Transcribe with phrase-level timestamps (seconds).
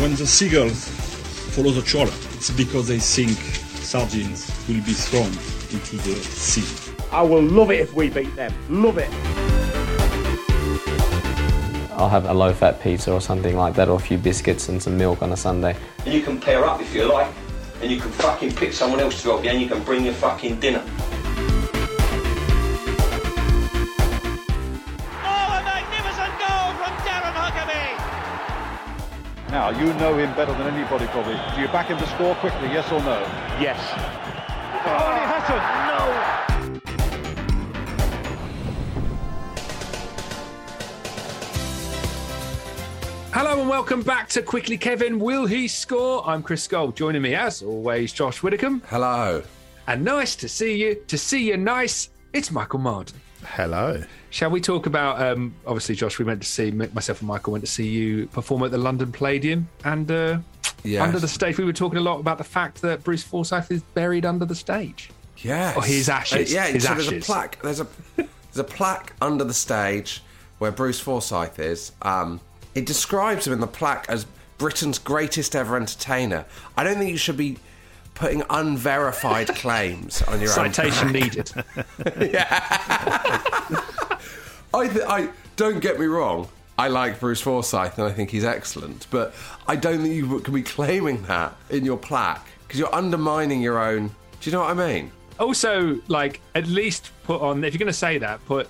[0.00, 0.88] When the seagulls
[1.54, 3.36] follow the trawler, it's because they think
[3.84, 6.64] sardines will be thrown into the sea.
[7.12, 8.50] I will love it if we beat them.
[8.70, 9.10] Love it.
[11.92, 14.82] I'll have a low fat pizza or something like that, or a few biscuits and
[14.82, 15.76] some milk on a Sunday.
[16.06, 17.30] And you can pair up if you like,
[17.82, 20.14] and you can fucking pick someone else to help you, and you can bring your
[20.14, 20.82] fucking dinner.
[29.50, 31.34] Now, you know him better than anybody probably.
[31.56, 33.18] Do you back him to score quickly, yes or no?
[33.60, 33.80] Yes.
[34.86, 35.60] Oh, he hasn't!
[35.90, 36.30] No!
[43.32, 45.18] Hello and welcome back to Quickly Kevin.
[45.18, 46.24] Will he score?
[46.24, 46.94] I'm Chris Gold.
[46.94, 48.84] Joining me as always, Josh Widdicombe.
[48.86, 49.42] Hello.
[49.88, 50.94] And nice to see you.
[51.08, 53.20] To see you nice, it's Michael Marden.
[53.44, 54.00] Hello.
[54.30, 55.20] Shall we talk about?
[55.20, 58.62] Um, obviously, Josh, we went to see myself and Michael went to see you perform
[58.62, 60.38] at the London Palladium, and uh,
[60.82, 61.02] Yes.
[61.02, 63.82] under the stage, we were talking a lot about the fact that Bruce Forsyth is
[63.82, 65.10] buried under the stage.
[65.38, 65.76] Yes.
[65.76, 66.50] Or his ashes.
[66.50, 67.60] Uh, yeah, His so there's a plaque.
[67.62, 67.86] There's a
[68.16, 70.22] there's a plaque under the stage
[70.58, 71.92] where Bruce Forsyth is.
[72.02, 72.40] Um,
[72.74, 74.26] it describes him in the plaque as
[74.58, 76.44] Britain's greatest ever entertainer.
[76.76, 77.56] I don't think you should be
[78.14, 81.50] putting unverified claims on your Citation needed.
[84.72, 86.48] I, th- I don't get me wrong.
[86.78, 89.34] I like Bruce Forsyth and I think he's excellent, but
[89.68, 93.78] I don't think you can be claiming that in your plaque because you're undermining your
[93.78, 94.08] own.
[94.40, 95.12] Do you know what I mean?
[95.40, 98.68] also, like, at least put on if you're going to say that, put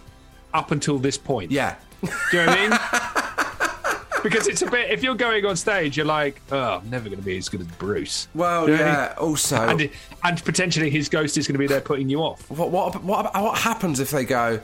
[0.55, 1.51] up until this point.
[1.51, 1.77] Yeah.
[2.01, 4.23] Do you know what I mean?
[4.23, 4.91] because it's a bit.
[4.91, 7.61] If you're going on stage, you're like, oh, I'm never going to be as good
[7.61, 8.29] as Bruce.
[8.35, 9.09] Well, Do you know what I yeah.
[9.09, 9.29] mean?
[9.29, 9.91] Also, and
[10.25, 12.49] and potentially his ghost is going to be there putting you off.
[12.51, 14.61] What, what, what, what happens if they go,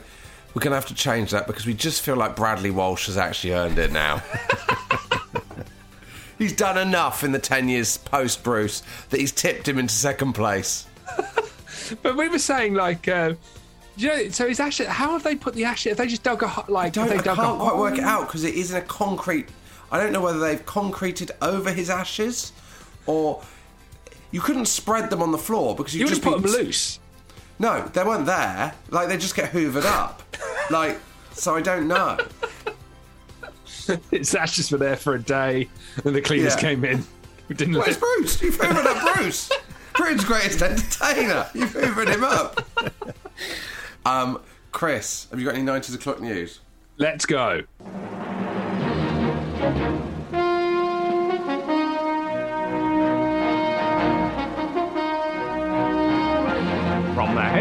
[0.53, 3.17] we're going to have to change that because we just feel like Bradley Walsh has
[3.17, 4.21] actually earned it now?
[6.37, 10.33] he's done enough in the 10 years post Bruce that he's tipped him into second
[10.33, 10.87] place.
[12.01, 13.35] But we were saying like, uh,
[13.95, 14.87] you know, so his ashes.
[14.87, 15.91] How have they put the ashes?
[15.91, 16.97] Have they just dug a like?
[16.97, 19.47] I dug can't quite work it out because it is in a concrete.
[19.89, 22.51] I don't know whether they've concreted over his ashes
[23.05, 23.41] or
[24.31, 26.99] you couldn't spread them on the floor because you You just put be- them loose.
[27.59, 28.73] No, they weren't there.
[28.89, 30.21] Like they just get hoovered up.
[30.69, 30.99] like
[31.31, 32.17] so, I don't know.
[34.11, 35.69] His ashes were there for a day,
[36.03, 36.61] and the cleaners Yeah.
[36.61, 37.03] came in.
[37.47, 37.75] We didn't.
[37.75, 38.41] Where's Bruce?
[38.41, 39.49] You've hoovered up Bruce.
[39.95, 41.47] Britain's greatest entertainer.
[41.53, 42.67] You've hoovered him up.
[44.05, 44.41] Um,
[44.71, 46.59] Chris, have you got any 90s o'clock news?
[46.97, 47.63] Let's go.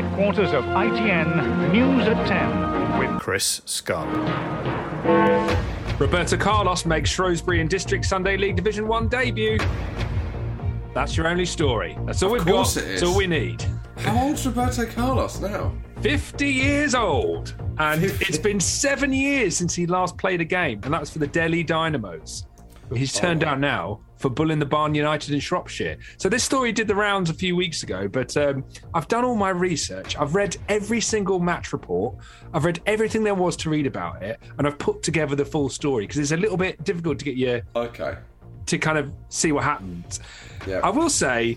[0.01, 4.05] Headquarters of ITN, News at 10 with Chris Scull.
[5.99, 9.57] Roberto Carlos makes Shrewsbury in District Sunday League Division One debut.
[10.93, 11.97] That's your only story.
[12.05, 12.85] That's all Of we've course got.
[12.85, 13.09] it That's is.
[13.09, 13.65] all we need.
[13.97, 15.73] How old's Roberto Carlos now?
[16.03, 17.55] 50 years old.
[17.79, 21.21] And it's been seven years since he last played a game, and that was for
[21.21, 22.45] the Delhi Dynamos.
[22.95, 23.47] He's turned Oh.
[23.47, 25.97] down now for Bull in the Barn United in Shropshire.
[26.17, 28.65] So this story did the rounds a few weeks ago, but um,
[28.95, 30.17] I've done all my research.
[30.17, 32.17] I've read every single match report.
[32.55, 35.69] I've read everything there was to read about it, and I've put together the full
[35.69, 38.17] story because it's a little bit difficult to get your Okay.
[38.67, 40.21] to kind of see what happens.
[40.67, 40.81] Yeah.
[40.83, 41.57] I will say,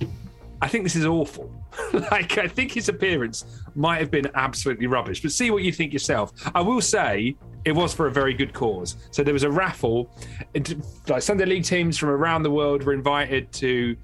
[0.61, 1.51] I think this is awful.
[2.11, 3.45] like, I think his appearance
[3.75, 6.33] might have been absolutely rubbish, but see what you think yourself.
[6.53, 8.95] I will say it was for a very good cause.
[9.11, 10.09] So there was a raffle.
[10.53, 10.75] It-
[11.07, 13.95] Like Sunday league teams from around the world were invited to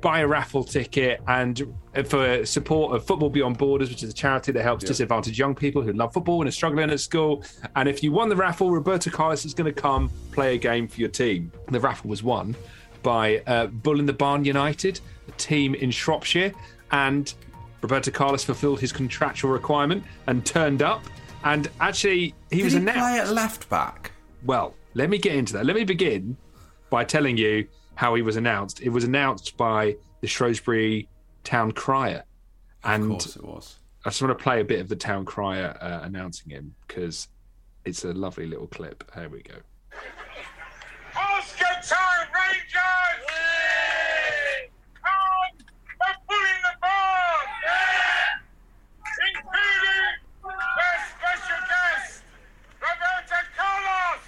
[0.00, 1.60] buy a raffle ticket and
[2.06, 5.82] for support of Football Beyond Borders, which is a charity that helps disadvantaged young people
[5.82, 7.42] who love football and are struggling at school.
[7.74, 10.86] And if you won the raffle, Roberto Carlos is going to come play a game
[10.86, 11.50] for your team.
[11.70, 12.54] The raffle was won
[13.02, 16.52] by uh, Bull in the Barn United, a team in Shropshire,
[16.92, 17.34] and
[17.82, 21.02] Roberto Carlos fulfilled his contractual requirement and turned up.
[21.44, 22.98] And actually, he Did was he announced.
[23.00, 24.12] play at left back?
[24.44, 25.66] Well, let me get into that.
[25.66, 26.36] Let me begin
[26.90, 28.80] by telling you how he was announced.
[28.80, 31.08] It was announced by the Shrewsbury
[31.44, 32.24] town crier.
[32.84, 33.78] And Of course it was.
[34.04, 37.28] I just want to play a bit of the town crier uh, announcing him because
[37.84, 39.04] it's a lovely little clip.
[39.14, 39.54] Here we go.
[41.16, 43.24] Oscar Town Rangers!
[45.02, 45.58] Come
[46.06, 47.48] and pull in the barn!
[49.34, 50.14] Including
[50.44, 52.22] their special guest,
[52.80, 54.20] Roberto Carlos!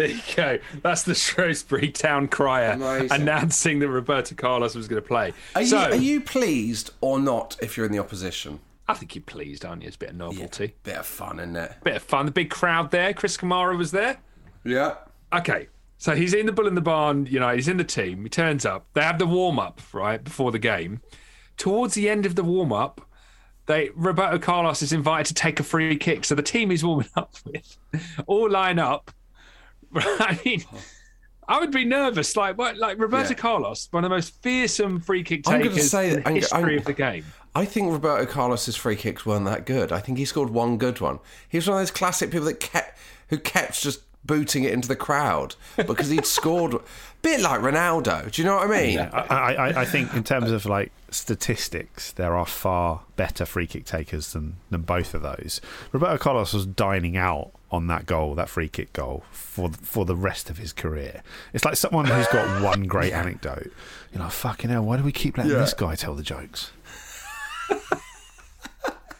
[0.00, 0.58] There you go.
[0.82, 3.20] That's the Shrewsbury town crier Amazing.
[3.20, 5.34] announcing that Roberto Carlos was going to play.
[5.54, 8.60] Are, so, you, are you pleased or not if you're in the opposition?
[8.88, 9.88] I think you're pleased, aren't you?
[9.88, 10.74] It's a bit of novelty.
[10.84, 11.74] Bit of fun, isn't it?
[11.84, 12.24] Bit of fun.
[12.24, 13.12] The big crowd there.
[13.12, 14.16] Chris Kamara was there.
[14.64, 14.94] Yeah.
[15.34, 15.68] Okay.
[15.98, 18.22] So he's in the Bull in the Barn, you know, he's in the team.
[18.22, 18.86] He turns up.
[18.94, 21.02] They have the warm up, right, before the game.
[21.58, 23.02] Towards the end of the warm up,
[23.66, 26.24] they Roberto Carlos is invited to take a free kick.
[26.24, 27.78] So the team he's warming up with
[28.26, 29.10] all line up.
[29.94, 30.64] I mean,
[31.48, 32.36] I would be nervous.
[32.36, 33.34] Like like Roberto Yeah.
[33.34, 36.34] Carlos, one of the most fearsome free kick I'm gonna takers say in the I'm-
[36.36, 37.24] history I'm- of the game.
[37.52, 39.90] I think Roberto Carlos's free kicks weren't that good.
[39.90, 41.18] I think he scored one good one.
[41.48, 42.96] He was one of those classic people that kept
[43.28, 46.76] who kept just booting it into the crowd because he'd scored
[47.22, 48.30] bit like Ronaldo.
[48.30, 48.98] Do you know what I mean?
[48.98, 53.84] I, I, I think in terms of like statistics, there are far better free kick
[53.84, 55.60] takers than, than both of those.
[55.92, 60.16] Roberto Carlos was dining out on that goal, that free kick goal, for for the
[60.16, 61.22] rest of his career.
[61.52, 63.70] It's like someone who's got one great anecdote.
[64.12, 65.58] You know, fucking hell, why do we keep letting Yeah.
[65.58, 66.72] this guy tell the jokes?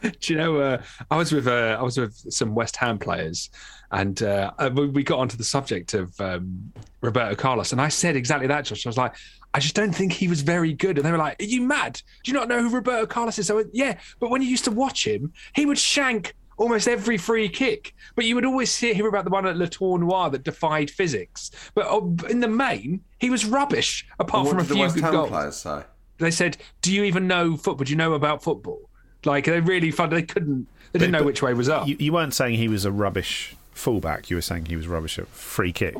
[0.01, 0.57] Do you know?
[0.57, 0.81] Uh,
[1.11, 3.51] I was with uh, I was with some West Ham players,
[3.91, 6.71] and uh, uh, we- we got onto the subject of um,
[7.01, 8.65] Roberto Carlos, and I said exactly that.
[8.65, 9.15] Josh, I was like,
[9.53, 12.01] I just don't think he was very good, and they were like, "Are you mad?
[12.23, 14.63] Do you not know who Roberto Carlos is?" I went, "Yeah, but when you used
[14.65, 18.93] to watch him, he would shank." Almost every free kick, but you would always hear,
[18.93, 21.49] hear about the one at Le Tournoi that defied physics.
[21.73, 24.05] But uh, in the main, he was rubbish.
[24.19, 25.81] Apart from a few West good goals players say?
[26.19, 27.85] they said, "Do you even know football?
[27.85, 28.89] Do you know about football?"
[29.25, 30.11] Like they really fun.
[30.11, 30.67] They couldn't.
[30.91, 31.87] They didn't But- know but which way was up.
[31.87, 34.29] You, you weren't saying he was a rubbish fullback.
[34.29, 35.95] You were saying he was rubbish at free kicks.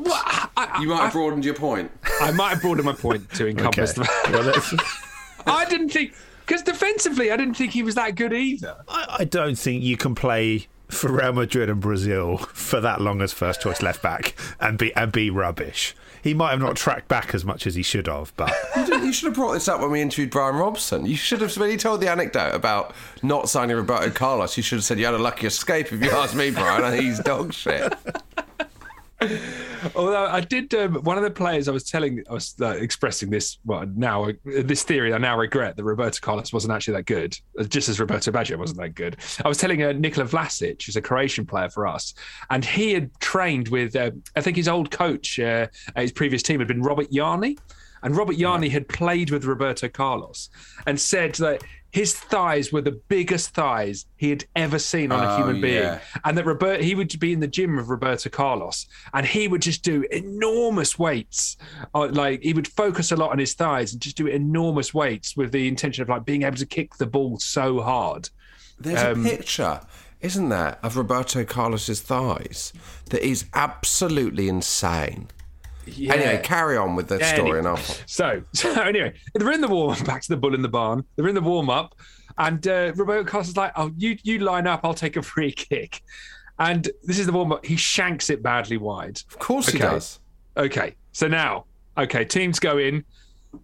[0.80, 1.90] You might have broadened your point.
[2.20, 4.08] I might have broadened my point to encompass Okay.
[4.26, 4.32] the.
[4.32, 4.74] Well, that's-
[5.46, 6.14] I didn't think
[6.46, 8.76] because defensively, I didn't think he was that good either.
[8.88, 13.22] I, I don't think you can play for Real Madrid and Brazil for that long
[13.22, 15.94] as first choice left back and be and be rubbish.
[16.22, 19.12] He might have not tracked back as much as he should have, but You, you
[19.12, 21.04] should have brought this up when we interviewed Brian Robson.
[21.04, 24.76] You should have, when you told the anecdote about not signing Roberto Carlos, you should
[24.76, 25.92] have said you had a lucky escape.
[25.92, 27.92] If you ask me, Brian, he's dog shit.
[29.94, 33.30] Although I did, um, one of the players I was telling, I was uh, expressing
[33.30, 33.58] this.
[33.64, 37.36] Well, now uh, this theory, I now regret that Roberto Carlos wasn't actually that good,
[37.58, 39.16] uh, just as Roberto Baggio wasn't that good.
[39.44, 42.14] I was telling uh, Nikola Vlasic, who's a Croatian player for us,
[42.50, 45.66] and he had trained with, uh, I think his old coach uh,
[45.96, 47.58] at his previous team had been Robert Jarni.
[48.04, 50.50] And Robert Jarni had played with Roberto Carlos
[50.88, 55.32] and said that his thighs were the biggest thighs he had ever seen on a
[55.34, 56.00] Oh, human being yeah.
[56.24, 59.62] and that Robert he would be in the gym with Roberto Carlos, and he would
[59.62, 61.56] just do enormous weights.
[61.94, 65.36] Uh, like he would focus a lot on his thighs and just do enormous weights
[65.36, 68.30] with the intention of like being able to kick the ball so hard.
[68.80, 69.80] There's Um, a picture,
[70.22, 72.72] isn't there, of Roberto Carlos's thighs
[73.10, 75.28] that is absolutely insane.
[75.86, 76.14] Yeah.
[76.14, 77.58] Anyway, carry on with the Yeah, story, anyway.
[77.58, 77.76] and I'll.
[78.06, 80.04] So, so anyway, they're in the warm up.
[80.06, 81.04] Back to the bull in the barn.
[81.16, 81.94] They're in the warm up,
[82.38, 84.80] and uh, Roberto Carlos is like, "Oh, you you line up.
[84.84, 86.02] I'll take a free kick."
[86.58, 87.64] And this is the warm up.
[87.66, 89.20] He shanks it badly wide.
[89.28, 90.20] Of course he does.
[90.56, 91.64] Okay, so now,
[91.98, 93.04] okay, teams go in.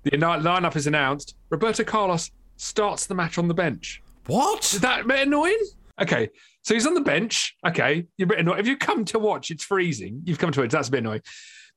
[0.05, 1.37] The lineup is announced.
[1.51, 4.03] Roberto Carlos starts the match on the bench.
[4.27, 4.65] What?
[4.75, 5.59] Is that a bit annoying?
[6.01, 6.29] Okay,
[6.63, 7.57] so he's on the bench.
[7.67, 8.59] Okay, you're a bit annoyed.
[8.59, 10.23] If you come to watch, it's freezing.
[10.25, 10.71] You've come to it.
[10.71, 11.23] That's a bit annoying.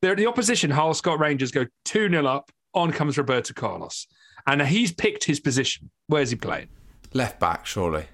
[0.02, 0.70] They're the opposition.
[0.70, 2.50] Harlescott Rangers go two 0 up.
[2.74, 4.06] On comes Roberto Carlos,
[4.46, 5.90] and he's picked his position.
[6.06, 6.68] Where's he playing?
[7.12, 8.06] Left back, surely.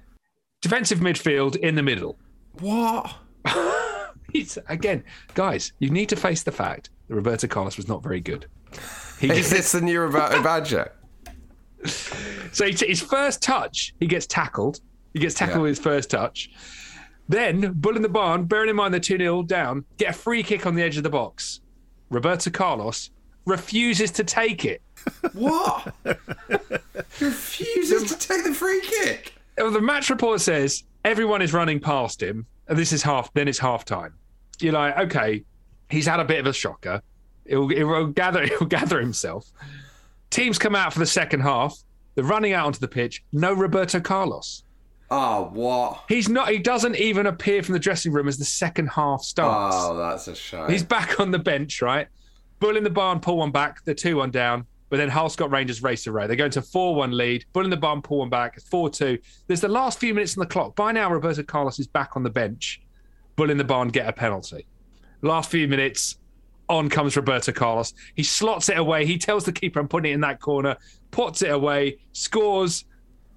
[0.61, 2.19] Defensive midfield in the middle.
[2.59, 3.15] What?
[4.33, 5.05] He's again,
[5.35, 5.73] guys.
[5.79, 8.47] You need to face the fact that Roberto Carlos was not very good.
[9.21, 10.91] He Is this the new Roberto Badger?
[12.53, 14.81] So he, his first touch, he gets tackled.
[15.15, 15.63] He gets tackled Yeah.
[15.63, 16.51] with his first touch.
[17.29, 20.43] Then, Bull in the Barn, bearing in mind they're 2 0 down, get a free
[20.43, 21.61] kick on the edge of the box.
[22.11, 23.11] Roberto Carlos
[23.45, 24.83] refuses to take it.
[25.33, 25.95] What?
[27.21, 29.35] refuses to take the free kick.
[29.57, 33.33] The match report says everyone is running past him, and this is half.
[33.33, 34.15] Then it's half time.
[34.61, 35.45] You're like, okay,
[35.91, 37.03] he's had a bit of a shocker.
[37.47, 38.47] He'll, he'll gather.
[38.59, 39.51] He'll gather himself.
[40.31, 41.77] Teams come out for the second half.
[42.15, 43.23] They're running out onto the pitch.
[43.33, 44.65] No Roberto Carlos.
[45.11, 46.05] Oh, what?
[46.09, 46.51] He's not.
[46.51, 49.77] He doesn't even appear from the dressing room as the second half starts.
[49.79, 50.69] Oh, that's a shame.
[50.69, 52.09] He's back on the bench, right?
[52.61, 53.85] Bull in the barn, pull one back.
[53.85, 54.67] They're two one down.
[54.91, 56.27] But then Harlescott Rangers race away.
[56.27, 57.45] They go into four one lead.
[57.53, 58.55] Bull in the barn, pull one back.
[58.57, 59.19] It's four two.
[59.47, 60.77] There's the last few minutes on the clock.
[60.77, 62.83] By now, Roberto Carlos is back on the bench.
[63.37, 64.67] Bull in the barn get a penalty.
[65.23, 66.19] Last few minutes,
[66.69, 67.95] on comes Roberto Carlos.
[68.15, 69.07] He slots it away.
[69.07, 70.77] He tells the keeper, "I'm putting it in that corner."
[71.11, 71.99] Puts it away.
[72.13, 72.85] Scores.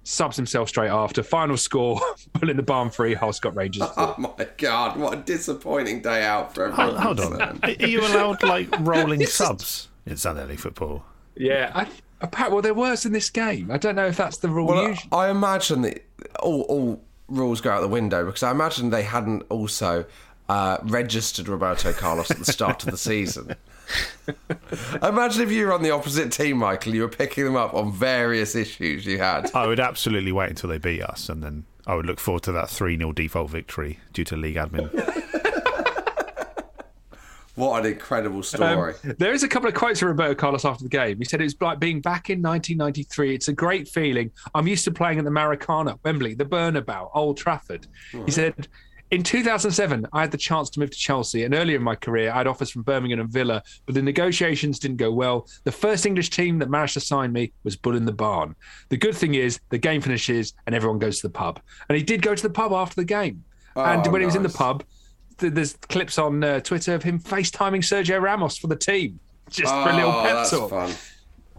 [0.04, 1.22] Subs himself straight after.
[1.22, 2.00] Final score:
[2.32, 3.14] Bull in the barn three.
[3.14, 3.82] Hull Scott Rangers.
[3.96, 6.96] Oh my god, what a disappointing day out for everyone.
[6.96, 7.38] Hold, hold on.
[7.38, 7.80] concerned.
[7.82, 11.04] Are you allowed like rolling subs in Sunday League football?
[11.36, 11.86] Yeah, I,
[12.20, 13.70] apparently, well, there was in this game.
[13.70, 14.68] I don't know if that's the rule.
[14.68, 15.08] Well, usually.
[15.12, 16.04] I imagine that
[16.40, 20.04] all, all rules go out the window because I imagine they hadn't also
[20.48, 23.54] uh, registered Roberto Carlos at the start of the season.
[25.02, 26.94] imagine if you were on the opposite team, Michael.
[26.94, 29.50] You were picking them up on various issues you had.
[29.54, 32.52] I would absolutely wait until they beat us, and then I would look forward to
[32.52, 34.90] that 3 0 default victory due to league admin.
[37.54, 38.94] What an incredible story!
[39.04, 41.18] Um, there is a couple of quotes from Roberto Carlos after the game.
[41.18, 43.34] He said it was like being back in 1993.
[43.34, 44.30] It's a great feeling.
[44.54, 47.86] I'm used to playing at the Maracana, Wembley, the Bernabéu, Old Trafford.
[48.24, 48.68] He said,
[49.12, 52.32] in 2007, I had the chance to move to Chelsea, and earlier in my career,
[52.32, 55.46] I had offers from Birmingham and Villa, but the negotiations didn't go well.
[55.64, 58.56] The first English team that managed to sign me was Bull in the Barn.
[58.88, 61.60] The good thing is, the game finishes and everyone goes to the pub.
[61.88, 63.44] And he did go to the pub after the game.
[63.76, 64.82] and Oh, when he was in the pub,
[65.38, 69.72] th- there's clips on uh, Twitter of him FaceTiming Sergio Ramos for the team, just
[69.72, 70.70] for a little Oh, pep talk.
[70.70, 70.92] fun.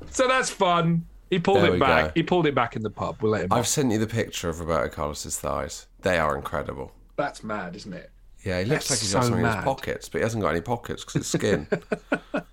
[0.09, 1.05] So that's fun.
[1.29, 2.05] He pulled There it back.
[2.05, 2.11] go.
[2.15, 3.17] He pulled it back in the pub.
[3.21, 3.53] We'll let him.
[3.53, 3.67] I've off.
[3.67, 5.85] sent you the picture of Roberto Carlos's thighs.
[6.01, 6.91] They are incredible.
[7.15, 8.11] That's mad, isn't it?
[8.43, 10.43] Yeah, he looks That's like he's got so something in his pockets, but he hasn't
[10.43, 11.67] got any pockets because it's skin.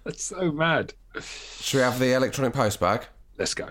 [0.05, 0.95] That's so mad.
[1.61, 3.07] Should we have the electronic post bag?
[3.39, 3.69] Let's go.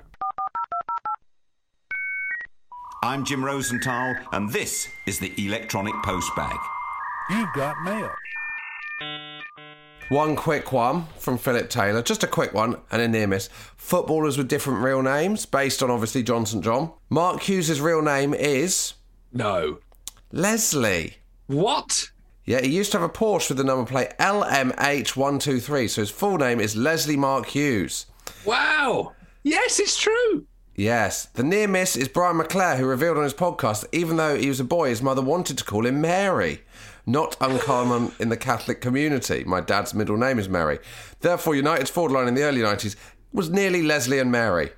[3.01, 6.59] I'm Jim Rosenthal, and this is the Electronic Post Bag.
[7.29, 8.11] You've got mail.
[10.09, 13.47] One quick one from Philip Taylor, just a quick one and a near miss.
[13.77, 16.91] Footballers with different real names, based on obviously John St John.
[17.09, 18.95] Mark Hughes' real name is
[19.31, 19.79] No.
[20.31, 21.15] Leslie.
[21.47, 22.11] What?
[22.45, 26.37] Yeah, he used to have a Porsche with the number plate LMH123, so his full
[26.37, 28.05] name is Leslie Mark Hughes.
[28.45, 29.13] Wow.
[29.43, 30.45] Yes, it's true.
[30.75, 34.37] Yes, the near miss is Brian McClair, who revealed on his podcast that even though
[34.37, 36.61] he was a boy, his mother wanted to call him Mary.
[37.05, 39.43] Not uncommon in the Catholic community.
[39.43, 40.79] My dad's middle name is Mary.
[41.21, 42.95] Therefore, United's forward line in the early 90s
[43.33, 44.71] was nearly Leslie and Mary.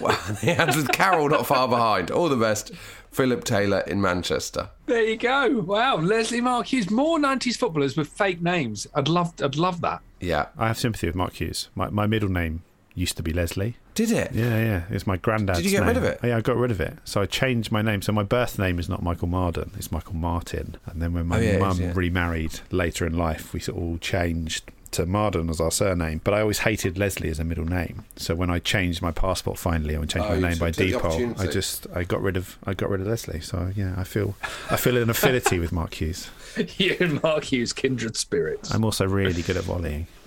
[0.00, 2.10] well, he had with Carol not far behind.
[2.10, 2.72] All the best,
[3.14, 4.70] Philip Taylor in Manchester.
[4.86, 5.60] There you go.
[5.60, 6.90] Wow, Leslie Mark Hughes.
[6.90, 8.86] More '90s footballers with fake names.
[8.94, 9.32] I'd love.
[9.42, 10.00] I'd love that.
[10.20, 10.46] Yeah.
[10.58, 11.68] I have sympathy with Mark Hughes.
[11.74, 12.62] My, my middle name
[12.94, 13.76] used to be Leslie.
[13.94, 14.32] Did it?
[14.32, 14.82] Yeah, yeah.
[14.90, 15.88] It's my granddad's Did you get name.
[15.88, 16.20] rid of it?
[16.24, 16.94] Yeah, I got rid of it.
[17.04, 18.02] So I changed my name.
[18.02, 19.70] So my birth name is not Michael Marden.
[19.76, 20.76] It's Michael Martin.
[20.86, 21.92] And then when my Oh, yeah, it is, mum yeah.
[21.94, 26.20] remarried later in life, we sort of all changed to Marden as our surname.
[26.24, 28.04] But I always hated Leslie as a middle name.
[28.16, 30.92] So when I changed my passport finally, and changed Oh, my name by took the
[30.92, 33.40] default, I just I got rid of I got rid of Leslie.
[33.40, 34.34] So yeah, I feel
[34.70, 36.30] I feel an affinity with Mark Hughes.
[36.78, 38.72] you and Mark Hughes, kindred spirits.
[38.72, 40.06] I'm also really good at volleying.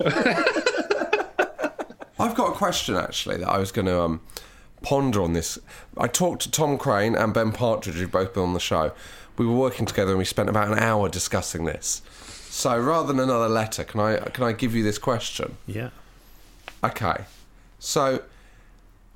[2.20, 4.20] I've got a question actually that I was going to um,
[4.82, 5.58] ponder on this.
[5.96, 8.92] I talked to Tom Craine and Ben Partridge, who've both been on the show.
[9.36, 12.02] We were working together and we spent about an hour discussing this.
[12.58, 15.58] So rather than another letter, can I can I give you this question?
[15.64, 15.90] Yeah.
[16.82, 17.26] Okay.
[17.78, 18.24] So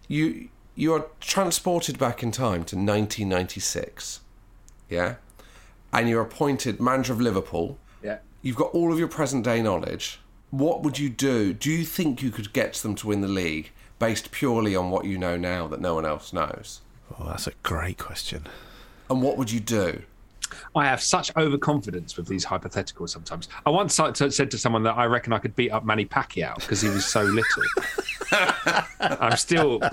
[0.07, 4.21] you you are transported back in time to 1996.
[4.89, 5.17] Yeah?
[5.93, 7.79] And you're appointed manager of Liverpool.
[8.01, 8.19] Yeah.
[8.43, 10.21] You've got all of your present day knowledge.
[10.53, 11.53] What would you do?
[11.53, 15.05] Do you think you could get them to win the league based purely on what
[15.05, 16.81] you know now that no one else knows?
[17.19, 18.47] Oh, that's a great question.
[19.11, 20.03] And what would you do?
[20.75, 23.49] I have such overconfidence with these hypotheticals sometimes.
[23.67, 26.81] I once said to- someone that I reckon I could beat up Manny Pacquiao because
[26.81, 27.63] he was so little.
[29.01, 29.81] I'm still.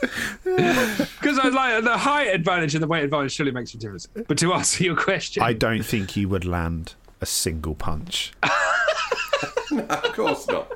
[0.00, 4.06] Because I was like, the height advantage and the weight advantage surely makes a difference.
[4.06, 8.32] But to answer your question, I don't think he would land a single punch.
[9.70, 10.70] no, of course not.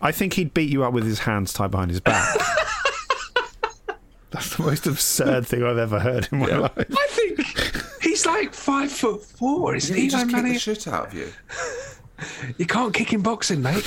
[0.00, 2.36] I think he'd beat you up with his hands tied behind his back.
[4.30, 6.72] That's the most absurd thing I've ever heard in my life.
[6.76, 7.40] I think
[8.02, 10.08] he's like five foot four, isn't He he?
[10.08, 11.32] just Like, kicked the shit out of you.
[12.58, 13.84] You can't kick in boxing, mate.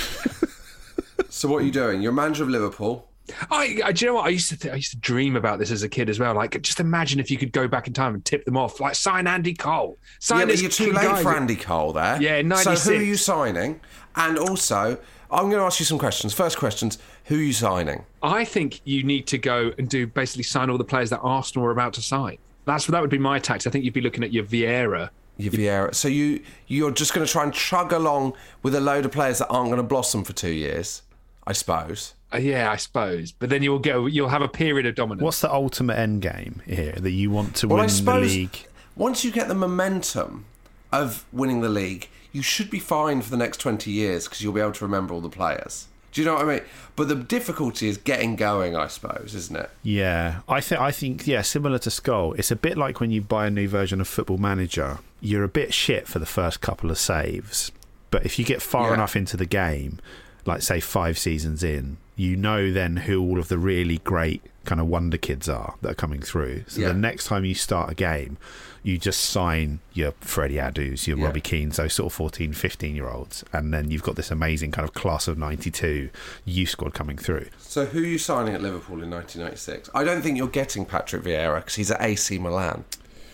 [1.28, 2.02] So what are you doing?
[2.02, 3.08] You're manager of Liverpool.
[3.50, 4.26] I, I, do you know what?
[4.26, 6.34] I used to, th- I used to dream about this as a kid as well.
[6.34, 8.94] Like, just imagine if you could go back in time and tip them off, like
[8.96, 9.96] sign Andy Cole.
[10.18, 12.20] Sign yeah, but you're too late guy for Andy Cole there.
[12.20, 13.80] Yeah, in So who are you signing?
[14.16, 14.98] And also,
[15.32, 16.32] I'm going to ask you some questions.
[16.34, 18.04] First questions: Who are you signing?
[18.22, 21.66] I think you need to go and do basically sign all the players that Arsenal
[21.66, 22.38] are about to sign.
[22.64, 23.66] That's that would be my tax.
[23.66, 25.10] I think you'd be looking at your Vieira.
[25.38, 25.94] Your Vieira.
[25.94, 29.38] So you you're just going to try and chug along with a load of players
[29.38, 31.02] that aren't going to blossom for two years,
[31.46, 32.14] I suppose.
[32.32, 33.32] Uh, yeah, I suppose.
[33.32, 34.06] But then you'll go.
[34.06, 35.22] You'll have a period of dominance.
[35.22, 38.66] What's the ultimate end game here that you want to Well, I win the league?
[38.96, 40.44] once you get the momentum
[40.92, 44.52] of winning the league, you should be fine for the next 20 years because you'll
[44.52, 45.86] be able to remember all the players.
[46.12, 46.62] Do you know what I mean?
[46.94, 49.70] But the difficulty is getting going, I suppose, isn't it?
[49.82, 52.34] Yeah, I think I think yeah, similar to Scull.
[52.34, 54.98] It's a bit like when you buy a new version of Football Manager.
[55.22, 57.72] You're a bit shit for the first couple of saves,
[58.10, 58.94] but if you get far Yeah.
[58.94, 60.00] enough into the game,
[60.44, 64.80] like say five seasons in, you know then who all of the really great kind
[64.82, 66.64] of wonder kids are that are coming through.
[66.68, 66.88] So Yeah.
[66.88, 68.36] the next time you start a game,
[68.84, 71.26] you just sign your Freddy Adus, your Yeah.
[71.26, 74.72] Robbie Keanes, those sort of 14, 15 year olds, and then you've got this amazing
[74.72, 76.10] kind of class of 92
[76.44, 77.46] youth squad coming through.
[77.60, 79.88] So who are you signing at Liverpool in 1996?
[79.94, 82.84] I don't think you're getting Patrick Vieira because he's at AC Milan.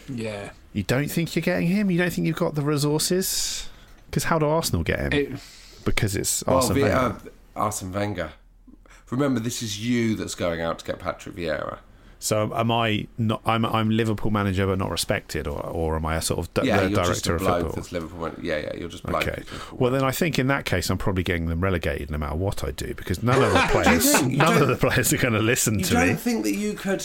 [0.08, 0.50] Yeah.
[0.72, 1.90] You don't think you're getting him?
[1.90, 3.68] You don't think you've got the resources?
[4.10, 5.12] Because how do Arsenal get him?
[5.12, 5.40] It-
[5.84, 6.96] because it's Well, Arsene Vie- Wenger.
[6.96, 7.12] uh,
[7.56, 8.32] Arsene Wenger.
[9.10, 11.78] Remember, this is you that's going out to get Patrick Vieira.
[12.20, 13.40] So am I not?
[13.46, 16.64] I'm I'm Liverpool manager but not respected, or or am I a sort of di-
[16.64, 17.72] yeah, the you're just director of football?
[17.76, 18.32] that's Liverpool.
[18.42, 19.04] Yeah, yeah, you're just.
[19.04, 19.42] Okay.
[19.72, 22.64] Well, then I think in that case I'm probably getting them relegated no matter what
[22.64, 24.20] I do because none of the players?
[24.22, 26.54] You none of the players are going to listen to You to don't think that
[26.56, 27.04] you could?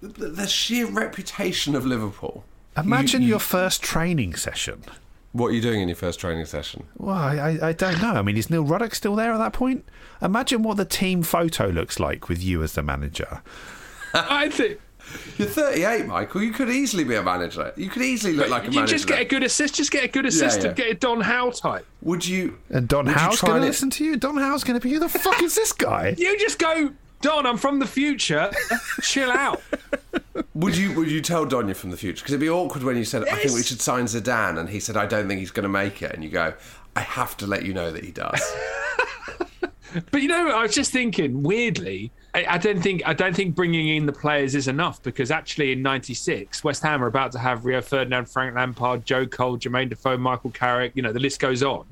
[0.00, 2.44] The, the sheer reputation of Liverpool.
[2.76, 4.84] Imagine You- you- your first training session.
[5.32, 6.84] What are you doing in your first training session?
[6.96, 8.12] Well, I, I, I don't know.
[8.14, 9.84] I mean, is Neil Ruddock still there at that point?
[10.22, 13.42] Imagine what the team photo looks like with you as the manager.
[14.14, 14.80] I think
[15.38, 16.42] You're 38, Michael.
[16.42, 17.72] You could easily be a manager.
[17.76, 18.72] You could easily look like a manager.
[18.72, 18.94] you manager.
[18.94, 19.74] just get a good assist.
[19.74, 20.78] Just get a good assistant.
[20.78, 20.84] yeah.
[20.84, 21.86] Get a Don Howe type.
[22.02, 22.58] Would you?
[22.70, 24.16] And Don would Howe's going to listen to you.
[24.16, 26.14] Don Howe's going to be who the fuck is this guy?
[26.18, 26.92] You just go,
[27.22, 27.46] Don.
[27.46, 28.50] I'm from the future.
[29.02, 29.62] Chill out.
[30.54, 30.92] Would you?
[30.94, 32.22] Would you tell Donya from the future?
[32.22, 34.78] Because it'd be awkward when you said, "I think we should sign Zidane," and he
[34.80, 36.52] said, "I don't think he's going to make it," and you go,
[36.96, 38.40] "I have to let you know that he does."
[40.10, 41.42] But you know, I was just thinking.
[41.42, 45.30] Weirdly, I, I don't think I don't think bringing in the players is enough because
[45.30, 49.58] actually in '96, West Ham are about to have Rio Ferdinand, Frank Lampard, Joe Cole,
[49.58, 50.92] Jermaine Defoe, Michael Carrick.
[50.94, 51.86] You know, the list goes on.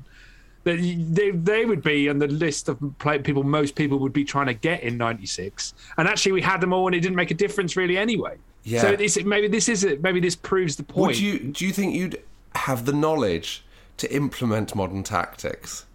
[0.63, 4.25] They, they, they would be on the list of play, people most people would be
[4.25, 7.31] trying to get in '96, and actually we had them all, and it didn't make
[7.31, 8.35] a difference really anyway.
[8.63, 8.81] Yeah.
[8.81, 10.03] So it's, maybe this is it.
[10.03, 11.07] Maybe this proves the point.
[11.07, 11.39] Would you?
[11.39, 12.21] Do you think you'd
[12.53, 13.63] have the knowledge
[13.97, 15.86] to implement modern tactics?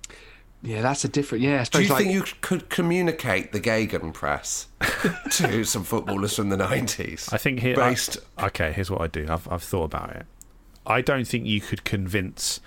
[0.62, 1.42] Yeah, that's a different.
[1.42, 4.66] Yeah, I Do you like, think you could communicate the Gegenpress
[5.38, 7.28] to some footballers from the nineties?
[7.32, 7.74] I think here.
[7.74, 8.18] based.
[8.40, 9.26] okay, here's what I do.
[9.28, 10.26] I've, I've thought about it.
[10.86, 12.60] I don't think you could convince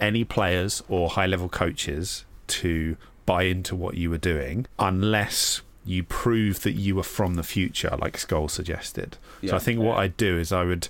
[0.00, 6.02] any players or high level coaches to buy into what you were doing unless you
[6.02, 9.16] prove that you were from the future, like Scull suggested.
[9.46, 10.88] so I think what I'd do is I would,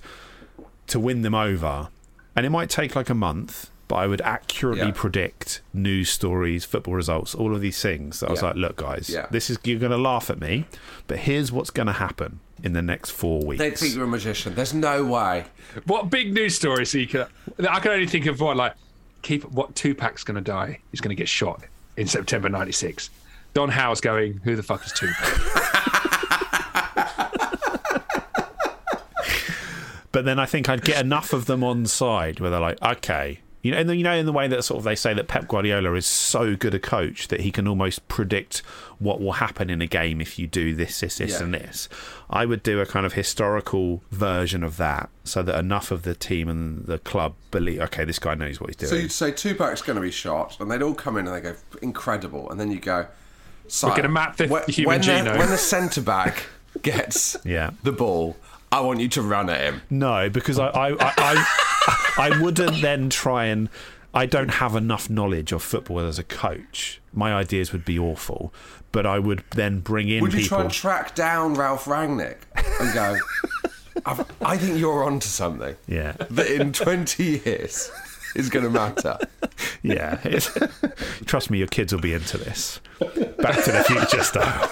[0.87, 1.89] to win them over,
[2.35, 3.69] and it might take like a month.
[3.93, 4.91] But I would accurately Yeah.
[4.95, 8.23] predict news stories, football results, all of these things.
[8.23, 8.47] I was Yeah.
[8.47, 9.27] like, "Look, guys, Yeah.
[9.29, 10.65] this is you're going to laugh at me,
[11.05, 14.07] but here's what's going to happen in the next four weeks." They think you're a
[14.07, 14.55] magician.
[14.55, 15.45] There's no way.
[15.85, 16.87] What big news story?
[16.87, 17.27] So you could,
[17.69, 18.73] I can only think of what like
[19.21, 20.79] keep what Tupac's going to die.
[20.89, 21.61] He's going to get shot
[21.95, 23.11] in September '96.
[23.53, 24.41] Don Howe's going.
[24.43, 25.39] Who the fuck is Tupac?
[30.11, 33.39] But then I think I'd get enough of them on side where they're like, okay,
[33.63, 35.27] you know, and then, you know, in the way that sort of they say that
[35.27, 38.59] Pep Guardiola is so good a coach that he can almost predict
[38.99, 41.43] what will happen in a game if you do this, this, this, Yeah.
[41.43, 41.89] and this.
[42.29, 46.13] I would do a kind of historical version of that so that enough of the
[46.13, 48.89] team and the club believe, okay, this guy knows what he's doing.
[48.89, 51.35] So you'd say two Tupac's going to be shot, and they'd all come in and
[51.35, 53.07] they go incredible, and then you go.
[53.69, 56.47] So, We're gonna map the when, human when the- when the centre back
[56.81, 57.71] gets Yeah.
[57.83, 58.35] the ball,
[58.73, 59.81] I want you to run at him.
[59.89, 61.45] No, because I I, I, I,
[62.17, 63.69] I wouldn't then try and.
[64.15, 67.01] I don't have enough knowledge of football as a coach.
[67.13, 68.53] My ideas would be awful,
[68.91, 70.57] but I would then bring in Would you people.
[70.57, 72.37] try and track down Ralf Rangnick
[72.79, 73.17] and go?
[74.45, 75.75] I think you're onto something.
[75.87, 77.89] yeah, That in 20 years,
[78.35, 79.17] is going to matter.
[79.81, 80.17] Yeah.
[81.25, 82.81] Trust me, your kids will be into this.
[82.99, 84.69] Back to the future style.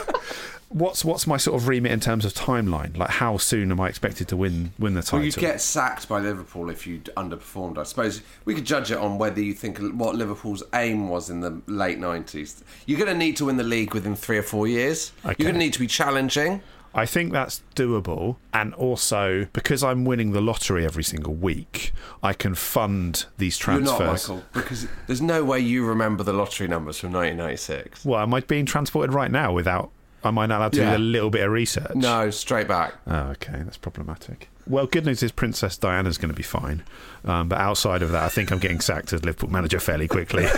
[0.71, 2.97] What's what's my sort of remit in terms of timeline?
[2.97, 5.19] Like, how soon am I expected to win win the title?
[5.19, 7.77] Well, you'd get sacked by Liverpool if you'd underperformed.
[7.77, 11.41] I suppose we could judge it on whether you think what Liverpool's aim was in
[11.41, 12.63] the late 90s.
[12.85, 15.11] You're going to need to win the league within three or four years.
[15.25, 16.61] You're going to need to be challenging.
[16.93, 22.33] I think that's doable, and also because I'm winning the lottery every single week, I
[22.33, 23.97] can fund these transfers.
[23.97, 28.03] You're not, Michael, because there's no way you remember the lottery numbers from 1996.
[28.03, 29.91] Well, am I being transported right now without?
[30.23, 30.91] Am I not allowed to Yeah.
[30.91, 31.95] do a little bit of research?
[31.95, 32.93] No, straight back.
[33.07, 34.49] Oh, okay, that's problematic.
[34.67, 36.83] Well, good news is Princess Diana's going to be fine,
[37.25, 40.45] um, but outside of that, I think I'm getting sacked as Liverpool manager fairly quickly.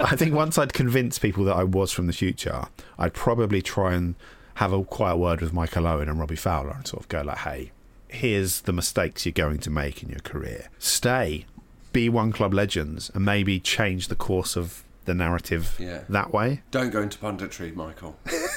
[0.00, 2.64] I think once I'd convinced people that I was from the future,
[2.98, 4.14] I'd probably try and
[4.54, 7.38] have a quiet word with Michael Owen and Robbie Fowler and sort of go like,
[7.38, 7.70] "Hey,
[8.08, 10.68] here's the mistakes you're going to make in your career.
[10.78, 11.46] Stay,
[11.92, 16.00] be one club legends, and maybe change the course of the narrative Yeah.
[16.08, 18.16] that way." Don't go into punditry, Michael.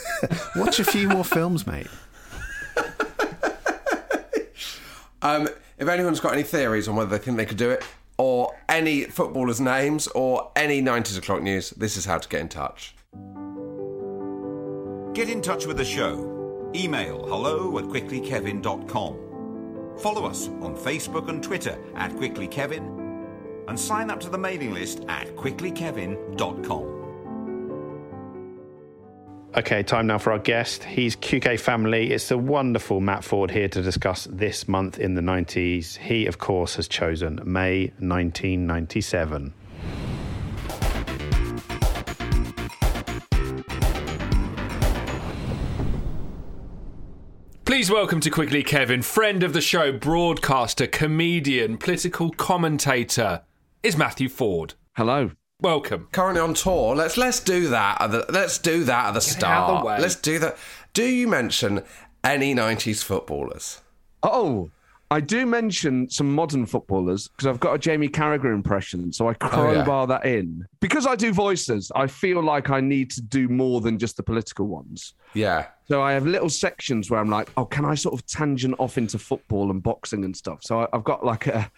[0.55, 1.87] Watch a few more films, mate.
[5.21, 7.83] Um, if anyone's got any theories on whether they think they could do it,
[8.17, 12.47] or any footballers' names, or any 90s o'clock news, this is how to get in
[12.47, 12.95] touch.
[15.13, 16.71] Get in touch with the show.
[16.73, 19.97] Email hello at quicklykevin.com.
[19.99, 22.97] Follow us on Facebook and Twitter at quicklykevin.
[23.69, 26.99] And sign up to the mailing list at quicklykevin.com.
[29.57, 30.83] Okay, time now for our guest.
[30.83, 32.11] He's QK family.
[32.11, 35.97] It's the wonderful Matt Forde here to discuss this month in the 90s.
[35.97, 39.53] He, of course, has chosen May 1997.
[47.65, 53.41] Please welcome to Quickly Kevin, friend of the show, broadcaster, comedian, political commentator,
[53.83, 54.73] is Matthew Forde.
[54.95, 55.31] Hello.
[55.61, 56.07] Welcome.
[56.11, 56.95] Currently on tour.
[56.95, 58.01] Let's let's do that.
[58.01, 59.69] At the, let's do that at the Get start.
[59.69, 59.99] out of the way.
[59.99, 60.57] Let's do that.
[60.93, 61.83] Do you mention
[62.23, 63.81] any 90s footballers?
[64.23, 64.71] Oh,
[65.11, 69.31] I do mention some modern footballers because I've got a Jamie Carragher impression, so I
[69.31, 70.67] oh, crowbar that in.
[70.81, 74.23] Because I do voices, I feel like I need to do more than just the
[74.23, 75.15] political ones.
[75.33, 75.67] Yeah.
[75.87, 78.99] So I have little sections where I'm like, oh, can I sort of tangent off
[78.99, 80.59] into football and boxing and stuff?
[80.61, 81.71] So I, I've got like a,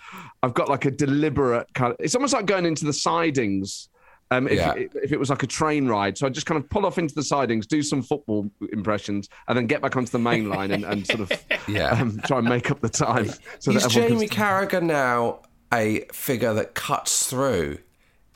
[0.44, 1.98] I've got like a deliberate kind of.
[2.02, 3.88] It's almost like going into the sidings.
[4.32, 4.74] Um, if, Yeah.
[4.76, 7.13] if it was like a train ride, so I just kind of pull off into
[7.13, 10.86] the sidings, do some football impressions, and then get back onto the main line and,
[10.86, 11.32] and sort of
[11.67, 11.89] Yeah.
[11.89, 13.30] um, try and make up the time.
[13.60, 15.41] So is that Jamie can- Carragher now
[15.74, 17.80] a figure that cuts through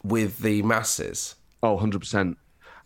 [0.03, 1.35] with the masses?
[1.63, 2.35] Oh, 100%.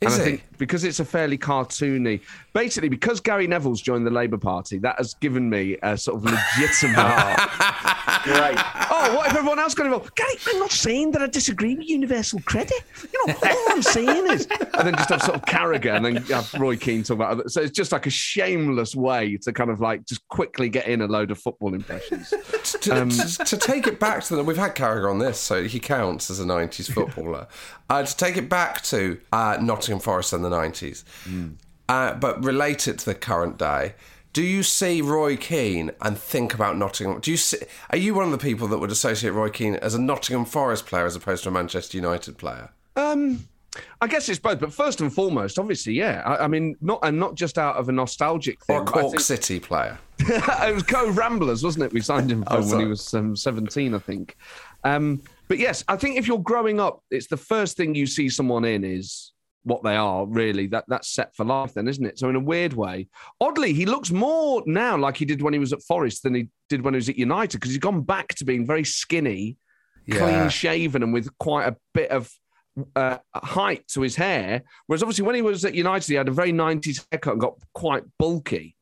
[0.02, 2.22] Is and I think because it's a fairly cartoony,
[2.54, 6.24] basically because Gary Neville's joined the Labour Party, that has given me a sort of
[6.24, 6.96] legitimate.
[8.24, 8.58] Great.
[8.92, 10.16] Oh, what if everyone else got involved?
[10.16, 12.82] Gary, I'm not saying that I disagree with universal credit.
[13.12, 16.16] You know, all I'm saying is, and then just have sort of Carragher, and then
[16.28, 17.32] have Roy Keane talk about.
[17.32, 20.88] Other, so it's just like a shameless way to kind of like just quickly get
[20.88, 22.34] in a load of football impressions.
[22.82, 25.64] To, Um, to, to take it back to the, we've had Carragher on this, so
[25.64, 27.48] he counts as a '90s footballer.
[27.90, 31.04] uh, to take it back to uh, Nottingham Forest in the '90s,
[31.90, 33.96] uh, but relate it to the current day.
[34.32, 37.20] Do you see Roy Keane and think about Nottingham?
[37.20, 37.58] Do you see?
[37.90, 40.86] Are you one of the people that would associate Roy Keane as a Nottingham Forest
[40.86, 42.70] player as opposed to a Manchester United player?
[42.96, 43.48] Um,
[44.02, 46.22] I guess it's both, but first and foremost, obviously, yeah.
[46.26, 48.76] I, I mean, not and not just out of a nostalgic thing.
[48.78, 49.98] Or Cork think- City player?
[50.20, 51.94] it was Cobh Ramblers, wasn't it?
[51.94, 54.38] We signed him for Oh, when he was um, 17, I think.
[54.84, 58.30] Um, but yes, I think if you're growing up, it's the first thing you see
[58.30, 59.32] someone in is
[59.70, 60.68] what they are, really.
[60.68, 62.20] That That's set for life, then, isn't it?
[62.20, 63.08] So, in a weird way,
[63.40, 66.50] oddly, he looks more now like he did when he was at Forest than he
[66.68, 69.56] did when he was at United because he's gone back to being very skinny,
[70.06, 70.18] Yeah.
[70.18, 72.30] clean shaven, and with quite a bit of
[72.96, 74.64] uh, height to his hair.
[74.88, 77.56] Whereas obviously when he was at United, he had a very 90s haircut and got
[77.74, 78.76] quite bulky.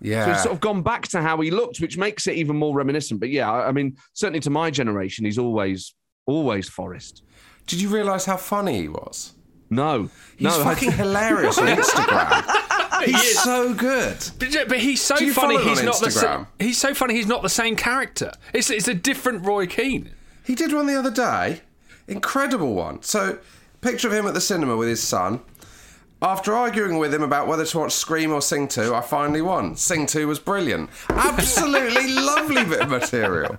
[0.00, 0.24] Yeah.
[0.26, 2.74] So he's sort of gone back to how he looked, which makes it even more
[2.74, 3.20] reminiscent.
[3.20, 5.94] But yeah, I I mean, certainly to my generation, he's always,
[6.26, 7.22] always Forest.
[7.66, 9.32] Did you realise how funny he was?
[9.74, 13.04] No, He's no, fucking hilarious on Instagram.
[13.04, 13.38] He's is.
[13.40, 14.16] so good.
[14.38, 15.62] But, but he's so funny.
[15.62, 16.36] He's on not the Instagram?
[16.36, 16.46] same.
[16.58, 17.14] He's so funny.
[17.14, 18.32] He's not the same character.
[18.52, 20.10] It's it's a different Roy Keane.
[20.44, 21.62] He did one the other day.
[22.08, 23.02] Incredible one.
[23.02, 23.38] So,
[23.80, 25.40] picture of him at the cinema with his son.
[26.20, 29.76] After arguing with him about whether to watch Scream or Sing 2, I finally won.
[29.76, 30.88] Sing 2 was brilliant.
[31.10, 33.58] Absolutely lovely bit of material.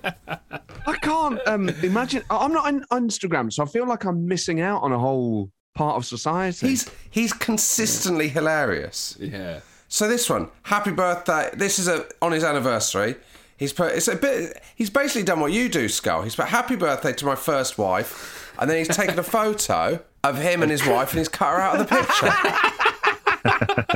[0.88, 2.23] I can't um, imagine.
[2.30, 5.98] I'm not on Instagram, so I feel like I'm missing out on a whole part
[5.98, 6.70] of society.
[6.70, 9.16] He's he's consistently hilarious.
[9.20, 9.60] Yeah.
[9.88, 11.52] So this one, happy birthday.
[11.54, 13.16] This is a on his anniversary.
[13.58, 14.62] He's put it's a bit.
[14.76, 16.24] He's basically done what you do, Scull.
[16.24, 20.38] He's put happy birthday to my first wife, and then he's taken a photo of
[20.40, 22.32] him and his wife, and he's cut her out of the picture.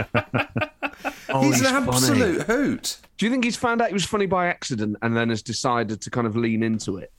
[1.32, 1.90] Oh, he's, he's an funny.
[1.90, 2.98] absolute hoot.
[3.18, 6.02] Do you think he's found out he was funny by accident and then has decided
[6.02, 7.12] to kind of lean into it?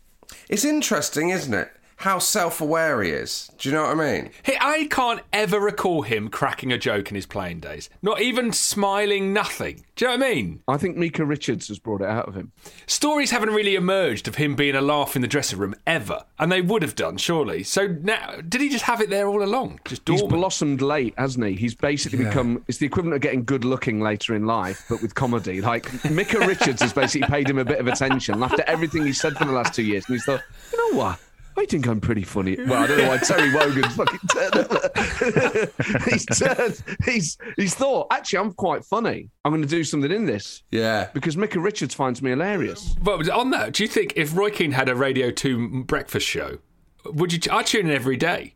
[0.48, 1.70] It's interesting, isn't it?
[2.00, 3.50] How self-aware he is.
[3.58, 4.30] Do you know what I mean?
[4.42, 7.90] He, I can't ever recall him cracking a joke in his playing days.
[8.00, 9.84] Not even smiling, nothing.
[9.96, 10.62] Do you know what I mean?
[10.66, 12.52] I think Micah Richards has brought it out of him.
[12.86, 16.50] Stories haven't really emerged of him being a laugh in the dressing room ever, and
[16.50, 17.62] they would have done, surely.
[17.64, 19.80] So now, did he just have it there all along?
[19.84, 20.22] Just dormant?
[20.30, 21.52] He's blossomed late, hasn't he?
[21.54, 22.30] He's basically Yeah.
[22.30, 22.64] become.
[22.66, 25.60] It's the equivalent of getting good looking later in life, but with comedy.
[25.60, 29.36] Like Micah Richards has basically paid him a bit of attention after everything he's said
[29.36, 30.40] for the last two years, and he's thought,
[30.72, 31.18] you know what?
[31.60, 32.56] I think I'm pretty funny.
[32.56, 36.04] Well, I don't know why Terry Wogan fucking turned up.
[36.08, 36.82] he's turned.
[37.04, 38.06] He's he's thought.
[38.10, 39.28] Actually, I'm quite funny.
[39.44, 40.62] I'm going to do something in this.
[40.70, 41.10] Yeah.
[41.12, 42.94] Because Micah Richards finds me hilarious.
[43.02, 46.60] But on that, do you think if Roy Keane had a Radio 2 breakfast show,
[47.04, 47.52] would you?
[47.52, 48.54] I'd tune in every day.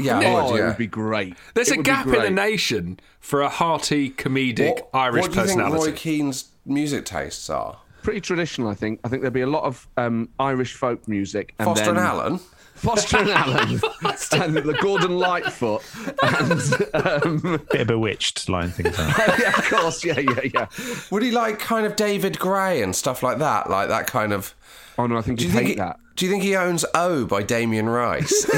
[0.00, 1.36] Yeah, I oh, would, it would be great.
[1.54, 5.42] There's It a gap in the nation for a hearty, comedic Irish what do you
[5.42, 5.84] personality.
[5.84, 7.78] think Roy Keane's music tastes are?
[8.02, 9.00] Pretty traditional, I think.
[9.04, 11.54] I think there'd be a lot of um, Irish folk music.
[11.58, 12.40] And Foster then and Allen.
[12.80, 15.82] Foster and Allen, and the Gordon Lightfoot,
[16.22, 16.52] and
[16.94, 19.18] um, Bit of bewitched line things out.
[19.38, 20.66] yeah, of course, yeah, yeah, yeah.
[21.10, 23.68] Would he like kind of David Gray and stuff like that?
[23.68, 24.54] Like that kind of.
[24.96, 25.98] Oh no, I think Do you he'd think hate he, that.
[26.16, 28.46] Do you think he owns O by Damien Rice?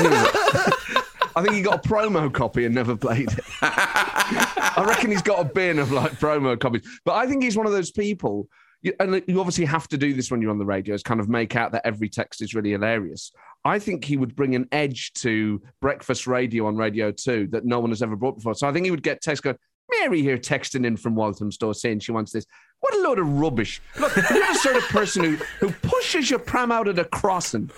[1.34, 3.44] I think he got a promo copy and never played it.
[3.62, 6.82] I reckon he's got a bin of like promo copies.
[7.04, 8.48] But I think he's one of those people.
[8.82, 11.20] You- And you obviously have to do this when you're on the radio, is kind
[11.20, 13.32] of make out that every text is really hilarious.
[13.64, 17.78] I think he would bring an edge to breakfast radio on Radio 2 that no
[17.80, 18.54] one has ever brought before.
[18.54, 19.56] So I think he would get text going,
[20.00, 22.44] Mary here texting in from Walthamstow saying she wants this.
[22.80, 23.80] What a load of rubbish.
[23.98, 27.70] Look, you're the sort of person who, who pushes your pram out of the crossing.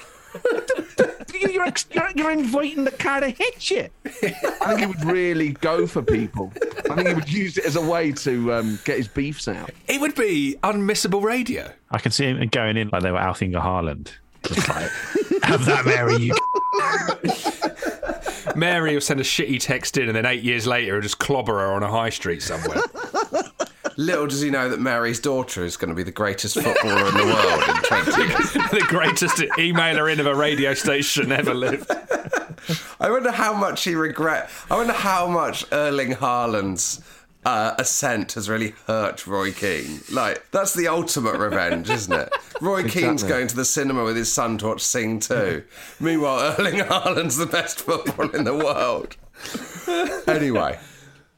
[1.41, 3.89] You're, you're, you're inviting the car to hit you.
[4.05, 6.53] I think he would really go for people.
[6.91, 9.71] I think he would use it as a way to um, get his beefs out.
[9.87, 11.71] It would be unmissable radio.
[11.91, 14.11] I can see him going in like they were Alf-Inge Haaland.
[14.43, 14.91] Just like,
[15.43, 16.17] have that, Mary.
[16.17, 16.35] You
[18.57, 21.55] Mary will send a shitty text in, and then eight years later, he'll just clobber
[21.55, 22.83] her on a high street somewhere.
[23.97, 27.15] Little does he know that Mary's daughter is going to be the greatest footballer in
[27.15, 28.53] the world in 20 years.
[28.71, 31.91] the greatest emailer in of a radio station ever lived.
[33.01, 34.51] I wonder how much he regret.
[34.71, 37.03] I wonder how much Erling Haaland's
[37.45, 40.01] uh, ascent has really hurt Roy Keane.
[40.11, 42.33] Like that's the ultimate revenge, isn't it?
[42.61, 45.63] Roy Keane's going to the cinema with his son to watch Sing 2.
[46.01, 49.17] Meanwhile, Erling Haaland's the best footballer in the world.
[50.27, 50.79] anyway.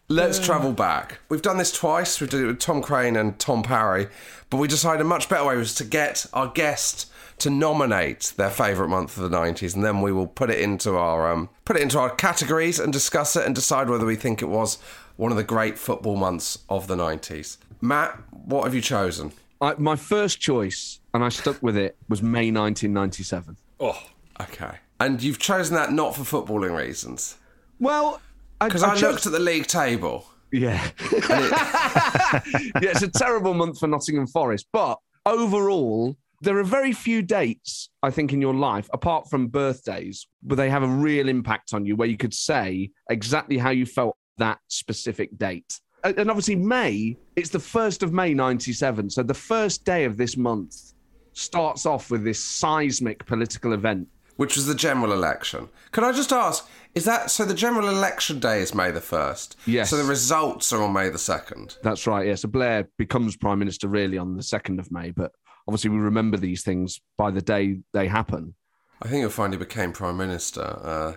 [0.08, 1.18] Let's travel back.
[1.28, 2.20] We've done this twice.
[2.20, 4.06] We did it with Tom Craine and Tom Parry,
[4.50, 8.48] but we decided a much better way was to get our guest to nominate their
[8.50, 11.76] favourite month of the '90s, and then we will put it into our um, put
[11.76, 14.78] it into our categories and discuss it and decide whether we think it was
[15.16, 17.56] one of the great football months of the '90s.
[17.80, 19.32] Matt, what have you chosen?
[19.60, 23.56] I, my first choice, and I stuck with it, was May 1997.
[23.80, 24.00] Oh,
[24.40, 27.38] Okay, and you've chosen that not for footballing reasons,
[27.80, 28.20] Well,
[28.60, 30.26] because I, looked at the league table.
[30.52, 30.90] Yeah.
[31.10, 32.40] yeah,
[32.74, 34.66] it's a terrible month for Nottingham Forest.
[34.72, 40.26] But overall, there are very few dates, I think, in your life, apart from birthdays,
[40.42, 43.86] where they have a real impact on you, where you could say exactly how you
[43.86, 45.80] felt that specific date.
[46.04, 49.10] And and obviously, May, it's the 1st of May 97.
[49.10, 50.92] So the first day of this month
[51.32, 54.08] starts off with this seismic political event.
[54.36, 55.68] Which was the general election.
[55.92, 57.44] Can I just ask, is that so?
[57.44, 59.56] The general election day is May the first.
[59.66, 59.90] Yes.
[59.90, 61.76] So the results are on May the second.
[61.82, 62.26] That's right.
[62.26, 62.34] Yeah.
[62.36, 65.32] So Blair becomes prime minister really on the 2nd of May, but
[65.68, 68.54] obviously we remember these things by the day they happen.
[69.02, 71.12] I think you'll find he became prime minister uh,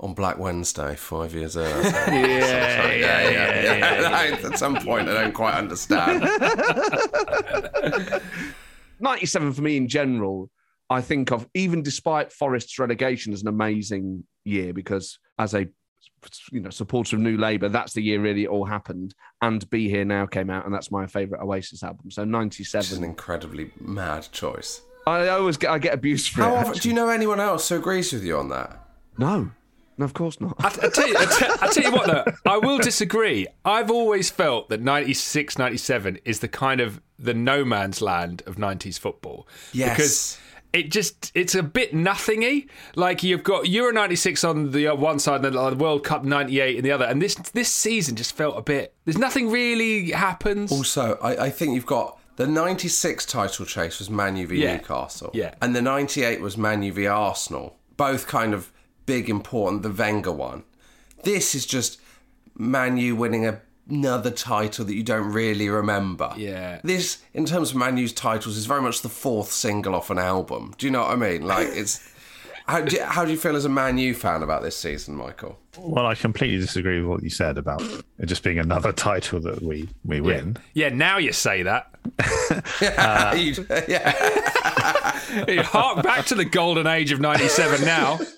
[0.00, 1.82] on Black Wednesday five years earlier.
[2.08, 4.36] Yeah, yeah, yeah, yeah.
[4.50, 6.22] At some point, I don't quite understand.
[9.00, 10.50] 97 for me in general,
[10.90, 15.68] I think of even despite Forest's relegation as an amazing year because as a
[16.50, 19.14] you know supporter of New Labour, that's the year really it all happened.
[19.42, 22.10] And Be Here Now came out, and that's my favourite Oasis album.
[22.10, 22.24] So
[22.92, 24.82] It's an incredibly mad choice.
[25.06, 26.58] I always get I get abused for How it.
[26.58, 28.78] often, do you know anyone else who agrees with you on that?
[29.16, 29.50] No.
[29.96, 30.54] No, of course not.
[30.60, 33.48] I, I, tell you, I, tell, I tell you what, though, I will disagree.
[33.64, 38.56] I've always felt that 96, 97 is the kind of the no man's land of
[38.56, 39.48] 90s football.
[39.72, 39.96] Yes.
[39.96, 40.38] Because
[40.72, 42.68] it just, it's a bit nothingy.
[42.94, 46.24] Like you've got Euro 96 on the uh, one side and then the World Cup
[46.24, 47.04] 98 in the other.
[47.04, 50.70] And this, this season just felt a bit, there's nothing really happens.
[50.70, 54.76] Also, I, I think you've got The 96 title chase was Man U v Yeah.
[54.76, 55.30] Newcastle.
[55.34, 55.54] Yeah.
[55.60, 57.76] And the 98 was Man U v Arsenal.
[57.96, 58.70] Both kind of
[59.06, 60.64] big, important, the Wenger one.
[61.24, 62.00] This is just
[62.56, 66.32] Man U winning a, another title that you don't really remember.
[66.36, 66.80] Yeah.
[66.84, 70.18] This, in terms of Man U's titles, is very much the fourth single off an
[70.18, 70.74] album.
[70.78, 71.46] Do you know what I mean?
[71.46, 72.00] Like, it's.
[72.68, 75.14] How do, you, how do you feel as a Man U fan about this season,
[75.14, 75.58] Michael?
[75.78, 79.62] Well, I completely disagree with what you said about it just being another title that
[79.62, 80.56] we, we win.
[80.74, 81.90] Yeah, now you say that.
[82.80, 85.44] Uh, You- yeah.
[85.48, 88.18] You hark back to the golden age of 97 now.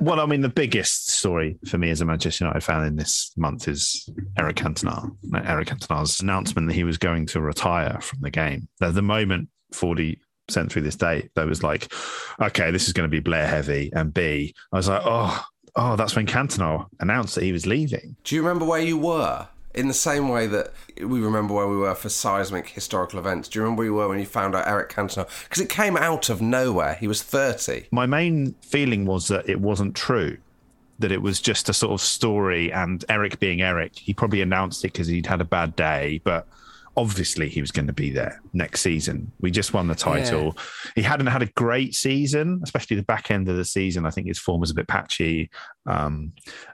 [0.00, 3.32] Well, I mean, the biggest story for me as a Manchester United fan in this
[3.36, 5.10] month is Eric Cantona.
[5.44, 8.68] Eric Cantona's announcement that he was going to retire from the game.
[8.80, 11.92] At the moment, 40 percent through this date, that was like,
[12.40, 13.90] okay, this is going to be Blair heavy.
[13.94, 15.44] And B, I was like, oh,
[15.76, 18.16] oh, that's when Cantona announced that he was leaving.
[18.24, 19.48] Do you remember where you were?
[19.74, 23.48] In the same way that we remember where we were for seismic historical events.
[23.48, 25.28] Do you remember where you were when you found out Eric Cantona?
[25.42, 26.94] Because it came out of nowhere.
[26.94, 27.88] He was 30.
[27.90, 30.38] My main feeling was that it wasn't true.
[31.00, 34.84] That it was just a sort of story, and Eric being Eric, he probably announced
[34.84, 36.46] it because he'd had a bad day, but
[36.96, 39.32] obviously he was going to be there next season.
[39.40, 40.56] We just won the title.
[40.94, 44.06] He hadn't had a great season, especially the back end of the season.
[44.06, 45.50] I think his form was a bit patchy.
[45.86, 46.32] Um,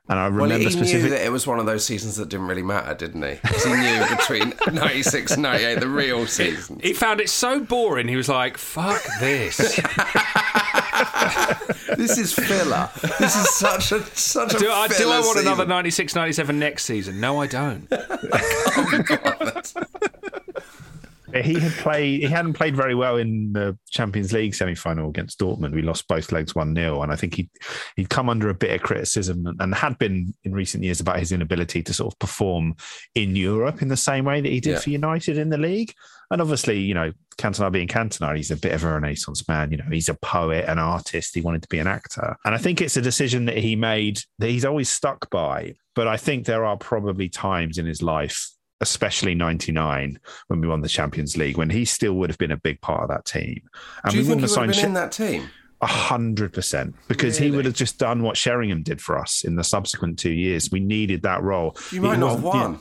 [0.09, 2.29] and I remember well, he specific- knew that it was one of those seasons that
[2.29, 3.37] didn't really matter, didn't he?
[3.37, 6.79] 'Cause he knew between 96 and 98, the real season.
[6.81, 9.57] He found it so boring, he was like, fuck this.
[11.97, 12.89] this is filler.
[13.19, 15.47] This is such a such a do, I, do I want season.
[15.49, 17.21] another 96 97 next season?
[17.21, 17.89] No, I don't.
[21.35, 25.73] he had played he hadn't played very well in the Champions League semi-final against Dortmund.
[25.73, 27.51] We lost both legs 1-0 and I think he
[27.97, 31.19] he'd come under a bit of criticism and, and had been in recent years about
[31.19, 32.77] his inability to sort of perform
[33.15, 34.79] in Europe in the same way that he did Yeah.
[34.81, 35.93] for United in the league.
[36.33, 39.79] And obviously, you know, Cantona being Cantona, he's a bit of a renaissance man, you
[39.79, 42.37] know, he's a poet, an artist, he wanted to be an actor.
[42.45, 46.07] And I think it's a decision that he made that he's always stuck by, but
[46.07, 48.49] I think there are probably times in his life
[48.81, 52.57] especially 99 when we won the Champions League, when he still would have been a
[52.57, 53.61] big part of that team.
[54.05, 55.51] And Do you we think he wouldn't have been She- in that team?
[55.83, 59.57] a hundred percent, because he would have just done what Sheringham did for us in
[59.57, 60.71] the subsequent two years.
[60.71, 61.75] We needed that role.
[61.91, 62.73] You might It not have won.
[62.73, 62.79] yeah.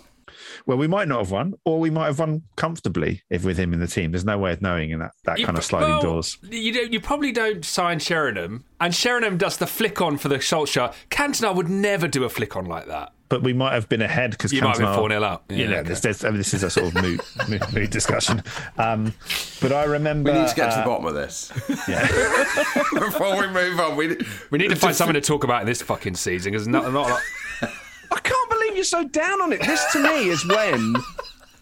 [0.66, 3.74] Well, we might not have won, or we might have won comfortably if with him
[3.74, 4.12] in the team.
[4.12, 6.38] There's no way of knowing in that, that You kind of sliding well, doors.
[6.44, 10.40] You, don't, you probably don't sign Sheringham, and Sheringham does the flick on for the
[10.42, 10.94] Schultz shot.
[11.10, 13.14] Cantona would never do a flick on like that.
[13.30, 15.46] But we might have been ahead because You might have been 4-0 up.
[15.50, 15.90] Yeah, Yeah, you know, okay.
[15.90, 18.44] this, this, I mean, this is a sort of moot, mood, mood discussion.
[18.78, 19.14] Um,
[19.62, 21.52] but I remember We need to get to uh, the bottom of this.
[21.88, 22.08] Yeah.
[22.94, 24.18] Before we move on, we,
[24.50, 27.08] We need to find something to talk about in this fucking season because not, not
[27.10, 27.22] a lot.
[28.12, 29.62] I can't believe you're so down on it.
[29.62, 30.96] This to me is when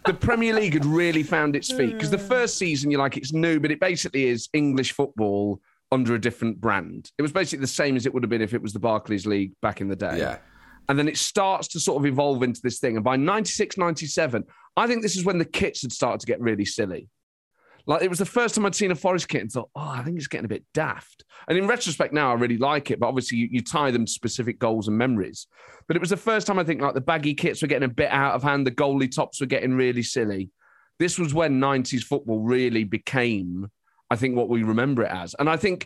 [0.06, 1.94] the Premier League had really found its feet.
[1.94, 6.16] Because the first season, you're like, it's new, but it basically is English football under
[6.16, 7.12] a different brand.
[7.18, 9.26] It was basically the same as it would have been if it was the Barclays
[9.26, 10.18] League back in the day.
[10.18, 10.38] Yeah.
[10.90, 12.96] And then it starts to sort of evolve into this thing.
[12.96, 14.44] And by 96, 97,
[14.78, 17.10] I think this is when the kits had started to get really silly.
[17.86, 20.04] Like it was the first time I'd seen a Forest kit and thought, oh, I
[20.04, 21.24] think it's getting a bit daft.
[21.48, 23.00] And in retrospect now, I really like it.
[23.00, 25.48] But obviously, you, you tie them to specific goals and memories.
[25.88, 27.94] But it was the first time I think like the baggy kits were getting a
[27.94, 30.50] bit out of hand, the goalie tops were getting really silly.
[31.00, 33.70] This was when 90s football really became,
[34.10, 35.34] I think, what we remember it as.
[35.40, 35.86] And I think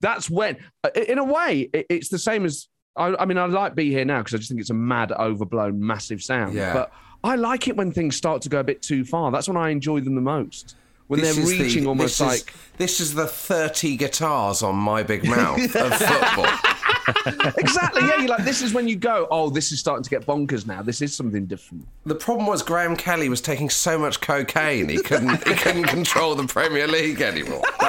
[0.00, 2.68] that's when, uh, in a way, it- it's the same as.
[2.98, 5.12] I, I mean, I like Be Here Now because I just think it's a mad,
[5.12, 6.54] overblown, massive sound.
[6.54, 6.72] Yeah.
[6.72, 6.92] But
[7.24, 9.30] I like it when things start to go a bit too far.
[9.30, 10.74] That's when I enjoy them the most.
[11.08, 12.54] When This they're is the- reaching almost this is- like.
[12.76, 17.52] this is the 30 guitars on my big mouth of football.
[17.56, 18.02] exactly.
[18.02, 20.66] Yeah, you're like, this is when you go, oh, this is starting to get bonkers
[20.66, 20.82] now.
[20.82, 21.86] This is something different.
[22.04, 26.34] The problem was Graham Kelly was taking so much cocaine he couldn't he couldn't control
[26.34, 27.62] the Premier League anymore.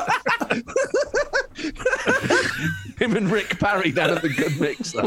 [2.99, 4.99] Him and Rick Parry down at the Good Mixer.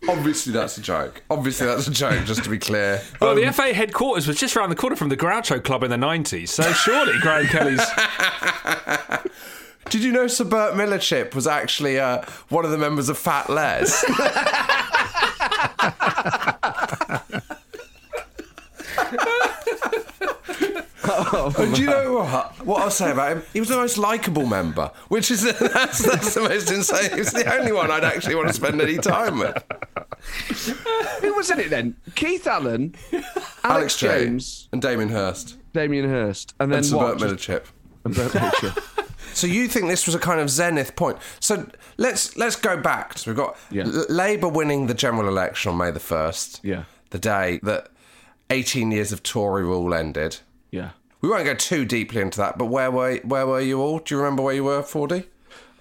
[0.08, 1.22] Obviously that's a joke.
[1.30, 2.24] Obviously that's a joke.
[2.24, 3.02] Just to be clear.
[3.20, 5.90] Well, Um, the FA headquarters was just around the corner from the Groucho Club in
[5.90, 7.80] the 90s, so surely Graham Kelly's.
[9.90, 13.50] Did you know Sir Bert Millichip was actually uh, one of the members of Fat
[13.50, 14.04] Les?
[21.12, 22.64] Oh, and do you know what?
[22.66, 23.42] What I'll say about him?
[23.52, 27.16] He was the most likable member, which is that's, that's the most insane.
[27.16, 29.62] He's the only one I'd actually want to spend any time with.
[31.20, 31.96] Who was in it then?
[32.14, 33.28] Keith Allen, Alex,
[33.64, 34.06] Alex J.
[34.24, 37.18] James, and Damien Hirst, Damien Hirst, and then and Sir what?
[37.18, 37.64] Bert Just- Millichip.
[38.04, 39.06] and Bert Millichip.
[39.34, 41.18] So you think this was a kind of zenith point?
[41.38, 41.66] So
[41.98, 43.16] let's let's go back.
[43.18, 43.84] So we've got Yeah.
[43.84, 46.60] L- Labour winning the general election on May the first.
[46.64, 46.84] Yeah.
[47.10, 47.88] the day that
[48.50, 50.38] 18 years of Tory rule ended.
[50.72, 50.90] Yeah.
[51.22, 53.98] We won't go too deeply into that, but where were where were you all?
[53.98, 55.24] Do you remember where you were, Fordy?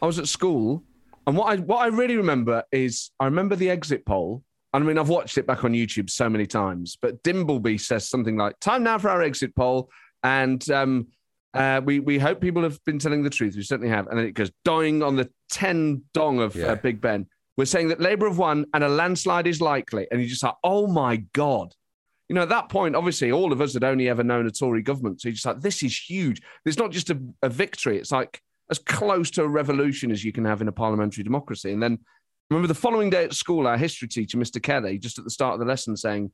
[0.01, 0.83] I was at school,
[1.27, 4.43] and what I what I really remember is I remember the exit poll.
[4.73, 8.37] I mean, I've watched it back on YouTube so many times, but Dimbleby says something
[8.37, 9.89] like, "Time now for our exit poll,"
[10.23, 11.07] and um,
[11.53, 13.55] uh, we we hope people have been telling the truth.
[13.55, 14.07] We certainly have.
[14.07, 16.67] And then it goes dying on the ten dong of Yeah.
[16.73, 17.25] uh, Big Ben.
[17.57, 20.55] We're saying that Labour have won and a landslide is likely, and you just like,
[20.63, 21.73] oh my god.
[22.29, 24.83] You know, at that point, obviously, all of us had only ever known a Tory
[24.83, 25.19] government.
[25.19, 26.41] So you're just like, this is huge.
[26.63, 27.97] It's not just a, a victory.
[27.97, 31.71] It's like as close to a revolution as you can have in a parliamentary democracy.
[31.71, 31.97] And then
[32.49, 34.61] remember the following day at school, our history teacher, Mr.
[34.61, 36.31] Kelly, just at the start of the lesson saying,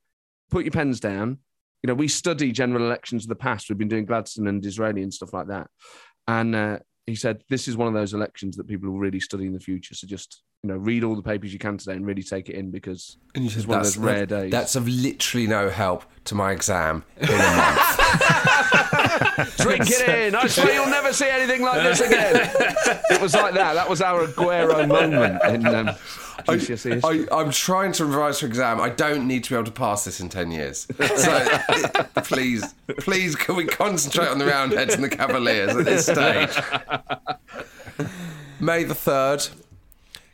[0.50, 1.38] put your pens down.
[1.82, 3.68] You know, we study general elections of the past.
[3.68, 5.68] We've been doing Gladstone and Disraeli and stuff like that.
[6.28, 9.46] And uh, he said, this is one of those elections that people will really study
[9.46, 9.94] in the future.
[9.94, 12.56] So just, you know, read all the papers you can today and really take it
[12.56, 14.50] in because And you it's said one of those rare days.
[14.50, 18.50] That's of literally no help to my exam in a month.
[19.58, 20.34] Drink it in.
[20.34, 22.36] I swear you'll never see anything like this again.
[23.10, 23.74] it was like that.
[23.74, 25.86] That was our Aguero moment in um,
[26.46, 27.28] GCSE history.
[27.30, 28.80] I, I'm trying to revise for exam.
[28.80, 30.86] I don't need to be able to pass this in 10 years.
[31.16, 36.50] So please, please, can we concentrate on the Roundheads and the Cavaliers at this stage?
[38.60, 39.50] May the 3rd,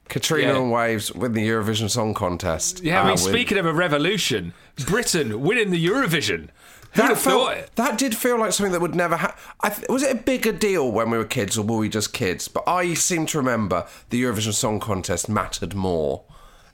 [0.09, 0.59] Katrina Yeah.
[0.61, 2.83] and Waves win the Eurovision Song Contest.
[2.83, 4.53] Yeah, I Uh, mean, with- speaking of a revolution,
[4.87, 6.49] Britain winning the Eurovision.
[6.95, 7.71] Who'd have felt- thought it?
[7.77, 9.39] That did feel like something that would never happen.
[9.65, 12.49] Th- was it a bigger deal when we were kids, or were we just kids?
[12.49, 16.25] But I seem to remember the Eurovision Song Contest mattered more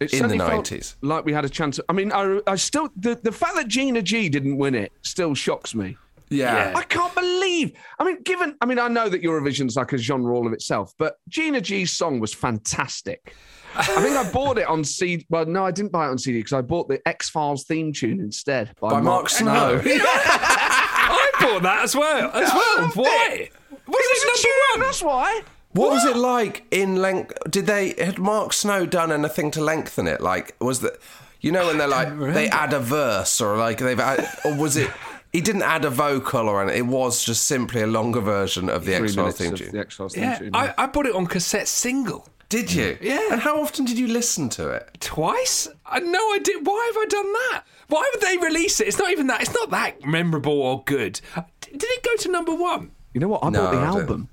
[0.00, 0.96] It in the certainly nineties.
[1.02, 1.78] Like we had a chance.
[1.88, 5.34] I mean, I, I still the, the fact that Gina G didn't win it still
[5.34, 5.96] shocks me.
[6.30, 6.74] Yeah.
[6.76, 7.72] I can't believe.
[7.98, 8.54] I mean, given.
[8.60, 11.92] I mean, I know that Eurovision's like a genre all of itself, but Gina G's
[11.96, 13.34] song was fantastic.
[13.74, 15.26] I think I bought it on CD.
[15.28, 17.92] Well, no, I didn't buy it on CD because I bought the X Files theme
[17.92, 19.80] tune instead by, By Mark Snow.
[19.84, 22.30] I bought that as well.
[22.32, 22.88] As well.
[22.94, 23.50] Why?
[23.86, 24.80] Was it number one?
[24.86, 25.42] That's why.
[25.72, 27.38] What, was it like in length?
[27.50, 30.20] Did they had Mark Snow done anything to lengthen it?
[30.20, 30.98] Like was that
[31.40, 34.76] you know when they're like they add a verse or like they've add, or was
[34.76, 34.90] it?
[35.32, 36.78] He didn't add a vocal or anything.
[36.78, 39.72] It was just simply a longer version of the X Files theme tune.
[39.72, 40.50] the X Files theme tune.
[40.54, 42.26] I, I bought it on cassette single.
[42.48, 42.94] Did you?
[42.94, 43.02] Mm.
[43.02, 43.20] Yeah.
[43.32, 44.96] And how often did you listen to it?
[45.00, 45.68] Twice?
[45.84, 46.56] I no idea.
[46.62, 47.64] Why have I done that?
[47.88, 48.88] Why would they release it?
[48.88, 49.42] It's not even that.
[49.42, 51.20] It's not that memorable or good.
[51.60, 52.90] D- Did it go to number one?
[53.12, 53.44] You know what?
[53.44, 54.00] I No, bought the I don't.
[54.00, 54.28] album.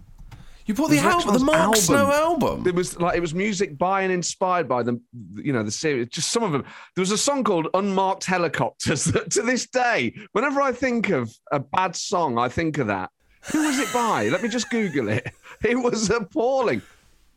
[0.65, 1.81] You bought It the was album, the X-Files Mark album.
[1.81, 2.67] Snow album.
[2.67, 4.99] It was like it was music by and inspired by the
[5.35, 6.07] you know the series.
[6.09, 6.63] Just some of them.
[6.95, 11.31] There was a song called "Unmarked Helicopters" that to this day, whenever I think of
[11.51, 13.11] a bad song, I think of that.
[13.51, 14.29] Who was it by?
[14.29, 15.27] Let me just Google it.
[15.63, 16.81] It was appalling.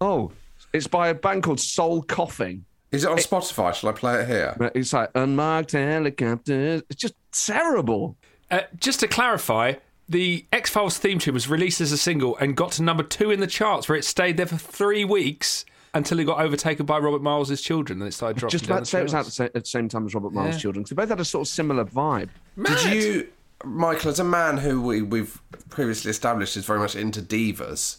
[0.00, 0.32] Oh,
[0.72, 2.64] it's by a band called Soul Coughing.
[2.90, 3.74] Is it on Spotify?
[3.74, 4.56] Shall I play it here?
[4.74, 6.82] It's like unmarked helicopters.
[6.88, 8.16] It's just terrible.
[8.50, 9.74] Uh, just to clarify,
[10.08, 13.30] the X Files theme tune was released as a single and got to number two
[13.30, 16.98] in the charts, where it stayed there for three weeks until it got overtaken by
[16.98, 18.52] Robert Miles' Children, and it started dropping.
[18.52, 19.88] Just down about the to say it was out at the, sa- at the same
[19.88, 20.60] time as Robert Miles' Yeah.
[20.60, 20.84] Children.
[20.84, 22.28] 'cause they both had a sort of similar vibe.
[22.62, 23.28] Did you,
[23.64, 27.96] Michael, as a man who we, we've previously established is very much into divas,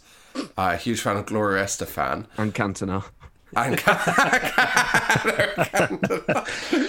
[0.57, 3.03] uh, a huge fan of Gloria Estefan And Cantona.
[3.55, 3.75] and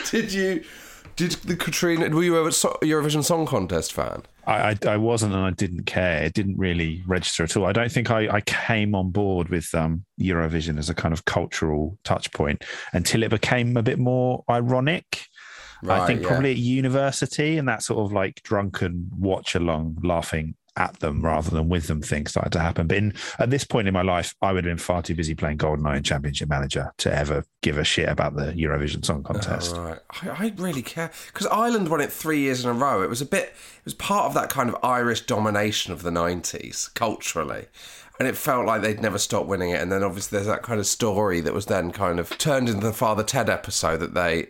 [0.10, 0.64] did you?
[1.16, 2.08] Did the Katrina?
[2.08, 4.22] Were you a Eurovision Song Contest fan?
[4.46, 6.22] I, I, I wasn't and I didn't care.
[6.22, 7.66] It didn't really register at all.
[7.66, 11.24] I don't think I, I came on board with um, Eurovision as a kind of
[11.24, 15.26] cultural touch point until it became a bit more ironic.
[15.88, 16.28] I think yeah.
[16.28, 21.50] probably at university and that sort of like drunken watch along laughing at them rather
[21.50, 22.86] than with them thing started to happen.
[22.86, 25.34] But in, at this point in my life, I would have been far too busy
[25.34, 29.74] playing GoldenEye and Championship Manager to ever give a shit about the Eurovision Song Contest.
[29.76, 29.98] Oh, right.
[30.22, 33.02] I, I really care because Ireland won it three years in a row.
[33.02, 33.54] It was a bit.
[33.78, 37.66] It was part of that kind of Irish domination of the nineties culturally.
[38.18, 39.80] And it felt like they'd never stop winning it.
[39.80, 42.86] And then obviously there's that kind of story that was then kind of turned into
[42.86, 44.48] the Father Ted episode that they,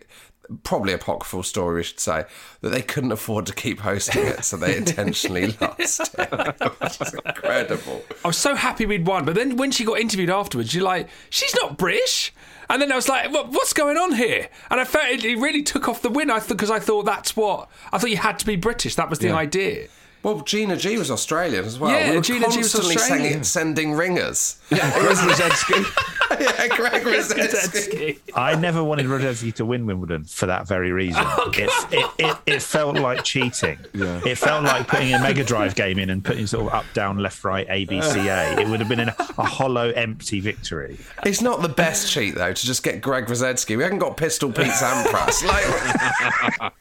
[0.63, 2.25] probably apocryphal story we should say,
[2.61, 4.43] that they couldn't afford to keep hosting it.
[4.43, 6.31] So they intentionally lost it.
[6.79, 8.03] Which is incredible.
[8.23, 11.09] I was so happy we'd won, but then when she got interviewed afterwards, you're like,
[11.29, 12.33] she's not British.
[12.69, 14.47] And then I was like, what, what's going on here?
[14.69, 16.31] And I felt it, really took off the win.
[16.31, 18.95] I because I thought that's what I thought you had to be British.
[18.95, 19.35] That was the Yeah.
[19.35, 19.87] idea.
[20.23, 21.91] Well, Gina G was Australian as well.
[21.91, 23.43] Yeah, we were Gina G was constantly Australian.
[23.43, 24.59] sending, sending ringers.
[24.69, 26.39] Yeah, Greg Rusedski.
[26.39, 28.19] yeah, Greg Rusedski.
[28.35, 31.25] I never wanted Rusedski to win Wimbledon for that very reason.
[31.53, 33.79] it, it, it, it felt like cheating.
[33.93, 34.21] Yeah.
[34.25, 37.17] It felt like putting a Mega Drive game in and putting sort of up, down,
[37.17, 38.59] left, right, A, B, C, A.
[38.59, 40.99] It would have been an, a hollow, empty victory.
[41.25, 43.75] It's not the best cheat though to just get Greg Rusedski.
[43.75, 45.43] We haven't got Pistol Pete Sampras.
[45.43, 46.71] Like,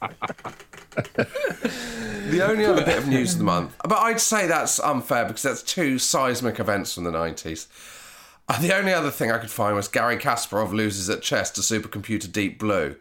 [2.30, 5.42] The only other bit of news of the month, but I'd say that's unfair because
[5.42, 7.66] that's two seismic events from the 90s.
[8.48, 11.60] Uh, the only other thing I could find was Gary Kasparov loses at chess to
[11.60, 12.96] supercomputer Deep Blue,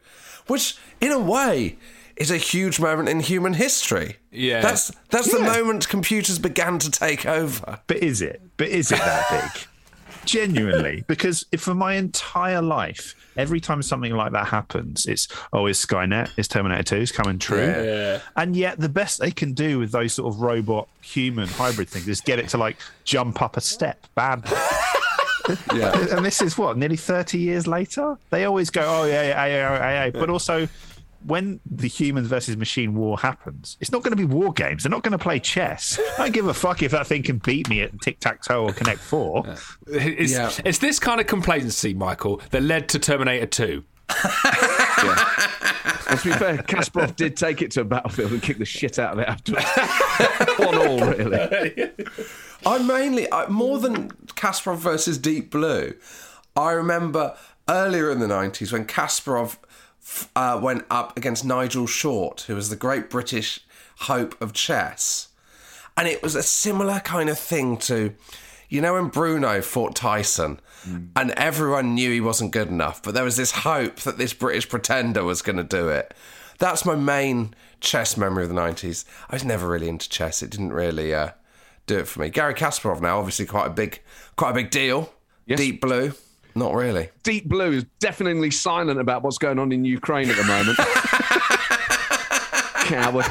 [0.47, 1.77] which, in a way,
[2.15, 4.17] is a huge moment in human history.
[4.31, 4.61] Yeah.
[4.61, 7.79] That's that's the moment computers began to take over.
[7.87, 8.41] But is it?
[8.57, 9.63] But is it that big?
[10.25, 15.65] Genuinely, because if for my entire life, every time something like that happens, it's oh,
[15.67, 18.19] is Skynet, is Terminator Two is coming true, Yeah.
[18.35, 22.07] And yet the best they can do with those sort of robot human hybrid things
[22.07, 24.57] is get it to like jump up a step badly.
[25.73, 26.15] Yeah.
[26.15, 29.79] and this is what nearly 30 years later they always go oh yeah yeah yeah
[29.79, 30.09] yeah, yeah.
[30.11, 30.67] but also
[31.25, 34.89] when the humans versus machine war happens it's not going to be war games they're
[34.89, 37.67] not going to play chess i don't give a fuck if that thing can beat
[37.69, 39.43] me at tic-tac-toe or connect four
[39.87, 40.51] It's, Yeah.
[40.63, 43.83] it's this kind of complacency, Michael, that led to Terminator 2.
[46.09, 48.97] And to be fair, Kasparov did take it to a battlefield and kick the shit
[48.99, 49.65] out of it afterwards.
[50.57, 51.91] One all, really.
[52.65, 55.93] I mainly, I, more than Kasparov versus Deep Blue,
[56.55, 57.37] I remember
[57.69, 59.59] earlier in the 90s when Kasparov f-
[60.35, 63.61] uh, went up against Nigel Short, who was the great British
[64.01, 65.29] hope of chess.
[65.97, 68.13] And it was a similar kind of thing to,
[68.69, 70.59] you know, when Bruno fought Tyson
[71.15, 74.69] and everyone knew he wasn't good enough, but there was this hope that this British
[74.69, 76.13] pretender was going to do it.
[76.57, 79.05] That's my main chess memory of the 90s.
[79.29, 80.41] I was never really into chess.
[80.41, 81.31] It didn't really uh,
[81.85, 82.29] do it for me.
[82.29, 84.01] Gary Kasparov now, obviously quite a big,
[84.35, 85.11] quite a big deal.
[85.57, 86.13] Deep Blue,
[86.59, 87.09] not really.
[87.23, 90.77] Deep Blue is definitely silent about what's going on in Ukraine at the moment.
[92.85, 93.25] Coward.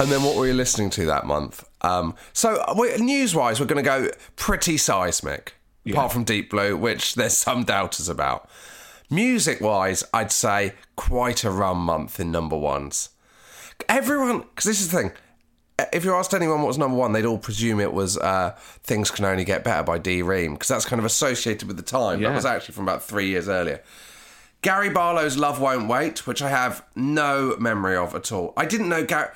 [0.00, 1.64] And then what were you listening to that month?
[1.82, 5.54] Um, so uh, news-wise, we're going to go pretty seismic,
[5.88, 8.48] apart from Deep Blue, which there's some doubters about.
[9.10, 13.10] Music-wise, I'd say quite a rum month in number ones.
[13.88, 15.12] Everyone, because this is the thing.
[15.92, 19.10] If you asked anyone what was number one, they'd all presume it was uh, "Things
[19.10, 20.22] Can Only Get Better" by D.
[20.22, 22.22] Ream, because that's kind of associated with the time.
[22.22, 23.80] That was actually from about three years earlier.
[24.62, 28.52] Gary Barlow's "Love Won't Wait," which I have no memory of at all.
[28.56, 29.28] I didn't know Gary.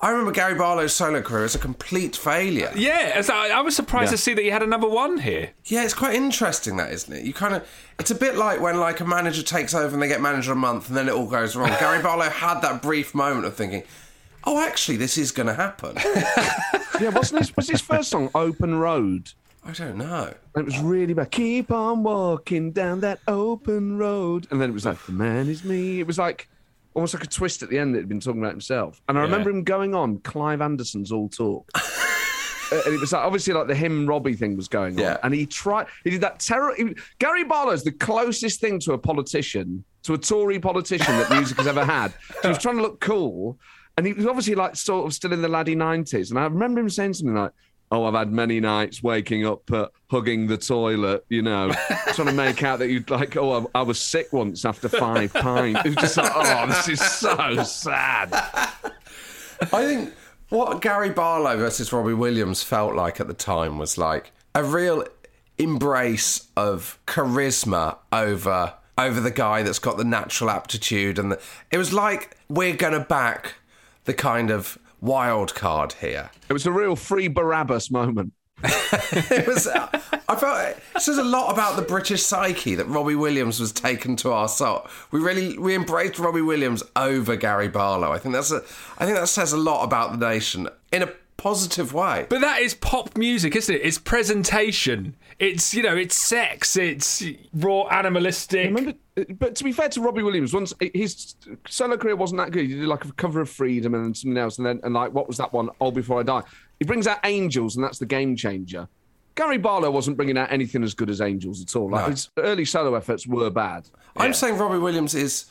[0.00, 2.70] I remember Gary Barlow's solo career as a complete failure.
[2.76, 4.16] Yeah, I was surprised Yeah.
[4.16, 5.50] to see that he had a number one here.
[5.64, 7.24] Yeah, it's quite interesting that, isn't it?
[7.24, 7.66] You kind of,
[7.98, 10.54] it's a bit like when like a manager takes over and they get manager a
[10.54, 11.70] month and then it all goes wrong.
[11.80, 13.82] Gary Barlow had that brief moment of thinking,
[14.44, 15.96] oh, actually, this is going to happen.
[17.00, 19.30] Yeah, wasn't his, was his first song Open Road?
[19.64, 20.34] I don't know.
[20.56, 21.30] It was really bad.
[21.30, 24.48] Keep on walking down that open road.
[24.50, 26.00] And then it was like, the man is me.
[26.00, 26.48] It was like
[26.94, 29.00] almost like a twist at the end that he'd been talking about himself.
[29.08, 31.70] And I remember him going on Clive Anderson's All Talk.
[32.70, 35.02] And it was like, obviously like the him Robbie thing was going on.
[35.02, 35.16] Yeah.
[35.22, 36.74] And he tried, he did that terror.
[36.76, 41.56] he- Gary Barlow's the closest thing to a politician, to a Tory politician that music
[41.56, 42.12] has ever had.
[42.42, 43.58] He was trying to look cool.
[43.98, 46.30] And he was obviously like sort of still in the laddie 90s.
[46.30, 47.50] And I remember him saying something like,
[47.90, 51.72] Oh, I've had many nights waking up uh, hugging the toilet, you know,
[52.12, 55.32] trying to make out that you'd like, oh, I, I was sick once after five
[55.34, 55.80] pints.
[55.84, 58.28] It was just like, oh, this is so sad.
[58.32, 60.14] I think
[60.50, 65.04] what Gary Barlow versus Robbie Williams felt like at the time was like a real
[65.58, 71.40] embrace of charisma over over the guy that's got the natural aptitude and the,
[71.70, 73.54] it was like we're gonna back
[74.08, 76.30] the kind of wild card here.
[76.48, 78.32] It was a real free Barabbas moment.
[78.64, 79.68] it was.
[79.68, 84.16] I felt it says a lot about the British psyche that Robbie Williams was taken
[84.16, 84.86] to our soul.
[85.10, 88.10] We really we embraced Robbie Williams over Gary Barlow.
[88.10, 88.62] I think that's a.
[88.96, 92.26] I think that says a lot about the nation in a positive way.
[92.30, 93.82] But that is pop music, isn't it?
[93.84, 95.16] It's presentation.
[95.38, 96.76] It's you know, it's sex.
[96.76, 98.74] It's raw animalistic.
[98.74, 98.94] Remember,
[99.38, 101.34] but to be fair to Robbie Williams, once his
[101.68, 102.66] solo career wasn't that good.
[102.66, 105.26] He did like a cover of Freedom and something else, and then and like what
[105.28, 105.68] was that one?
[105.78, 106.42] All Before I Die.
[106.78, 108.88] He brings out Angels, and that's the game changer.
[109.34, 111.90] Gary Barlow wasn't bringing out anything as good as Angels at all.
[111.90, 112.10] Like No.
[112.10, 113.88] his early solo efforts were bad.
[114.16, 115.46] I'm saying Robbie Williams is.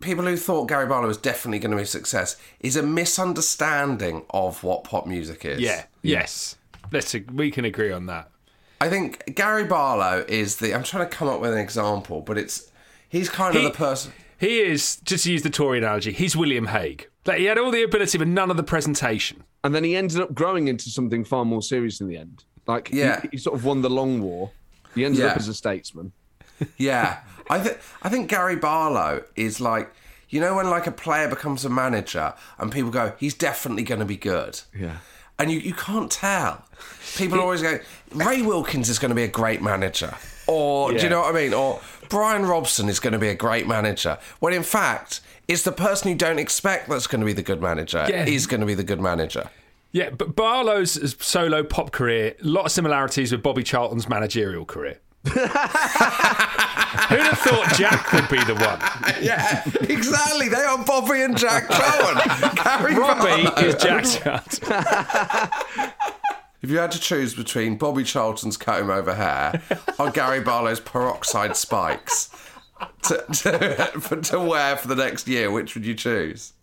[0.00, 4.24] People who thought Gary Barlow was definitely going to be a success is a misunderstanding
[4.30, 5.60] of what pop music is.
[5.60, 5.84] Yeah.
[6.02, 6.56] Yes.
[6.92, 8.28] Let's we can agree on that.
[8.80, 10.74] I think Gary Barlow is the.
[10.74, 12.70] I'm trying to come up with an example, but it's
[13.14, 14.12] he's kind He- of the person.
[14.38, 16.12] He is just to use the Tory analogy.
[16.12, 17.08] He's William Hague.
[17.24, 19.44] Like he had all the ability, but none of the presentation.
[19.62, 22.44] And then he ended up growing into something far more serious in the end.
[22.66, 23.22] Like Yeah.
[23.30, 24.50] he, sort of won the long war.
[24.94, 25.28] He ended Yeah.
[25.28, 26.12] up as a statesman.
[26.76, 27.18] Yeah,
[27.50, 29.90] I think I think Gary Barlow is like
[30.28, 34.00] you know when like a player becomes a manager and people go he's definitely going
[34.00, 34.60] to be good.
[34.78, 34.98] Yeah.
[35.38, 36.64] And you, you can't tell.
[37.16, 37.78] People always go
[38.12, 40.14] Ray Wilkins is going to be a great manager.
[40.46, 41.54] Or do you know what I mean?
[41.54, 44.18] Or Brian Robson is going to be a great manager.
[44.40, 47.60] When in fact, it's the person you don't expect that's going to be the good
[47.60, 48.06] manager.
[48.08, 48.24] Yeah.
[48.24, 49.50] Is going to be the good manager.
[49.92, 54.98] Yeah, but Barlow's solo pop career, a lot of similarities with Bobby Charlton's managerial career.
[55.24, 55.38] Who'd
[57.20, 58.80] have thought Jack would be the one?
[59.22, 60.48] yeah, exactly.
[60.48, 61.68] They are Bobby and Jack.
[61.68, 63.68] Gary Robbie Barlow.
[63.68, 64.68] is Jack Charlton.
[66.64, 69.60] If you had to choose between Bobby Charlton's comb over hair
[69.98, 72.30] or Gary Barlow's peroxide spikes
[73.02, 76.54] to, to, to wear for the next year, which would you choose?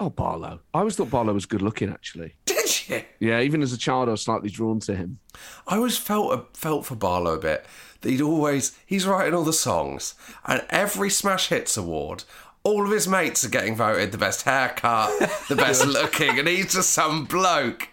[0.00, 0.58] Oh, Barlow.
[0.74, 2.34] I always thought Barlow was good looking, actually.
[2.46, 3.02] Did you?
[3.20, 5.20] Yeah, even as a child, I was slightly drawn to him.
[5.68, 7.64] I always felt felt for Barlow a bit
[8.00, 10.16] that he'd always he's writing all the songs
[10.46, 12.24] and every Smash Hits award.
[12.64, 15.12] All of his mates are getting voted the best haircut,
[15.48, 17.90] the best looking, and he's just some bloke.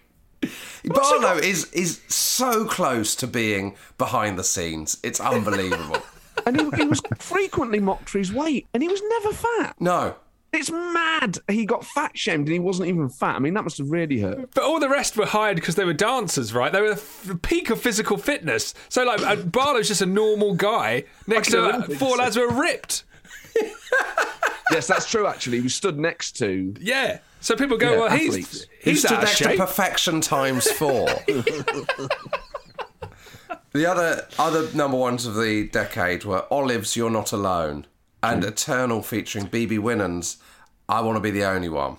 [0.85, 4.97] Barlow is is so close to being behind the scenes.
[5.03, 6.01] It's unbelievable.
[6.45, 9.75] And he, he was frequently mocked for his weight, and he was never fat.
[9.79, 10.15] No.
[10.51, 11.37] It's mad.
[11.49, 13.35] He got fat shamed and he wasn't even fat.
[13.35, 14.53] I mean, that must have really hurt.
[14.53, 16.71] But all the rest were hired because they were dancers, right?
[16.71, 18.73] They were the f- peak of physical fitness.
[18.89, 22.61] So, like, uh, Barlow's just a normal guy next to uh, four lads who are
[22.61, 23.03] ripped.
[24.71, 25.57] yes, that's true, actually.
[25.57, 26.73] He was stood next to.
[26.79, 27.19] Yeah.
[27.45, 28.33] So people go, Yeah, well, athletes.
[28.33, 29.59] he's, He he's stood out of to shape.
[29.59, 31.05] perfection times four.
[33.71, 37.85] the other other number ones of the decade were Olives, You're Not Alone,
[38.23, 38.47] and mm.
[38.47, 40.37] Eternal featuring BeBe Winans.
[40.89, 41.97] I want to be the only one.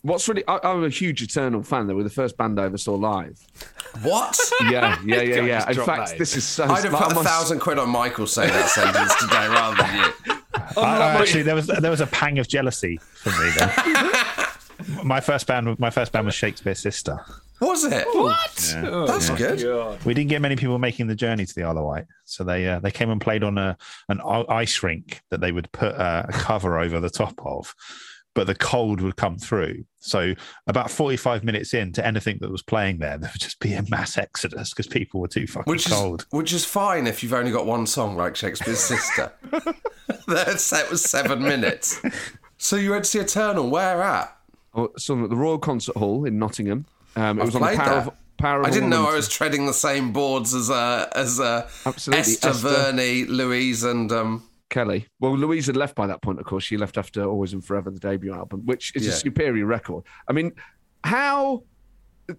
[0.00, 0.44] What's really.
[0.48, 1.88] I, I'm a huge Eternal fan.
[1.88, 3.46] They were the first band I ever saw live.
[4.02, 4.40] What?
[4.70, 5.68] Yeah, yeah, yeah, yeah.
[5.68, 6.18] In fact, that.
[6.18, 6.64] this is so.
[6.64, 9.94] I'd have like, put a thousand quid on Michael saying that sentence today rather than
[9.94, 10.12] you.
[10.82, 14.44] I, actually, there was there was a pang of jealousy for me then.
[15.04, 17.18] My first band, my first band was Shakespeare's Sister.
[17.60, 18.06] Was it?
[18.08, 18.74] What?
[18.74, 18.88] Yeah.
[18.90, 19.62] Oh, That's my good.
[19.62, 20.04] God.
[20.04, 22.68] We didn't get many people making the journey to the Isle of Wight, so they
[22.68, 23.78] uh, they came and played on a
[24.08, 27.74] an ice rink that they would put uh, a cover over the top of,
[28.34, 29.84] but the cold would come through.
[30.00, 30.34] So
[30.66, 33.82] about forty five minutes into anything that was playing there, there would just be a
[33.88, 36.26] mass exodus because people were too fucking Which is, cold.
[36.30, 39.32] which is fine if you've only got one song like Shakespeare's Sister.
[40.28, 42.00] Their set was seven minutes.
[42.58, 43.70] So you went to see Eternal.
[43.70, 44.35] Where at?
[44.76, 46.86] I saw at the Royal Concert Hall in Nottingham.
[47.16, 48.06] Um, it I've was on the Power that.
[48.08, 51.40] of, Power of I didn't know I was treading the same boards as uh, as
[51.40, 52.68] uh, Absolutely, Esther, Esther.
[52.68, 55.06] Vernie, Louise, and um, Kelly.
[55.20, 56.64] Well, Louise had left by that point, of course.
[56.64, 59.12] She left after Always and Forever, the debut album, which is Yeah.
[59.12, 60.04] a superior record.
[60.28, 60.52] I mean,
[61.04, 61.62] how.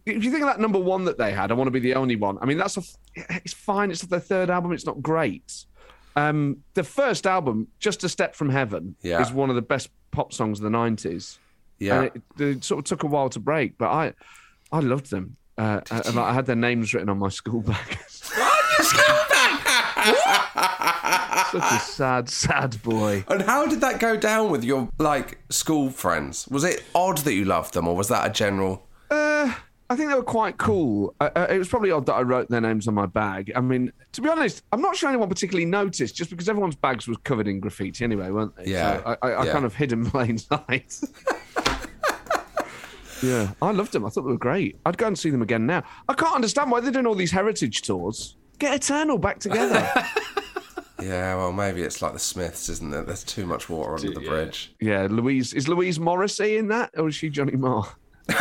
[0.06, 1.96] If you think of that number one that they had, I want to be the
[1.96, 2.38] only one.
[2.42, 2.84] I mean, that's a.
[3.16, 3.90] It's fine.
[3.90, 4.74] It's their third album.
[4.74, 5.66] It's not great.
[6.18, 9.22] Um, the first album, Just a Step from Heaven, Yeah.
[9.22, 11.40] is one of the best pop songs of the nineties.
[11.80, 12.02] Yeah.
[12.04, 14.14] and it, it sort of took a while to break, but I,
[14.72, 15.38] I loved them.
[15.58, 17.98] Uh, and like, I had their names written on my school bag.
[21.52, 23.24] Such a sad, sad boy.
[23.30, 26.48] and how did that go down with your like school friends?
[26.50, 28.86] Was it odd that you loved them, or was that a general?
[29.10, 29.54] Uh,
[29.90, 31.16] I think they were quite cool.
[31.22, 33.52] Uh, uh, it was probably odd that I wrote their names on my bag.
[33.56, 37.08] I mean, to be honest, I'm not sure anyone particularly noticed, just because everyone's bags
[37.08, 38.66] was covered in graffiti anyway, weren't they?
[38.72, 39.52] Yeah, So I, I, I yeah.
[39.54, 41.00] kind of hid in plain sight.
[43.24, 44.06] yeah, I loved them.
[44.06, 44.78] I thought they were great.
[44.86, 45.84] I'd go and see them again now.
[46.08, 48.38] I can't understand why they're doing all these heritage tours.
[48.60, 49.90] Get Eternal back together.
[51.00, 53.06] Yeah, well, maybe it's like the Smiths, isn't it?
[53.06, 54.74] There's too much water under the bridge.
[54.82, 57.86] yeah, Louise is Louise Morrissey in that, or is she Johnny Marr?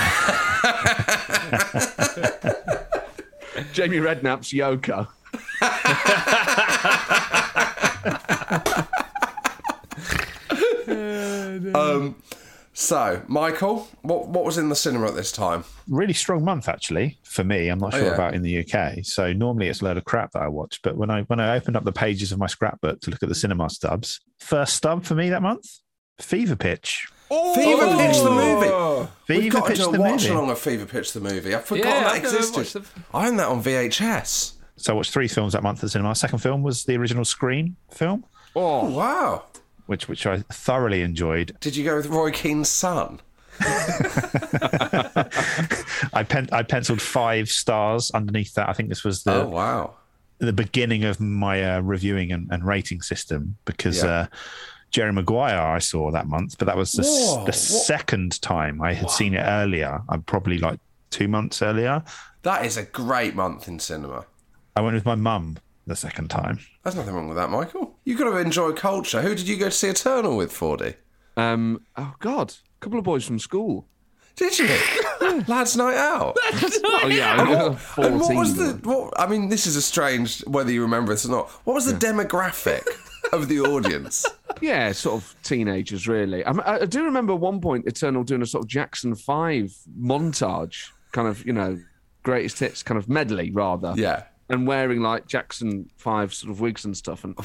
[3.75, 5.07] Jamie Redknapp's Yoko.
[11.75, 12.17] Um,
[12.79, 15.65] so, Michael, what what was in the cinema at this time?
[15.89, 17.69] Really strong month actually for me.
[17.69, 18.15] I'm not Oh, sure yeah.
[18.15, 18.99] about in the UK.
[19.03, 21.57] So normally it's a load of crap that I watch, but when I when I
[21.57, 25.05] opened up the pages of my scrapbook to look at the cinema stubs, first stub
[25.05, 25.65] for me that month,
[26.21, 27.09] Fever Pitch.
[27.31, 27.55] Oh!
[27.55, 28.67] Fever Pitch the movie.
[28.67, 29.09] Fever
[29.41, 30.29] We've Fever got to do a the watch movie.
[30.35, 31.55] along of Fever Pitch the movie.
[31.55, 32.83] I've forgotten Yeah, that I've existed.
[32.83, 34.53] watched I own that on VHS.
[34.77, 36.15] So I watched three films that month at the cinema.
[36.15, 38.25] Second film was the original Scream film,
[38.55, 39.45] Oh wow!
[39.87, 41.57] Which which I thoroughly enjoyed.
[41.61, 43.21] Did you go with Roy Keane's son?
[46.13, 48.69] I pen, I penciled five stars underneath that.
[48.69, 49.95] I think this was the oh wow!
[50.39, 54.11] the beginning of my uh, reviewing and, and rating system because Yeah.
[54.11, 54.27] uh,
[54.91, 58.81] Jerry Maguire I saw that month, but that was the, s- Whoa, the second time
[58.83, 60.01] I had seen it earlier.
[60.09, 60.79] I'm probably like
[61.11, 62.03] two months earlier.
[62.43, 64.27] That is a great month in cinema.
[64.77, 65.57] I went with my mum
[65.87, 66.59] the second time.
[66.85, 67.96] There's nothing wrong with that, Michael.
[68.07, 69.21] You've got to enjoy culture.
[69.21, 70.95] Who did you go to see Eternal with, Fordy?
[71.37, 73.89] Um, oh God, a couple of boys from school.
[74.37, 74.69] Did you?
[75.49, 76.37] Lads' night out.
[76.85, 78.73] Oh yeah, And what, was and what was the?
[78.89, 81.51] What, I mean, this is a strange whether you remember this or not.
[81.65, 82.87] What was the demographic
[83.33, 84.25] of the audience?
[84.63, 86.43] Yeah, sort of teenagers, really.
[86.43, 90.89] I, I I do remember one point Eternal doing a sort of Jackson Five montage,
[91.13, 91.79] kind of you know,
[92.23, 93.93] greatest hits kind of medley rather.
[93.97, 94.23] Yeah.
[94.49, 97.25] And wearing like Jackson Five sort of wigs and stuff.
[97.25, 97.37] And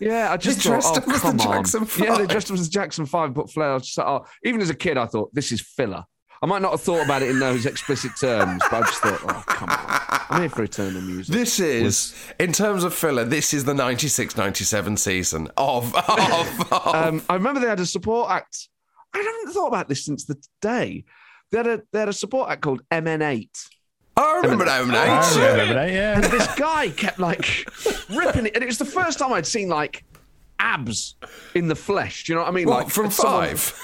[0.00, 2.50] yeah, I just They thought, dressed oh up as the come on, yeah, they dressed
[2.50, 3.74] up as Jackson Five, but Flair.
[3.74, 6.04] I just oh, even as a kid, I thought this is filler.
[6.40, 9.20] I might not have thought about it in those explicit terms, but I just thought,
[9.24, 11.34] oh come on, I'm here for Eternal music.
[11.34, 15.92] This is, in terms of filler, this is the 96-97 season of.
[15.96, 18.68] of, of Um, I remember they had a support act.
[19.12, 21.04] I haven't thought about this since the day.
[21.50, 23.48] They had a they had a support act called MN8.
[24.18, 26.14] I remember that, I remember that, yeah.
[26.16, 27.68] And this guy kept like
[28.10, 30.04] ripping it, and it was the first time I'd seen like
[30.58, 31.14] abs
[31.54, 32.24] in the flesh.
[32.24, 32.68] Do you know what I mean?
[32.68, 33.74] What, like from someone- five?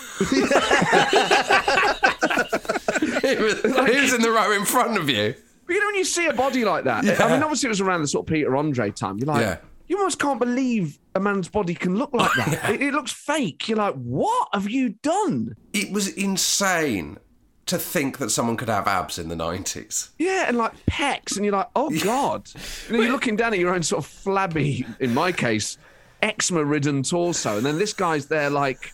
[3.01, 5.35] he, was, he was in the row in front of you.
[5.67, 7.25] But you know when you see a body like that, Yeah.
[7.25, 9.19] I mean, obviously it was around the sort of Peter Andre time.
[9.19, 9.57] You're like, Yeah.
[9.89, 12.71] you almost can't believe a man's body can look like that.
[12.75, 13.69] it, it looks fake.
[13.69, 15.57] You're like, what have you done?
[15.73, 17.19] It was insane
[17.67, 20.11] to think that someone could have abs in the 90s.
[20.19, 22.51] Yeah, and like pecs, and you're like, oh god.
[22.89, 25.79] You know, you're looking down at your own sort of flabby, in my case,
[26.23, 28.91] eczema-ridden torso, and then this guy's there like,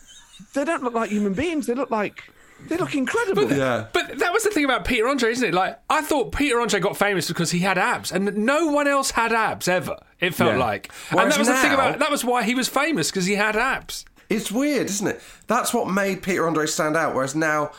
[0.53, 1.67] they don't look like human beings.
[1.67, 2.23] They look like
[2.67, 3.51] they look incredible.
[3.51, 3.87] Yeah.
[3.91, 5.53] But that was the thing about Peter Andre, isn't it?
[5.53, 9.11] Like, I thought Peter Andre got famous because he had abs, and no one else
[9.11, 9.97] had abs ever.
[10.19, 10.57] It felt Yeah.
[10.59, 13.25] like, Whereas and that was the thing about that was why he was famous because
[13.25, 14.05] he had abs.
[14.29, 15.21] It's weird, isn't it?
[15.47, 17.13] That's what made Peter Andre stand out.
[17.13, 17.71] Whereas now,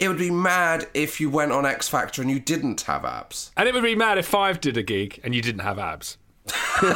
[0.00, 3.52] it would be mad if you went on X Factor and you didn't have abs.
[3.56, 6.16] And it would be mad if Five did a gig and you didn't have abs.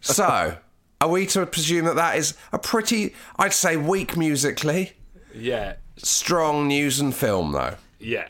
[0.00, 0.56] So,
[1.00, 4.92] are we to presume that that is a pretty, I'd say, weak musically,
[5.34, 7.76] Yeah, strong news and film though?
[7.98, 8.28] yeah.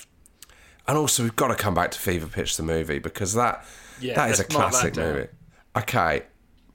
[0.88, 3.64] And also, we've got to come back to Fever Pitch the movie because that
[4.00, 5.28] Yeah, that is a let's mark that classic movie.
[5.76, 6.22] Okay,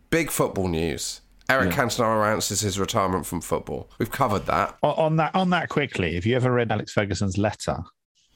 [0.09, 1.19] big football news.
[1.49, 3.89] Eric Cantona announces his retirement from football.
[3.99, 4.77] We've covered that.
[4.83, 7.77] On that on that quickly, have you ever read Alex Ferguson's letter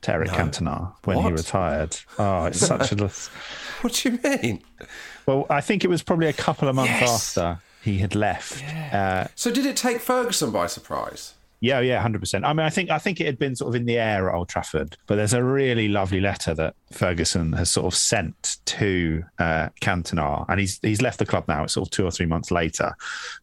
[0.02, 0.38] to Eric No.
[0.38, 1.98] Cantona when he retired?
[2.18, 2.96] Oh, it's such a
[3.82, 4.62] What do you mean?
[5.26, 5.46] well.
[5.50, 7.38] I think it was probably a couple of months Yes.
[7.38, 8.64] after he had left.
[8.94, 11.34] Uh, So, did it take Ferguson by surprise?
[11.62, 12.44] Yeah, yeah, hundred percent.
[12.44, 14.36] I mean, I think I think it had been sort of in the air at
[14.36, 19.24] Old Trafford, but there's a really lovely letter that Ferguson has sort of sent to
[19.38, 21.64] uh, Cantona, and he's he's left the club now.
[21.64, 22.96] It's sort of two or three months later,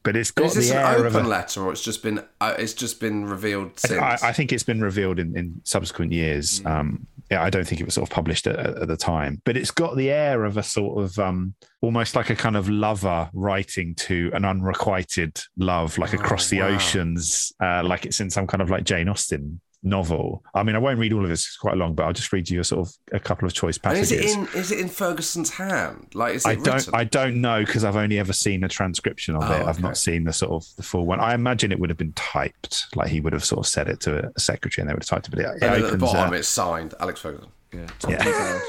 [0.03, 2.03] but it's got Is this the an air of open a, letter, or it's just
[2.03, 4.01] been uh, it's just been revealed since?
[4.01, 6.61] I, I think it's been revealed in, in subsequent years.
[6.67, 9.57] Um, yeah, I don't think it was sort of published at, at the time, but
[9.57, 13.29] it's got the air of a sort of um, almost like a kind of lover
[13.35, 16.69] writing to an unrequited love, like across the wow.
[16.69, 20.43] oceans, uh, like it's in some kind of like Jane Austen novel.
[20.55, 22.49] I mean, I won't read all of this; it's quite long, but I'll just read
[22.51, 24.33] you a sort of a couple of choice and is passages.
[24.35, 26.09] it in is it in Ferguson's hand?
[26.15, 26.75] Like, is it I don't.
[26.75, 26.95] written?
[26.95, 29.61] I don't know because I've only ever seen a transcription of Oh, it.
[29.63, 29.83] I've okay.
[29.83, 31.21] not seen the sort of the full one.
[31.21, 34.01] I imagine it would have been typed, like he would have sort of said it
[34.01, 35.31] to a secretary, and they would have typed it.
[35.31, 37.51] But it, it and at the bottom, uh, it's signed Alex Ferguson.
[37.73, 37.87] Yeah.
[38.09, 38.61] yeah.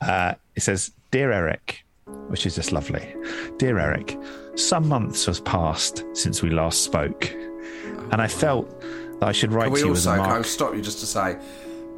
[0.02, 1.84] uh, it says, "Dear Eric,"
[2.28, 3.14] which is just lovely.
[3.58, 4.16] Dear Eric,
[4.54, 7.30] some months has passed since we last spoke,
[8.12, 8.82] and I felt
[9.20, 10.82] that I should write Can we to you as also a can I stop you
[10.82, 11.38] just to say,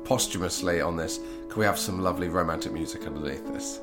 [0.05, 1.19] posthumously on this,
[1.49, 3.81] can we have some lovely romantic music underneath this?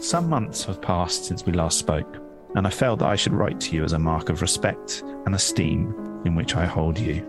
[0.00, 2.16] Some months have passed since we last spoke,
[2.54, 5.34] and I felt that I should write to you as a mark of respect and
[5.34, 7.20] esteem in which I hold you.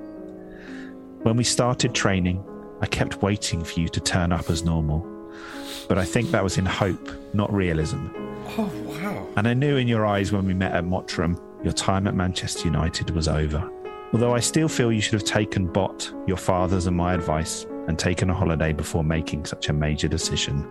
[1.24, 2.44] When we started training,
[2.82, 5.06] I kept waiting for you to turn up as normal,
[5.88, 8.08] but I think that was in hope, not realism.
[8.58, 9.28] Oh wow!
[9.36, 12.66] And I knew in your eyes when we met at Mottram, your time at Manchester
[12.66, 13.70] United was over.
[14.14, 17.98] Although I still feel you should have taken Bot, your father's, and my advice and
[17.98, 20.68] taken a holiday before making such a major decision.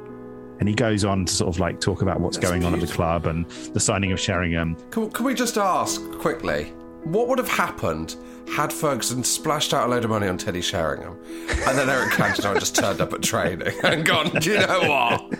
[0.61, 2.80] And he goes on to sort of like talk about what's That's going on at
[2.80, 4.76] the club and the signing of Sheringham.
[4.91, 6.64] Can, can we just ask quickly,
[7.05, 8.16] what would have happened
[8.55, 11.18] had Ferguson splashed out a load of money on Teddy Sheringham,
[11.49, 15.32] and then Eric Cantona just turned up at training and gone, do you know what?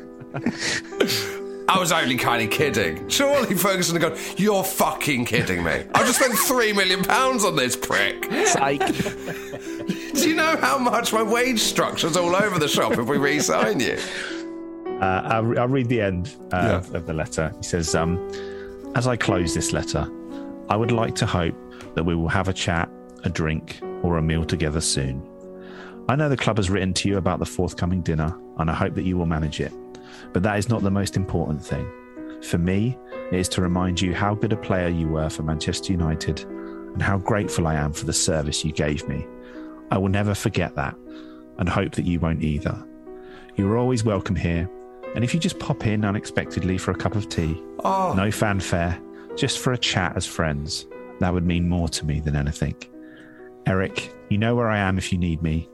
[1.71, 3.09] I was only kind of kidding.
[3.09, 5.85] Surely Ferguson had gone, you're fucking kidding me.
[5.95, 8.25] I've just spent three million pounds on this prick.
[8.49, 8.85] Psych.
[8.87, 13.79] Do you know how much my wage structure's all over the shop if we re-sign
[13.79, 13.97] you?
[15.01, 17.53] Uh, I'll, I'll read the end uh, of, of the letter.
[17.59, 18.19] He says, um,
[18.97, 20.11] As I close this letter,
[20.69, 21.55] I would like to hope
[21.95, 22.91] that we will have a chat,
[23.23, 25.25] a drink, or a meal together soon.
[26.09, 28.95] I know the club has written to you about the forthcoming dinner, and I hope
[28.95, 29.73] that you will manage it.
[30.33, 31.87] But that is not the most important thing.
[32.43, 32.97] For me,
[33.31, 37.03] it is to remind you how good a player you were for Manchester United and
[37.03, 39.27] how grateful I am for the service you gave me.
[39.91, 40.97] I will never forget that
[41.59, 42.83] and hope that you won't either.
[43.57, 44.71] You are always welcome here,
[45.15, 48.15] and if you just pop in unexpectedly for a cup of tea, Oh.
[48.17, 48.99] no fanfare,
[49.37, 50.87] just for a chat as friends,
[51.19, 52.77] that would mean more to me than anything.
[53.67, 55.69] Eric, you know where I am if you need me,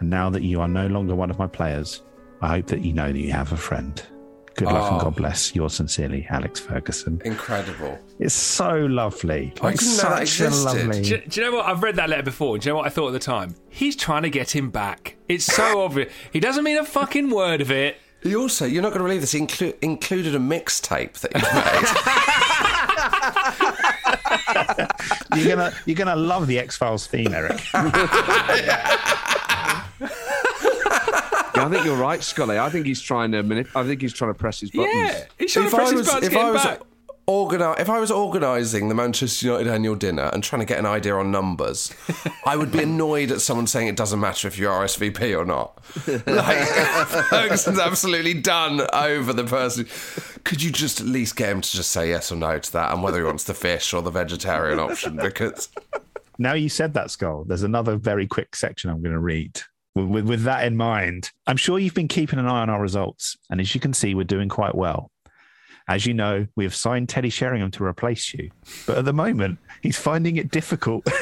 [0.00, 2.02] and now that you are no longer one of my players,
[2.40, 4.00] I hope that you know that you have a friend.
[4.54, 5.04] Good luck and Oh.
[5.04, 5.54] God bless.
[5.54, 7.20] Yours sincerely, Alex Ferguson.
[7.24, 7.98] Incredible.
[8.18, 9.52] It's so lovely.
[9.62, 10.64] I didn't know that such a existed.
[10.86, 11.02] lovely.
[11.02, 11.66] Do, do you know what?
[11.66, 12.58] I've read that letter before.
[12.58, 13.54] Do you know what I thought at the time?
[13.68, 15.16] He's trying to get him back.
[15.28, 16.12] It's so obvious.
[16.32, 17.98] He doesn't mean a fucking word of it.
[18.20, 21.88] He also, you're not going to believe this, inclu- included a mixtape that he's made.
[25.36, 27.60] You're gonna you're gonna love the X Files theme, Eric.
[27.72, 27.80] Yeah,
[31.64, 32.58] I think you're right, Scully.
[32.58, 34.94] I think he's trying to manip- I think he's trying to press his buttons.
[34.94, 36.80] Yeah, he's trying to press his buttons, if I was back.
[37.28, 40.86] organi- if I was organising the Manchester United annual dinner and trying to get an
[40.86, 41.92] idea on numbers,
[42.46, 45.78] I would be annoyed at someone saying it doesn't matter if you're RSVP or not.
[46.26, 46.58] Like
[47.30, 49.86] Ferguson's absolutely done over the person.
[50.44, 52.92] Could you just at least get him to just say yes or no to that,
[52.92, 55.16] and whether he wants the fish or the vegetarian option?
[55.16, 55.68] Because
[56.38, 57.44] now you said that, Scull.
[57.44, 59.60] There's another very quick section I'm going to read.
[60.06, 63.36] With, with, that in mind, I'm sure you've been keeping an eye on our results,
[63.50, 65.10] and as you can see, we're doing quite well.
[65.88, 68.50] As you know, we have signed Teddy Sheringham to replace you,
[68.86, 71.06] but at the moment, he's finding it difficult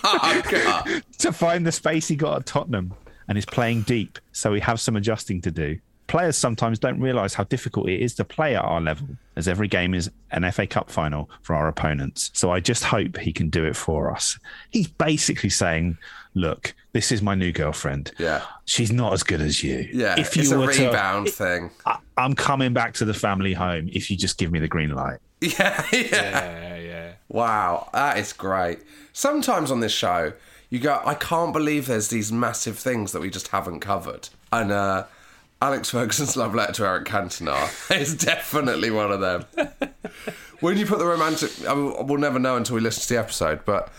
[1.18, 2.94] to find the space he got at Tottenham
[3.28, 5.78] and is playing deep, so we have some adjusting to do.
[6.10, 9.06] Players sometimes don't realise how difficult it is to play at our level,
[9.36, 12.32] as every game is an FA Cup final for our opponents.
[12.34, 14.36] So I just hope he can do it for us.
[14.70, 15.98] He's basically saying,
[16.34, 18.10] Look, this is my new girlfriend.
[18.18, 18.42] Yeah.
[18.64, 19.88] She's not as good as you.
[19.92, 21.70] yeah, If it's you a were to- rebound thing.
[21.86, 24.92] I, I'm coming back to the family home if you just give me the green
[24.94, 25.18] light.
[25.40, 26.00] Yeah, yeah.
[26.02, 27.12] Yeah, yeah.
[27.28, 28.80] Wow, that is great.
[29.12, 30.32] Sometimes on this show,
[30.70, 34.28] you go, I can't believe there's these massive things that we just haven't covered.
[34.52, 35.04] And uh,
[35.62, 37.68] Alex Ferguson's love letter to Eric Cantona
[38.00, 39.44] is definitely one of them.
[40.60, 43.20] when you put the romantic, I mean, we'll never know until we listen to the
[43.20, 43.92] episode, but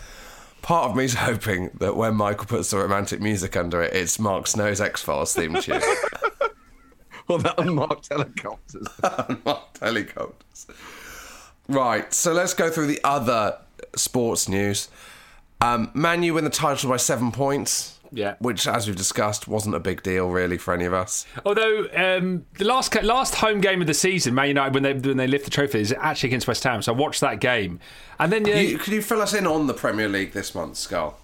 [0.62, 4.48] part of me's hoping that when Michael puts the romantic music under it, it's Mark
[4.48, 5.80] Snow's X Files theme tune.
[7.28, 8.88] Well, that unmarked helicopters.
[9.02, 10.66] Unmarked helicopters.
[11.68, 13.58] Right, so let's go through the other
[13.94, 14.88] sports news.
[15.60, 18.00] Um, Man U win the title by seven points.
[18.12, 18.34] Yeah.
[18.40, 21.26] Which, as we've discussed, wasn't a big deal really for any of us.
[21.46, 25.16] Although um, the last last home game of the season, Man United when they when
[25.16, 26.82] they lift the trophy is actually against West Ham.
[26.82, 27.80] So I watched that game,
[28.18, 30.76] and then yeah, You, can you fill us in on the Premier League this month,
[30.76, 31.18] Scull?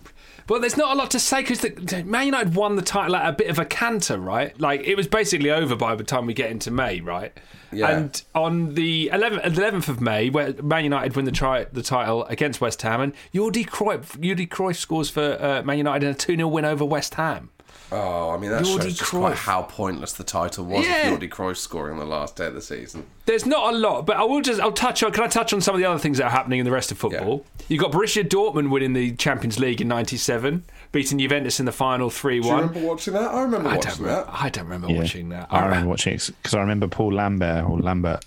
[0.48, 1.62] Well, there's not a lot to say because
[2.04, 4.58] Man United won the title at a bit of a canter, right?
[4.58, 7.32] Like it was basically over by the time we get into May, right?
[7.70, 7.90] Yeah.
[7.90, 12.24] And on the 11th, 11th of May, where Man United win the, tri- the title
[12.24, 16.14] against West Ham, and Jordi Cruyff, Jordi Cruyff scores for uh, Man United in a
[16.14, 17.50] 2 0 win over West Ham.
[17.90, 21.10] Oh, I mean, that Jordi shows just quite how pointless the title was Yeah.
[21.10, 23.06] with Jordi Cruyff scoring the last day of the season.
[23.24, 25.10] There's not a lot, but I will just I'll touch on.
[25.12, 26.92] Can I touch on some of the other things that are happening in the rest
[26.92, 27.46] of football?
[27.68, 32.10] You've got Borussia Dortmund winning the Champions League in '97, beating Juventus in the final
[32.10, 32.68] three Do you one.
[32.68, 33.30] remember watching that?
[33.30, 34.10] I remember I watching don't, that.
[34.26, 34.98] remember, I don't remember Yeah.
[35.00, 35.46] watching that.
[35.50, 38.24] I remember watching it because I remember Paul Lambert or Lambert.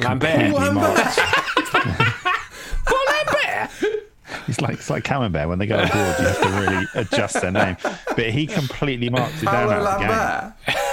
[0.00, 0.30] Lambert.
[0.30, 1.18] completely Paul marked-
[2.86, 4.03] Paul Lambert.
[4.48, 7.50] It's like it's like Camembert when they go abroad, you have to really adjust their
[7.52, 7.76] name.
[8.16, 10.74] But he completely marked Zidane out of the game.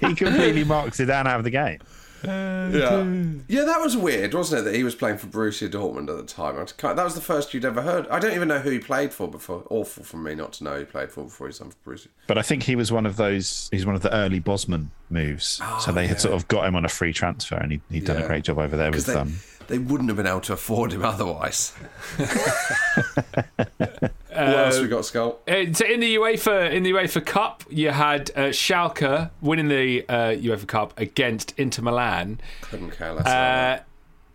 [0.00, 1.78] He completely marks Zidane out of the game.
[2.24, 3.04] Yeah.
[3.46, 4.64] yeah, that was weird, wasn't it?
[4.64, 6.56] That he was playing for Borussia Dortmund at the time.
[6.56, 8.08] That was the first you'd ever heard.
[8.08, 9.62] I don't even know who he played for before.
[9.70, 12.08] Awful for me not to know who he played for before he signed for Borussia.
[12.26, 13.68] But I think he was one of those.
[13.70, 15.60] He's one of the early Bosman moves.
[15.80, 16.20] so they had yeah.
[16.22, 18.24] sort of got him on a free transfer, and he, he'd done Yeah.
[18.24, 19.18] a great job over there with them.
[19.18, 19.38] um,
[19.68, 21.72] they wouldn't have been able to afford him otherwise.
[22.16, 25.40] what Uh, else we got, Scull?
[25.48, 30.14] Uh, in the UEFA in the UEFA Cup, you had uh, Schalke winning the uh,
[30.36, 33.26] UEFA Cup against Inter Milan Couldn't care less.
[33.26, 33.80] uh,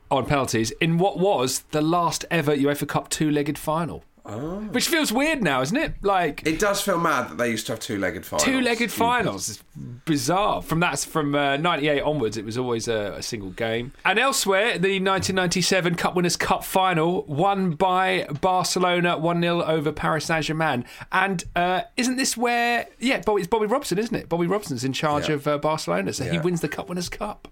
[0.10, 4.04] on penalties in what was the last ever UEFA Cup two-legged final.
[4.24, 5.94] Which feels weird now, isn't it?
[6.02, 8.44] Like it does feel mad that they used to have two-legged finals.
[8.46, 9.50] two-legged finals.
[9.50, 9.64] It's
[10.06, 10.62] bizarre.
[10.62, 13.94] From that's from uh, '98 onwards, it was always a, a single game.
[14.06, 20.26] And elsewhere, the 1997 Cup Winners' Cup final, won by Barcelona, one 0 over Paris
[20.26, 20.86] Saint Germain.
[21.12, 22.88] And uh, isn't this where?
[23.00, 24.30] Yeah, it's Bobby Robson, isn't it?
[24.30, 25.36] Bobby Robson's in charge Yeah.
[25.36, 27.48] of uh, Barcelona, so he wins the Cup Winners' Cup.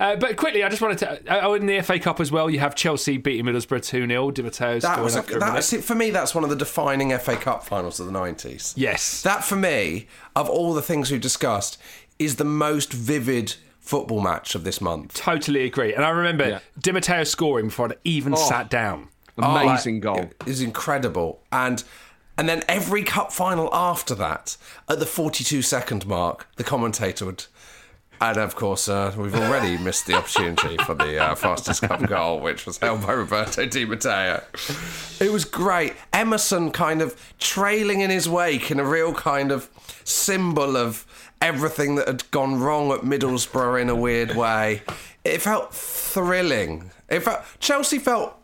[0.00, 1.10] Uh, but quickly, I just wanted to.
[1.32, 4.30] Uh, oh, in the FA Cup as well, you have Chelsea beating Middlesbrough 2 0.
[4.30, 5.52] Di Matteo That was a, after a minute.
[5.54, 6.10] that's it for me.
[6.10, 8.74] That's one of the defining FA Cup finals of the nineties.
[8.76, 10.06] Yes, that for me,
[10.36, 11.78] of all the things we've discussed,
[12.18, 15.14] is the most vivid football match of this month.
[15.14, 15.92] Totally agree.
[15.94, 18.36] And I remember Di Matteo scoring before I'd even Oh.
[18.36, 19.08] sat down.
[19.36, 20.30] Amazing Oh, like, goal.
[20.40, 21.42] It was incredible.
[21.52, 21.82] And
[22.36, 24.56] and then every cup final after that,
[24.88, 27.44] at the 42 second mark, the commentator would.
[28.20, 32.40] And of course, uh, we've already missed the opportunity for the uh, fastest cup goal,
[32.40, 34.42] which was held by Roberto Di Matteo.
[35.20, 35.94] It was great.
[36.12, 39.68] Emerson kind of trailing in his wake in a real kind of
[40.04, 41.06] symbol of
[41.40, 44.82] everything that had gone wrong at Middlesbrough in a weird way.
[45.24, 46.90] It felt thrilling.
[47.08, 48.36] It felt Chelsea felt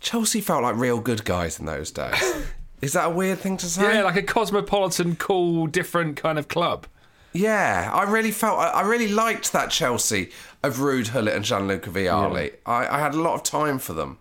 [0.00, 2.20] Chelsea felt like real good guys in those days.
[2.80, 3.94] Is that a weird thing to say?
[3.94, 6.86] Yeah, like a cosmopolitan, cool, different kind of club.
[7.32, 10.30] Yeah, I really felt I I really liked that Chelsea
[10.62, 12.52] of Ruud Gullit and Gianluca Vialli.
[12.66, 14.18] I, I had a lot of time for them.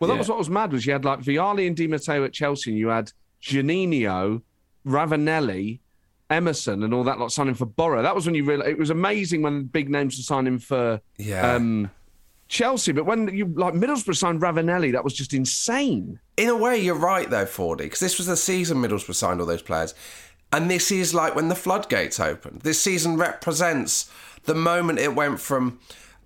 [0.00, 0.18] Well, that Yeah.
[0.18, 2.78] was what was mad was you had like Vialli and Di Matteo at Chelsea, and
[2.78, 3.12] you had
[3.42, 4.42] Juninho,
[4.86, 5.78] Ravanelli,
[6.30, 8.02] Emerson, and all that lot signing for Borough.
[8.02, 11.54] That was when you really it was amazing when big names were signing for Yeah.
[11.54, 11.90] um,
[12.48, 12.92] Chelsea.
[12.92, 16.18] But when you like Middlesbrough signed Ravanelli, that was just insane.
[16.36, 19.46] In a way, you're right though, Fordy, because this was the season Middlesbrough signed all
[19.46, 19.94] those players,
[20.52, 22.60] and this is like when the floodgates opened.
[22.62, 24.10] This season represents
[24.44, 25.78] the moment it went from,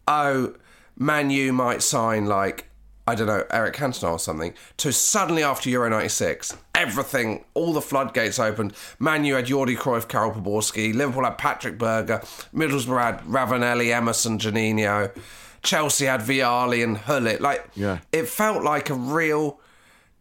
[0.08, 0.54] oh,
[0.98, 2.66] Man U might sign like
[3.08, 7.80] I don't know Eric Cantona or something, to suddenly after Euro '96, everything, all the
[7.80, 8.72] floodgates opened.
[8.98, 12.20] Man U had Jordi Cruyff, Karel Poborský, Liverpool had Patrick Berger,
[12.52, 15.16] Middlesbrough had Ravanelli, Emerson, Juninho.
[15.62, 17.40] Chelsea had Vialli and Gullit.
[17.40, 17.98] Like, Yeah.
[18.12, 19.60] it felt like a real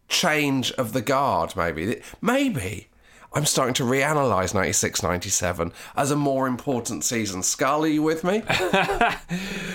[0.08, 2.00] change of the guard, maybe.
[2.20, 2.88] Maybe
[3.32, 7.42] I'm starting to reanalyze 96 97 as a more important season.
[7.66, 8.42] Are you with me?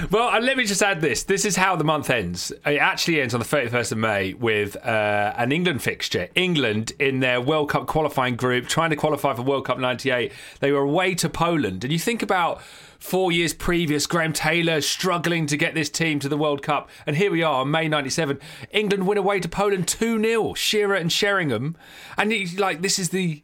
[0.09, 1.23] Well, and let me just add this.
[1.23, 2.51] This is how the month ends.
[2.65, 6.27] It actually ends on the 31st of May with uh, an England fixture.
[6.35, 10.33] England in their World Cup qualifying group, trying to qualify for World Cup 98.
[10.59, 11.83] They were away to Poland.
[11.85, 12.61] And you think about
[13.01, 16.89] four years previous, Graham Taylor struggling to get this team to the World Cup.
[17.05, 18.39] And here we are, May 97.
[18.71, 20.53] England win away to Poland 2 0.
[20.53, 21.75] Shearer and Sheringham.
[22.17, 23.41] And it's like, this is the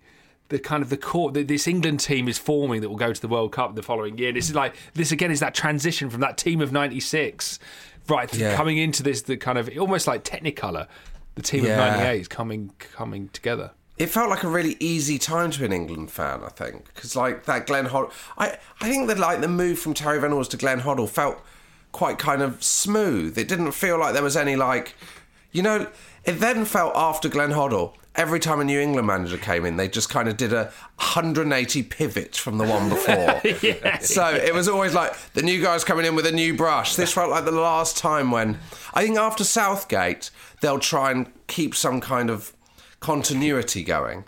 [0.50, 3.20] the kind of the core that this England team is forming that will go to
[3.20, 4.32] the World Cup the following year.
[4.32, 7.60] This is like this again is that transition from that team of '96,
[8.08, 8.56] right, Yeah.
[8.56, 10.88] coming into this the kind of almost like Technicolor,
[11.36, 11.72] the team Yeah.
[11.72, 13.72] of '98 is coming coming together.
[13.98, 16.94] It felt like a really easy time to an England fan, I think.
[16.94, 18.12] Because, like, that Glenn Hoddle.
[18.38, 21.42] I, I think that, like, the move from Terry Venables to Glenn Hoddle felt
[21.92, 23.38] quite kind of smooth.
[23.38, 24.96] It didn't feel like there was any, like.
[25.52, 25.88] You know,
[26.26, 29.88] it then felt after Glenn Hoddle, every time a New England manager came in, they
[29.88, 30.66] just kind of did a
[30.98, 33.42] 180 pivot from the one before.
[33.62, 34.00] Yeah.
[34.00, 36.96] So it was always like the new guy's coming in with a new brush.
[36.96, 38.60] This felt like the last time when
[38.94, 40.30] I think after Southgate
[40.62, 42.54] they'll try and keep some kind of
[43.00, 44.26] continuity going.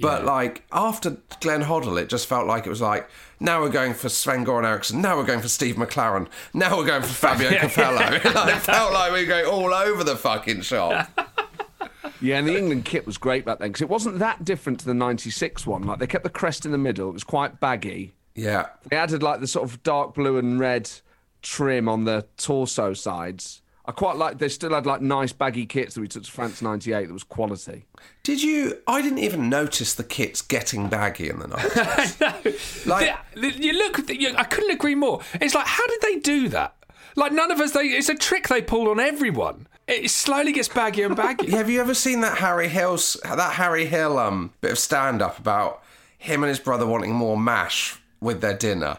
[0.00, 3.94] But like after Glenn Hoddle, it just felt like it was like now we're going
[3.94, 7.50] for Sven Goran Eriksson, now we're going for Steve McClaren, now we're going for Fabio
[7.58, 8.00] Capello.
[8.14, 8.22] it
[8.62, 11.08] felt like we were going all over the fucking shop.
[12.20, 14.86] Yeah, and the England kit was great back then because it wasn't that different to
[14.86, 15.82] the '96 one.
[15.82, 18.14] Like they kept the crest in the middle; it was quite baggy.
[18.34, 20.90] Yeah, They added like the sort of dark blue and red
[21.42, 23.62] trim on the torso sides.
[23.88, 24.38] I quite like.
[24.38, 27.06] They still had like nice baggy kits that we took to France '98.
[27.06, 27.84] That was quality.
[28.24, 28.78] Did you?
[28.86, 32.56] I didn't even notice the kits getting baggy in the night.
[32.86, 35.20] Like you look, you, I couldn't agree more.
[35.34, 36.74] It's like how did they do that?
[37.14, 37.72] Like none of us.
[37.72, 39.66] They it's a trick they pulled on everyone.
[39.86, 41.48] It slowly gets baggier and baggier.
[41.50, 45.38] Have you ever seen that Harry Hill's that Harry Hill um bit of stand up
[45.38, 45.82] about
[46.18, 48.98] him and his brother wanting more mash with their dinner,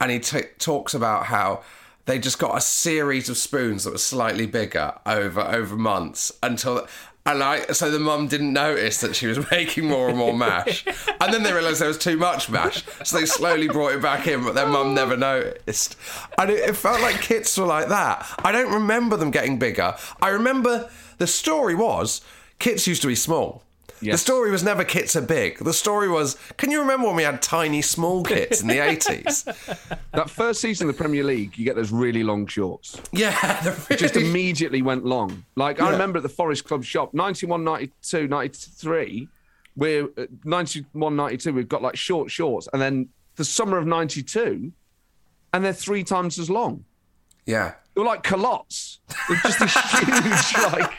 [0.00, 1.62] and he t- talks about how
[2.06, 6.86] they just got a series of spoons that were slightly bigger over over months until.
[7.26, 10.84] And I, so the mum didn't notice that she was making more and more mash,
[10.86, 14.26] and then they realised there was too much mash, so they slowly brought it back
[14.26, 14.92] in, but their mum oh.
[14.92, 15.96] never noticed.
[16.36, 18.26] And it, it felt like kits were like that.
[18.44, 19.96] I don't remember them getting bigger.
[20.20, 22.20] I remember the story was
[22.58, 23.63] kits used to be small.
[24.12, 25.58] The story was never kits are big.
[25.58, 29.44] The story was, can you remember when we had tiny small kits in the 80s?
[30.12, 33.00] That first season of the Premier League, you get those really long shorts.
[33.12, 35.44] Yeah, they're just immediately went long.
[35.56, 39.28] Like I remember at the Forest Club shop, 91, 92, 93,
[39.76, 44.72] we're uh, 91, 92, we've got like short shorts, and then the summer of 92,
[45.52, 46.84] and they're three times as long.
[47.46, 47.74] Yeah.
[47.94, 49.00] They're like culottes.
[49.28, 50.92] They're just these huge, like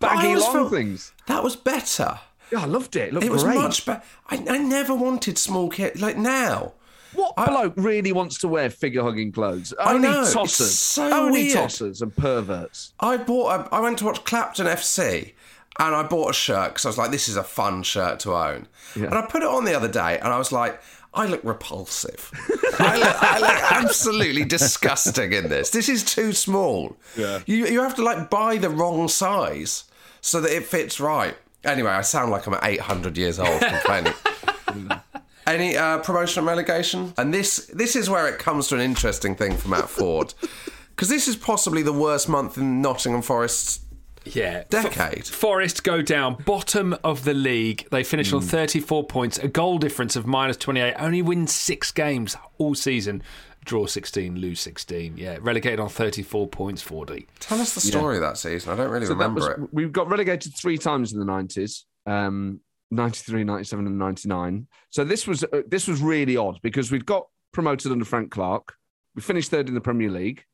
[0.00, 1.12] baggy long felt things.
[1.26, 2.18] That was better.
[2.52, 3.14] Yeah, I loved it.
[3.14, 3.56] It It was great.
[3.56, 4.02] much better.
[4.28, 6.72] I, I never wanted small kit like now.
[7.12, 9.72] What bloke really wants to wear figure hugging clothes?
[9.80, 10.68] I Only know, it's tossers.
[10.76, 11.56] so Only weird.
[11.56, 12.92] tossers and perverts.
[13.00, 13.60] I bought.
[13.70, 15.32] A, I went to watch Clapton FC,
[15.78, 18.34] and I bought a shirt because I was like, "This is a fun shirt to
[18.34, 19.04] own." Yeah.
[19.06, 20.78] And I put it on the other day, and I was like,
[21.14, 22.30] I look repulsive.
[22.78, 25.70] I, look, I look absolutely disgusting in this.
[25.70, 26.98] This is too small.
[27.16, 27.40] Yeah.
[27.46, 29.84] You you have to like buy the wrong size
[30.20, 31.36] so that it fits right.
[31.66, 34.12] Anyway, I sound like I'm 800 years old complaining.
[35.46, 37.12] Any uh, promotion and relegation?
[37.16, 40.34] And this this is where it comes to an interesting thing for Matt Forde,
[40.90, 43.80] because this is possibly the worst month in Nottingham Forest's
[44.24, 44.64] Yeah.
[44.70, 45.24] decade.
[45.26, 47.86] Forest go down, bottom of the league.
[47.92, 48.36] They finish Hmm.
[48.36, 50.94] on 34 points, a goal difference of minus 28.
[50.98, 53.22] Only win six games all season.
[53.66, 55.16] Draw 16, lose 16.
[55.18, 57.26] Yeah, relegated on 34 points, 40.
[57.40, 58.72] Tell us the story of that season.
[58.72, 59.74] I don't really So remember was- it.
[59.74, 61.84] We got relegated three times in the 90s.
[62.06, 62.60] Um,
[62.92, 64.68] 93, 97 and 99.
[64.90, 68.74] So this was uh, this was really odd because we'd got promoted under Frank Clark.
[69.16, 70.44] We finished third in the Premier League.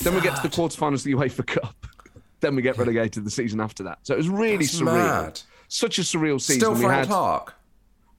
[0.00, 1.86] Then we get to the quarterfinals of the UEFA Cup.
[2.40, 3.98] then we get relegated the season after that.
[4.04, 5.24] So it was really That's surreal.
[5.24, 5.40] mad.
[5.68, 6.60] Such a surreal season.
[6.60, 7.54] Still We Frank had- Clark.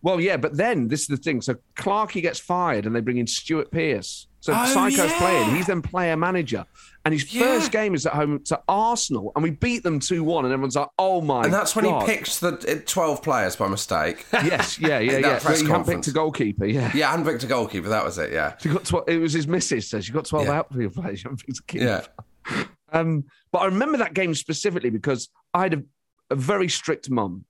[0.01, 1.41] Well, yeah, but then this is the thing.
[1.41, 4.27] So Clarkey gets fired, and they bring in Stuart Pearce.
[4.39, 5.17] So Oh, Psycho's yeah.
[5.17, 5.55] playing.
[5.55, 6.65] He's then player manager,
[7.03, 7.41] and his Yeah.
[7.41, 10.75] first game is at home to Arsenal, and we beat them two one, and everyone's
[10.75, 14.25] like, "Oh my!" And that's when he picked the uh, 12 players by mistake.
[14.33, 15.29] Yes, yeah, yeah, In yeah.
[15.29, 16.05] that press Well, he hadn't conference.
[16.05, 16.65] picked a goalkeeper.
[16.65, 17.89] Yeah, Yeah, and Victor goalkeeper.
[17.89, 18.31] That was it.
[18.31, 18.53] Yeah.
[18.61, 20.53] She got 12, it was his missus says you got 12 Yeah.
[20.59, 21.23] outfield players.
[21.23, 21.85] You haven't picked a keeper.
[22.49, 22.63] Yeah.
[22.93, 25.83] Um, but I remember that game specifically because I had a,
[26.29, 27.43] a very strict mum.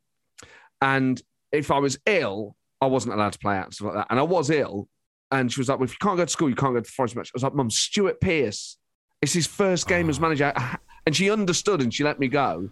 [0.82, 1.22] And
[1.52, 4.08] if I was ill, I wasn't allowed to play out and stuff like that.
[4.10, 4.88] And I was ill.
[5.32, 6.84] And she was like, well, if you can't go to school, you can't go to
[6.84, 7.30] the forest match.
[7.30, 8.78] I was like, Mum, Stuart Pearce.
[9.22, 10.54] It's his first game as manager.
[11.06, 12.70] And she understood and she let me go.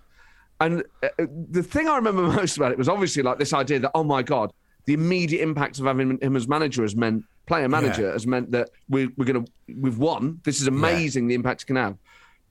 [0.60, 1.08] And uh,
[1.52, 4.24] the thing I remember most about it was obviously like this idea that, oh my
[4.24, 4.52] God,
[4.88, 8.12] the immediate impact of having him as manager has meant, player manager Yeah.
[8.12, 10.42] has meant that we're, we're going to, we've won.
[10.44, 11.96] This is amazing the impact it can have.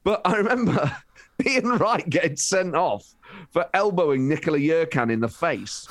[0.05, 0.91] But I remember
[1.47, 3.05] Ian Wright getting sent off
[3.51, 5.87] for elbowing Nikola Jerkan in the face.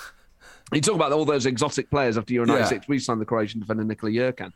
[0.76, 2.54] You talk about all those exotic players after Euro Yeah.
[2.56, 2.88] 96.
[2.88, 4.52] We signed the Croatian defender Nikola Jerkan.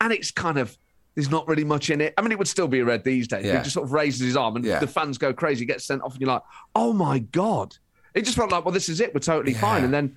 [0.00, 0.76] And it's kind of,
[1.14, 2.14] there's not really much in it.
[2.18, 3.44] I mean, it would still be a red these days.
[3.46, 3.58] Yeah.
[3.58, 4.78] He just sort of raises his arm and Yeah.
[4.80, 5.60] the fans go crazy.
[5.60, 6.42] He gets sent off and you're like,
[6.74, 7.76] oh my God.
[8.14, 9.12] It just felt like, well, this is it.
[9.14, 9.84] We're totally fine.
[9.84, 10.16] And then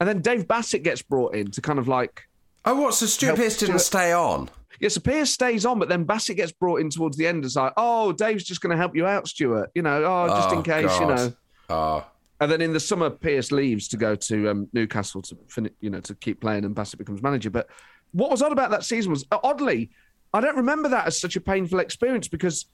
[0.00, 2.26] and then Dave Bassett gets brought in to kind of like.
[2.64, 2.94] Oh, what?
[2.94, 4.50] So Stuart help Pearce didn't stay on?
[4.80, 7.44] Yes, so Pearce stays on, but then Bassett gets brought in towards the end.
[7.44, 9.70] It's like, oh, Dave's just going to help you out, Stuart.
[9.74, 11.32] You know, oh, just Oh, in case, you know.
[11.70, 12.04] Oh.
[12.44, 15.88] And then in the summer, Pearce leaves to go to um, Newcastle to finish, you
[15.88, 17.48] know, to keep playing, and Bassett becomes manager.
[17.48, 17.70] But
[18.12, 19.88] what was odd about that season was, uh, oddly,
[20.34, 22.66] I don't remember that as such a painful experience because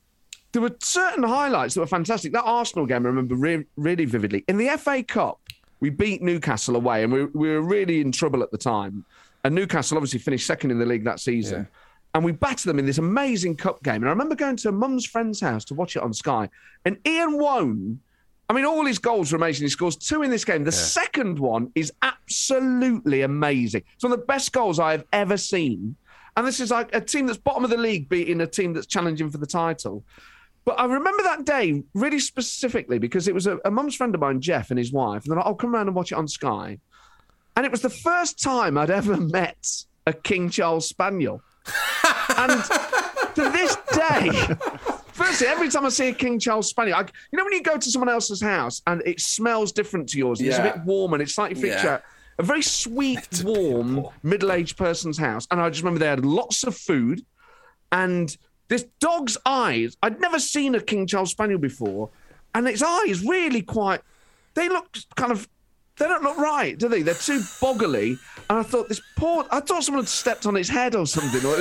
[0.51, 2.33] there were certain highlights that were fantastic.
[2.33, 4.45] That Arsenal game, I remember re- really vividly.
[4.49, 5.39] In the FA Cup,
[5.79, 9.05] we beat Newcastle away, and we, we were really in trouble at the time.
[9.45, 11.69] And Newcastle obviously finished second in the league that season.
[12.13, 14.03] And we battered them in this amazing cup game.
[14.03, 16.49] And I remember going to a mum's friend's house to watch it on Sky.
[16.85, 18.01] And Ian Woan,
[18.51, 19.65] I mean, all his goals were amazing.
[19.65, 20.65] He scores two in this game.
[20.65, 23.85] The second one is absolutely amazing.
[23.95, 25.95] It's one of the best goals I have ever seen.
[26.37, 28.89] And this is like a team that's bottom of the league beating a team that's
[28.89, 30.03] challenging for the title.
[30.65, 34.21] But I remember that day really specifically because it was a, a mum's friend of
[34.21, 35.23] mine, Jeff, and his wife.
[35.23, 36.77] And they're like, oh, come around and watch it on Sky.
[37.55, 41.41] And it was the first time I'd ever met a King Charles Spaniel.
[42.37, 42.65] and
[43.35, 44.57] to this day,
[45.21, 47.77] firstly, every time I see a King Charles Spaniel, I, you know when you go
[47.77, 51.13] to someone else's house and it smells different to yours, and it's a bit warm
[51.13, 52.01] and it's slightly freaks you Yeah.
[52.39, 56.75] A very sweet, warm, middle-aged person's house, and I just remember they had lots of
[56.75, 57.23] food,
[57.93, 58.35] and
[58.69, 59.97] this dog's eyes.
[60.03, 62.09] I'd never seen a King Charles Spaniel before,
[62.55, 64.01] and its eyes really quite.
[64.55, 65.49] They look kind of.
[66.01, 67.03] They don't look right, do they?
[67.03, 68.19] They're too boggly.
[68.49, 69.45] And I thought this poor.
[69.51, 71.45] I thought someone had stepped on its head or something.
[71.49, 71.57] Or,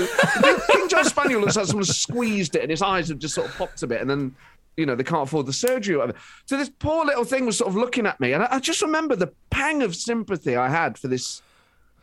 [0.71, 3.55] King Charles Spaniel looks like someone squeezed it, and his eyes have just sort of
[3.57, 4.35] popped a bit, and then.
[4.77, 6.17] You know, they can't afford the surgery or whatever.
[6.45, 8.81] So this poor little thing was sort of looking at me, and I, I just
[8.81, 11.41] remember the pang of sympathy I had for this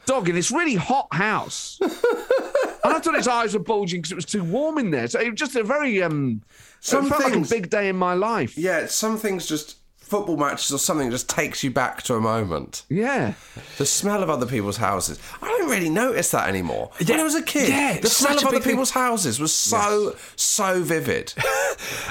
[0.05, 1.79] dog in this really hot house.
[1.81, 1.91] and
[2.85, 5.09] I thought its eyes were bulging because it was too warm in there.
[5.09, 6.43] So it was just a very um
[6.81, 8.59] Some it felt things- like a big day in my life.
[8.59, 9.77] Yeah, some things just
[10.07, 12.85] football matches or something just takes you back to a moment.
[12.89, 13.35] Yeah.
[13.79, 15.19] The smell of other people's houses.
[15.43, 16.91] I don't really notice that anymore.
[16.99, 17.17] When Yeah.
[17.21, 18.71] I was a kid, Yeah, the smell of other thing.
[18.73, 21.35] people's houses was so so vivid.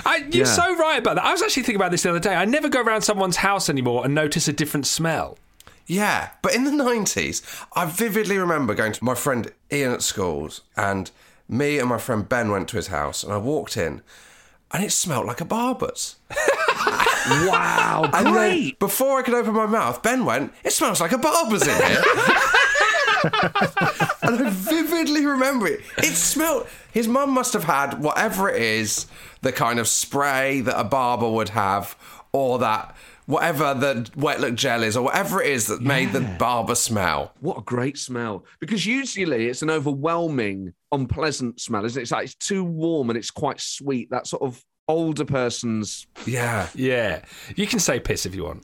[0.06, 0.54] I, you're Yeah.
[0.54, 1.26] so right about that.
[1.26, 2.36] I was actually thinking about this the other day.
[2.36, 5.38] I never go around someone's house anymore and notice a different smell.
[5.88, 7.42] Yeah, but in the 90s,
[7.76, 11.12] I vividly remember going to my friend Ian at schools, and
[11.48, 14.02] me and my friend Ben went to his house, and I walked in,
[14.72, 16.16] and it smelled like a barber's.
[17.30, 18.80] wow, And then great.
[18.80, 22.04] before I could open my mouth, Ben went, It smells like a barber's in here.
[23.24, 25.82] and I vividly remember it.
[25.98, 26.68] It smelled.
[26.92, 29.08] His mum must have had whatever it is,
[29.42, 31.96] the kind of spray that a barber would have,
[32.32, 32.96] or that
[33.26, 37.34] whatever the wet look gel is or whatever it is that made the barber smell.
[37.40, 38.46] What a great smell.
[38.60, 42.04] Because usually it's an overwhelming, unpleasant smell, isn't it?
[42.04, 44.12] It's like it's too warm and it's quite sweet.
[44.12, 46.08] That sort of older person's.
[46.26, 46.70] Yeah.
[46.76, 47.24] Yeah.
[47.56, 48.64] You can say piss if you want.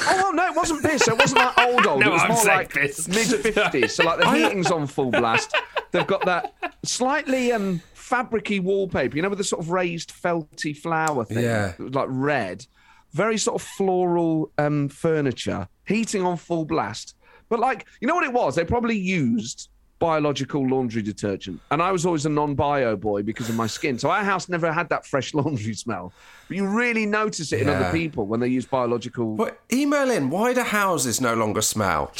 [0.00, 1.06] Oh, well, no, it wasn't piss.
[1.06, 2.00] It wasn't that old, old.
[2.04, 3.08] No, it was I'm more saying like piss.
[3.08, 3.90] mid 50s.
[3.90, 5.54] So, like, the heating's on full blast.
[5.90, 10.76] They've got that slightly um, fabricy wallpaper, you know, with the sort of raised felty
[10.76, 11.44] flower thing.
[11.44, 11.74] Yeah.
[11.78, 12.66] Like red.
[13.12, 17.14] Very sort of floral um, furniture, heating on full blast.
[17.50, 18.54] But, like, you know what it was?
[18.54, 19.68] They probably used
[20.02, 21.60] biological laundry detergent.
[21.70, 24.00] And I was always a non bio boy because of my skin.
[24.00, 26.12] So our house never had that fresh laundry smell.
[26.52, 27.80] But you really notice it in Yeah.
[27.80, 29.36] other people when they use biological.
[29.36, 32.12] But email in why do houses no longer smell?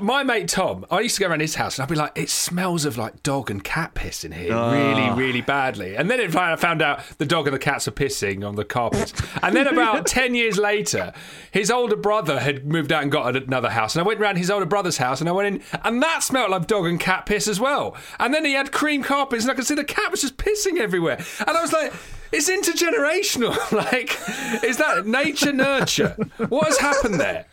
[0.00, 2.30] My mate Tom, I used to go around his house and I'd be like, it
[2.30, 4.70] smells of like dog and cat piss in here Ah.
[4.70, 5.96] really, really badly.
[5.96, 8.64] And then it, I found out the dog and the cats are pissing on the
[8.64, 9.12] carpet.
[9.42, 11.12] and then about 10 years later,
[11.50, 13.96] his older brother had moved out and got another house.
[13.96, 16.52] And I went around his older brother's house and I went in, and that smelled
[16.52, 17.96] like dog and cat piss as well.
[18.20, 20.78] And then he had cream carpets and I could see the cat was just pissing
[20.78, 21.18] everywhere.
[21.40, 21.92] And I was like,
[22.32, 23.54] it's intergenerational.
[23.72, 24.16] like,
[24.64, 26.16] is that nature nurture?
[26.48, 27.46] What has happened there?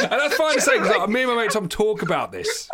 [0.00, 2.68] And that's fine to say because like, me and my mate Tom talk about this.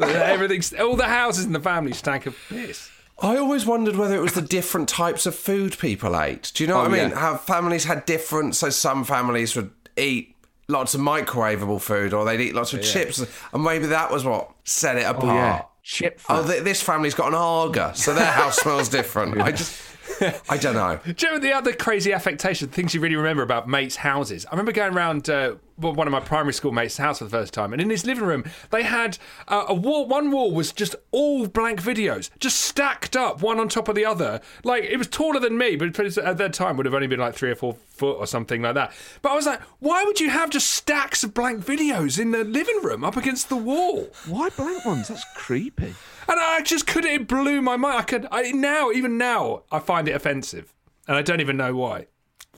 [0.00, 2.90] Everything's all the houses in the family stank of piss.
[3.20, 6.52] I always wondered whether it was the different types of food people ate.
[6.54, 7.10] Do you know oh, what Oh, I mean?
[7.10, 7.18] yeah.
[7.18, 8.54] How families had different.
[8.56, 10.36] So some families would eat
[10.68, 12.92] lots of microwavable food, or they'd eat lots of Yeah.
[12.92, 15.24] chips, and maybe that was what set it apart.
[15.24, 15.62] Oh, yeah.
[15.86, 19.40] Chip Oh, th- this family's got an Aga, so their house smells different.
[19.40, 19.80] I just,
[20.50, 20.98] I don't know.
[21.04, 24.44] Do you remember the other crazy affectation, things you really remember about mates' houses?
[24.46, 27.52] I remember going around uh, one of my primary school mates' house for the first
[27.54, 30.06] time, and in his living room, they had uh, a wall.
[30.06, 34.04] One wall was just all blank videos, just stacked up, one on top of the
[34.04, 34.40] other.
[34.64, 37.34] Like it was taller than me, but at that time would have only been like
[37.34, 38.92] three or four foot or something like that.
[39.22, 42.44] But I was like, why would you have just stacks of blank videos in the
[42.44, 44.08] living room up against the wall?
[44.26, 45.08] Why blank ones?
[45.08, 45.94] That's creepy.
[46.28, 47.10] And I just couldn't.
[47.10, 47.98] It blew my mind.
[47.98, 48.26] I could.
[48.30, 50.72] I now, even now, I find it offensive,
[51.06, 52.06] and I don't even know why.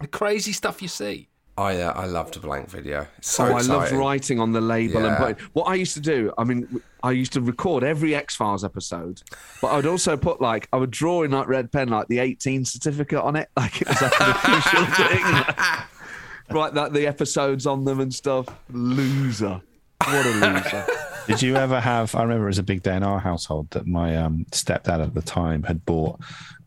[0.00, 1.27] The crazy stuff you see.
[1.58, 3.06] I, uh, I loved a blank video.
[3.18, 5.18] It's so oh, I loved writing on the label and Yeah.
[5.18, 5.36] putting.
[5.54, 9.22] What I used to do, I mean, I used to record every X Files episode,
[9.60, 12.20] but I would also put like I would draw in like red pen like the
[12.20, 15.44] 18 certificate on it, like it was like an official thing.
[16.50, 18.46] Write that the episodes on them and stuff.
[18.70, 19.60] Loser.
[20.04, 20.86] What a loser.
[21.26, 22.14] Did you ever have?
[22.14, 25.12] I remember it was a big day in our household that my um, stepdad at
[25.12, 26.20] the time had bought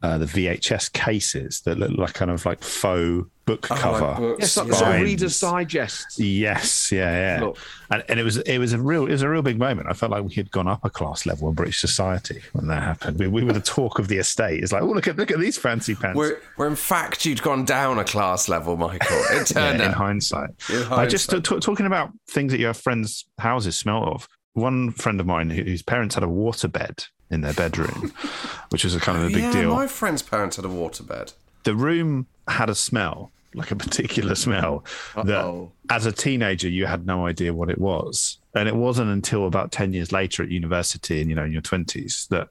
[0.04, 4.16] uh, the VHS cases that looked like kind of like faux book Oh, like cover.
[4.22, 5.02] books, Yes, like the sort of.
[5.02, 6.20] Reader's Digest.
[6.20, 7.58] Yes, yeah, yeah, Look.
[7.90, 9.88] and, and it was it was a real it was a real big moment.
[9.90, 12.84] I felt like we had gone up a class level in British society when that
[12.84, 13.18] happened.
[13.20, 14.62] We, we were the talk of the estate.
[14.64, 16.18] It's like, oh look at look at these fancy pants.
[16.18, 19.22] Where, where in fact you'd gone down a class level, Michael.
[19.32, 20.52] It turned Yeah, in hindsight.
[20.70, 21.44] In I just hindsight.
[21.56, 24.28] t- talking about things that your friends' houses smell of.
[24.54, 28.12] One friend of mine whose parents had a waterbed in their bedroom,
[28.70, 29.74] which was a kind of a big yeah, deal.
[29.74, 31.34] my friend's parents had a waterbed.
[31.64, 34.84] The room had a smell, like a particular smell,
[35.16, 38.38] that as a teenager you had no idea what it was.
[38.54, 41.62] And it wasn't until about 10 years later at university and, you know, in your
[41.62, 42.50] 20s that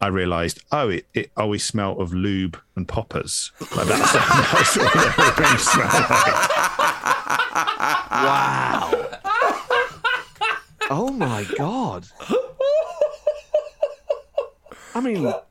[0.00, 3.50] I realized, oh, it, it oh, always smelled of lube and poppers.
[3.74, 6.48] Like that's, that's what their room smelled like.
[8.10, 9.08] Wow.
[10.90, 12.06] oh my god.
[14.94, 15.47] I mean, fair enough.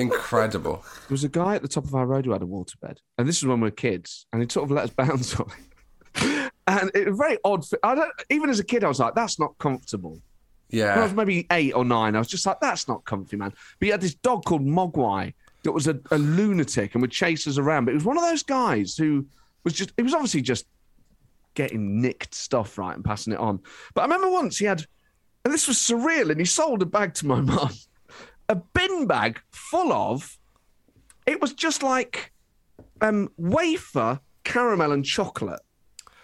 [0.00, 0.82] Incredible.
[1.08, 3.28] There was a guy at the top of our road who had a waterbed, and
[3.28, 6.52] this was when we were kids, and he sort of let us bounce on it.
[6.66, 7.64] And it was very odd.
[7.82, 10.20] I don't, even as a kid, I was like, "That's not comfortable."
[10.70, 11.16] When I was Yeah.
[11.16, 14.00] maybe eight or nine, I was just like, "That's not comfy, man." But he had
[14.00, 17.84] this dog called Mogwai that was a, a lunatic and would chase us around.
[17.86, 19.26] But it was one of those guys who
[19.64, 19.92] was just.
[19.96, 20.66] It was obviously just
[21.54, 23.60] getting nicked stuff right and passing it on.
[23.94, 24.84] But I remember once he had,
[25.44, 27.70] and this was surreal, and he sold a bag to my mum,
[28.50, 30.36] a bin bag full of.
[31.24, 32.32] It was just like
[33.00, 35.60] um, wafer, caramel, and chocolate.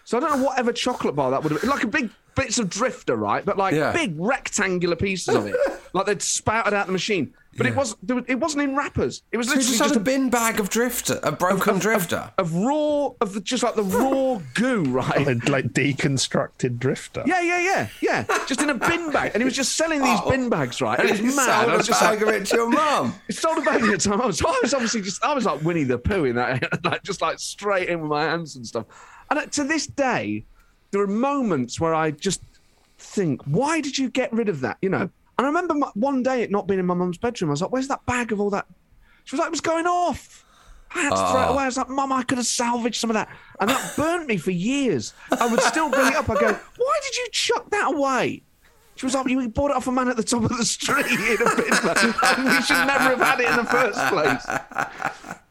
[0.04, 1.70] So I don't know whatever chocolate bar that would have been.
[1.70, 3.44] Like a big bits of drifter, right?
[3.44, 3.92] But like Yeah.
[3.92, 5.56] big rectangular pieces of it,
[5.92, 7.34] like they'd spouted out the machine.
[7.58, 9.22] But it was there was- it wasn't in wrappers.
[9.32, 12.30] It was So literally just just a bin bag of drifter, a broken drifter.
[12.36, 15.26] of raw of the, just like the raw goo, right?
[15.26, 17.22] Like, like deconstructed drifter.
[17.26, 18.44] Yeah, yeah, yeah, yeah.
[18.46, 20.98] Just in a bin bag, and he was just selling these bin bags, right?
[21.00, 21.60] And it was mad.
[21.60, 23.14] sold I was a just bag like, of it to your mum.
[23.26, 24.20] He sold a bag at a time.
[24.20, 27.02] I was, I was obviously just, I was like Winnie the Pooh in that, like
[27.04, 28.84] just like straight in with my hands and stuff.
[29.30, 30.44] And uh, to this day,
[30.96, 32.40] there are moments where I just
[32.96, 34.78] think, why did you get rid of that?
[34.80, 35.10] You know.
[35.38, 37.50] And I remember my, one day it not being in my mum's bedroom.
[37.50, 38.64] I was like, "Where's that bag of all that?"
[39.24, 40.42] She was like, "It was going off."
[40.94, 41.62] I had to throw it away.
[41.64, 43.28] I was like, Mum, I could have salvaged some of that.
[43.60, 45.12] And that burnt me for years.
[45.32, 46.30] I would still bring it up.
[46.30, 48.42] I go, Why did you chuck that away?
[48.94, 51.04] She was like, You bought it off a man at the top of the street
[51.06, 52.46] in a bin.
[52.46, 54.46] we should never have had it in the first place.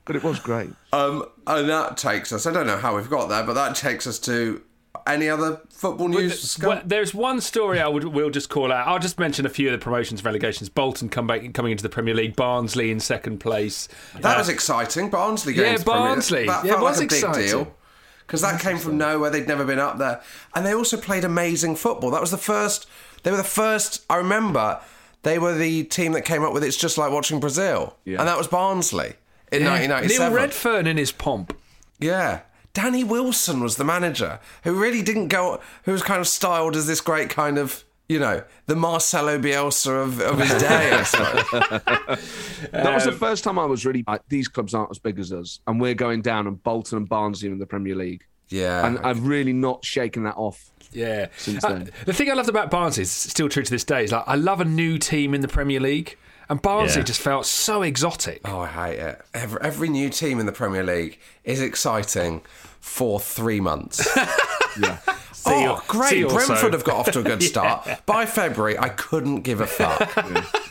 [0.06, 0.70] But it was great.
[0.94, 2.48] Um, and that takes us.
[2.48, 4.64] I don't know how we've got there, but that takes us to
[5.08, 6.58] any other football news.
[6.62, 8.88] Well, there's one story I would will just call out.
[8.88, 10.70] I'll just mention a few of the promotions relegations.
[10.70, 12.36] Bolton come back coming into the Premier League.
[12.36, 13.88] Barnsley in second place.
[14.20, 15.10] That Uh, was exciting.
[15.10, 15.84] Barnsley going Yeah.
[15.84, 16.46] Premier- Barnsley.
[16.48, 17.48] That Yeah, felt it was like a big exciting.
[17.48, 17.76] deal
[18.26, 19.30] because that came from nowhere.
[19.30, 20.22] They'd never been up there,
[20.56, 22.10] and they also played amazing football.
[22.12, 22.88] That was the first.
[23.24, 24.04] They were the first.
[24.10, 24.80] I remember
[25.24, 28.20] they were the team that came up with "It's just like watching Brazil," yeah.
[28.20, 29.14] and that was Barnsley
[29.52, 29.70] in yeah.
[29.70, 30.34] 1997.
[30.34, 31.56] Neil Redfearn in his pomp.
[32.00, 32.40] Yeah.
[32.76, 36.86] Danny Wilson was the manager who really didn't go, who was kind of styled as
[36.86, 41.50] this great kind of, you know, the Marcelo Bielsa of, of his day, I suppose.
[42.72, 45.18] That was the Um, first time I was really like, these clubs aren't as big
[45.20, 48.24] as us, and we're going down, and Bolton and Barnsley in the Premier League.
[48.50, 48.86] Yeah.
[48.86, 50.70] And I've really not shaken that off.
[50.92, 51.28] Yeah.
[51.38, 51.90] Since Uh, then.
[52.06, 54.04] the thing I loved about Barnsley is still true to this day.
[54.04, 56.18] Is like I love a new team in the Premier League,
[56.50, 57.06] and Barnsley Yeah.
[57.06, 58.42] just felt so exotic.
[58.46, 59.22] Oh, I hate it.
[59.34, 62.42] Every, every new team in the Premier League is exciting
[62.80, 64.08] for three months.
[64.80, 64.98] yeah.
[65.48, 66.18] Oh, you- see great.
[66.18, 66.48] you also.
[66.48, 67.48] Brentford have got off to a good Yeah.
[67.50, 68.06] start.
[68.06, 70.12] By February, I couldn't give a fuck.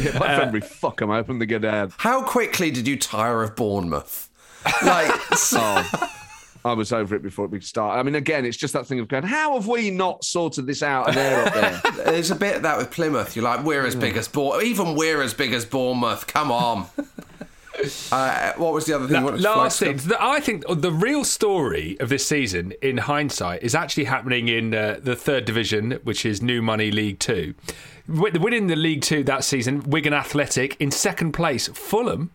[0.00, 1.92] Yeah, by uh, February, fuck them, I open the good ad.
[1.98, 4.30] How quickly did you tire of Bournemouth?
[4.82, 5.10] Like,
[5.52, 6.23] oh,
[6.64, 7.98] I was over it before we started.
[7.98, 10.82] I mean, again, it's just that thing of going, how have we not sorted this
[10.82, 11.92] out and they're up there?
[12.12, 13.36] There's a bit of that with Plymouth.
[13.36, 14.64] You're like, we're as big as Bournemouth.
[14.64, 16.26] Even we're as big as Bournemouth.
[16.26, 16.86] Come on.
[18.12, 19.16] Uh, what was the other thing?
[19.16, 22.24] you La- wanted to last flag thing, the- I think the real story of this
[22.26, 26.90] season, in hindsight, is actually happening in uh, the third division, which is New Money
[26.92, 27.54] League Two.
[28.08, 32.30] Winning the League Two that season, Wigan Athletic in second place, Fulham.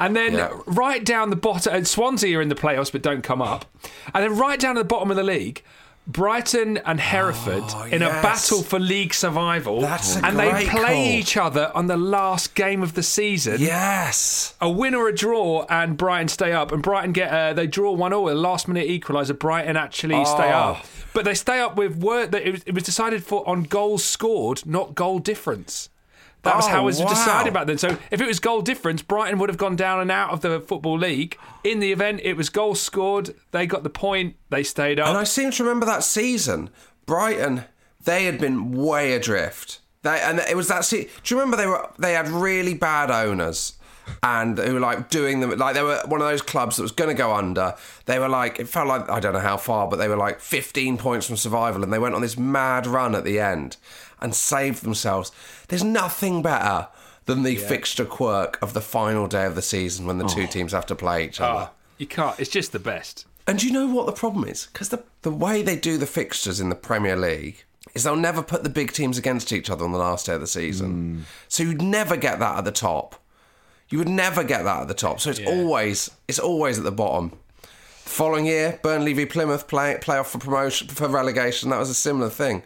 [0.00, 0.50] And then Yeah.
[0.66, 3.66] right down the bottom, and Swansea are in the playoffs but don't come up.
[4.14, 5.62] And then right down at the bottom of the league,
[6.06, 7.62] Brighton and Hereford
[7.92, 9.84] in a battle for league survival.
[9.84, 10.90] And they play call.
[10.94, 13.60] each other on the last game of the season.
[13.60, 14.54] Yes.
[14.60, 16.72] A win or a draw, and Brighton stay up.
[16.72, 18.28] And Brighton get uh, they draw one all.
[18.28, 19.38] A last minute equaliser.
[19.38, 20.70] Brighton actually stay Oh.
[20.72, 23.64] up, but they stay up with word that it was, it was decided for on
[23.64, 25.90] goals scored, not goal difference.
[26.42, 27.08] That was Oh, how it was wow.
[27.08, 27.76] decided back then.
[27.78, 30.60] So if it was goal difference, Brighton would have gone down and out of the
[30.60, 31.36] football league.
[31.64, 33.34] In the event, it was goals scored.
[33.50, 34.36] They got the point.
[34.48, 35.08] They stayed up.
[35.08, 36.70] And I seem to remember that season,
[37.06, 37.64] Brighton,
[38.04, 39.80] they had been way adrift.
[40.02, 40.84] They and it was that.
[40.86, 43.74] Se- Do you remember they were they had really bad owners.
[44.24, 46.90] And who were like doing them like they were one of those clubs that was
[46.90, 47.74] going to go under.
[48.06, 50.40] They were like it felt like I don't know how far, but they were like
[50.40, 53.76] 15 points from survival, and they went on this mad run at the end
[54.20, 55.32] and saved themselves.
[55.68, 56.88] There's nothing better
[57.26, 60.72] than the fixture quirk of the final day of the season when the two teams
[60.72, 61.70] have to play each other.
[61.70, 62.38] Ah, you can't.
[62.40, 63.26] It's just the best.
[63.46, 64.66] And do you know what the problem is?
[64.72, 67.64] Because the, the way they do the fixtures in the Premier League
[67.94, 70.40] is they'll never put the big teams against each other on the last day of
[70.40, 71.24] the season.
[71.48, 73.16] So you'd never get that at the top.
[73.88, 75.20] You would never get that at the top.
[75.20, 77.30] So it's always it's always at the bottom.
[78.04, 81.70] The following year, Burnley v Plymouth play playoff for promotion for relegation.
[81.70, 82.62] That was a similar thing.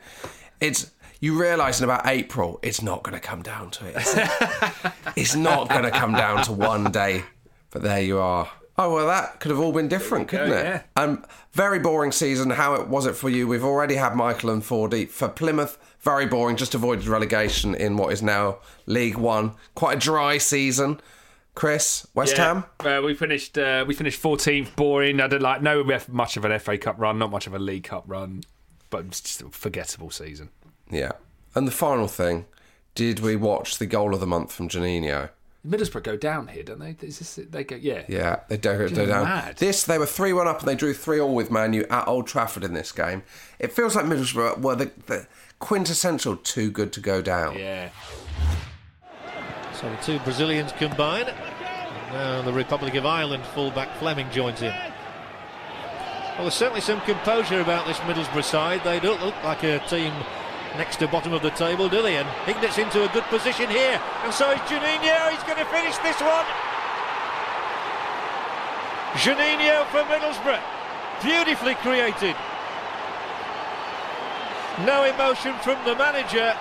[0.61, 0.91] It's
[1.25, 3.95] you realise in about April, it's not going to come down to it?
[5.17, 7.25] it's not going to come down to one day.
[7.71, 8.51] But there you are.
[8.77, 10.65] Oh well, that could have all been different, couldn't go, it?
[10.65, 10.83] yeah.
[10.97, 12.51] Um, very boring season.
[12.51, 13.47] How it was it for you?
[13.47, 15.79] We've already had Michael and Fordy for Plymouth.
[16.01, 16.57] Very boring.
[16.57, 19.53] Just avoided relegation in what is now League One.
[19.75, 21.01] Quite a dry season.
[21.55, 22.65] Chris, West Yeah, Ham.
[22.81, 23.57] Uh, we finished.
[23.57, 24.75] Uh, we finished 14th.
[24.75, 25.21] Boring.
[25.21, 27.55] I did like no we have much of an FA Cup run, not much of
[27.55, 28.43] a League Cup run,
[28.91, 30.51] but it's just a forgettable season.
[30.95, 31.13] Yeah.
[31.55, 32.47] And the final thing,
[32.95, 35.31] did we watch the goal of the month from Janino?
[35.67, 36.95] Middlesbrough go down here, don't they?
[37.01, 37.77] Is this, they go.
[37.77, 38.05] Yeah.
[38.07, 39.25] Yeah, they do go down.
[39.25, 39.57] mad.
[39.57, 42.07] This they were three one up and they drew three all with Man U at
[42.07, 43.23] Old Trafford in this game.
[43.59, 45.27] It feels like Middlesbrough were the, the
[45.61, 47.59] quintessential too good to go down.
[47.59, 47.89] Yeah.
[49.81, 51.29] So the two Brazilians combine.
[51.29, 54.75] And now the Republic of Ireland fullback Fleming joins in.
[56.35, 58.85] Well, there's certainly some composure about this Middlesbrough side.
[58.85, 60.13] They don't look like a team
[60.77, 62.17] next to bottom of the table, do they?
[62.17, 64.01] And Hignett's into a good position here.
[64.25, 65.31] And so is Juninho.
[65.31, 66.47] He's going to finish this one.
[69.15, 70.63] Juninho for Middlesbrough.
[71.23, 72.35] Beautifully created.
[74.85, 76.57] No emotion from the manager.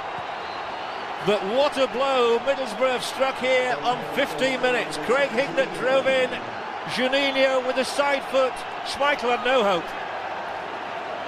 [1.26, 4.98] But what a blow Middlesbrough have struck here on 15 minutes.
[5.06, 6.30] Craig Hignett drove in.
[6.90, 8.54] Juninho with a side foot.
[8.86, 10.03] Schmeichel had no hope.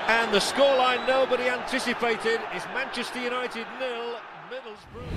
[0.07, 4.15] And the scoreline nobody anticipated is Manchester United nil,
[4.52, 5.07] Middlesbrough.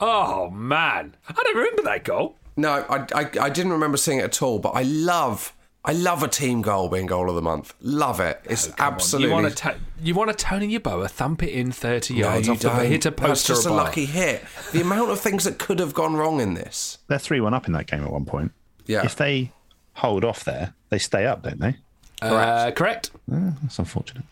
[0.00, 2.36] Oh man, I don't remember that goal.
[2.56, 5.54] No, I, I, I didn't remember seeing it at all, but I love
[5.86, 7.72] I love a team goal being goal of the month.
[7.80, 8.40] Love it.
[8.44, 9.28] It's absolutely.
[9.28, 12.46] You want to ta- you want to Tony Yeboah thump it in thirty No, yards
[12.48, 12.86] you off the don't.
[12.86, 13.84] hit a That's post or just a bar.
[13.84, 14.44] lucky hit.
[14.72, 16.98] The amount of things that could have gone wrong in this.
[17.08, 18.52] They're 3 1 up in that game at one point.
[18.86, 19.04] Yeah.
[19.04, 19.52] If they
[19.94, 21.76] hold off there, they stay up, don't they?
[22.22, 23.10] Uh, correct.
[23.30, 24.24] Uh, that's unfortunate.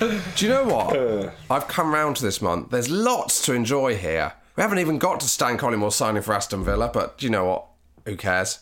[0.00, 1.34] Do you know what?
[1.50, 2.70] I've come round to this month.
[2.70, 4.32] There's lots to enjoy here.
[4.56, 7.44] We haven't even got to Stan Collymore signing for Aston Villa, but do you know
[7.44, 7.66] what?
[8.06, 8.60] Who cares?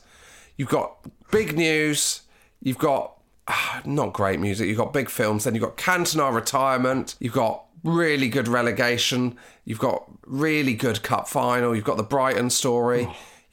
[0.57, 0.97] You've got
[1.31, 2.23] big news.
[2.61, 3.19] You've got
[3.49, 4.69] ah, not great music.
[4.69, 5.45] You've got big films.
[5.45, 7.15] Then you've got Cantona retirement.
[7.21, 9.37] You've got really good relegation.
[9.65, 11.75] You've got really good cup final.
[11.75, 13.09] You've got the Brighton story.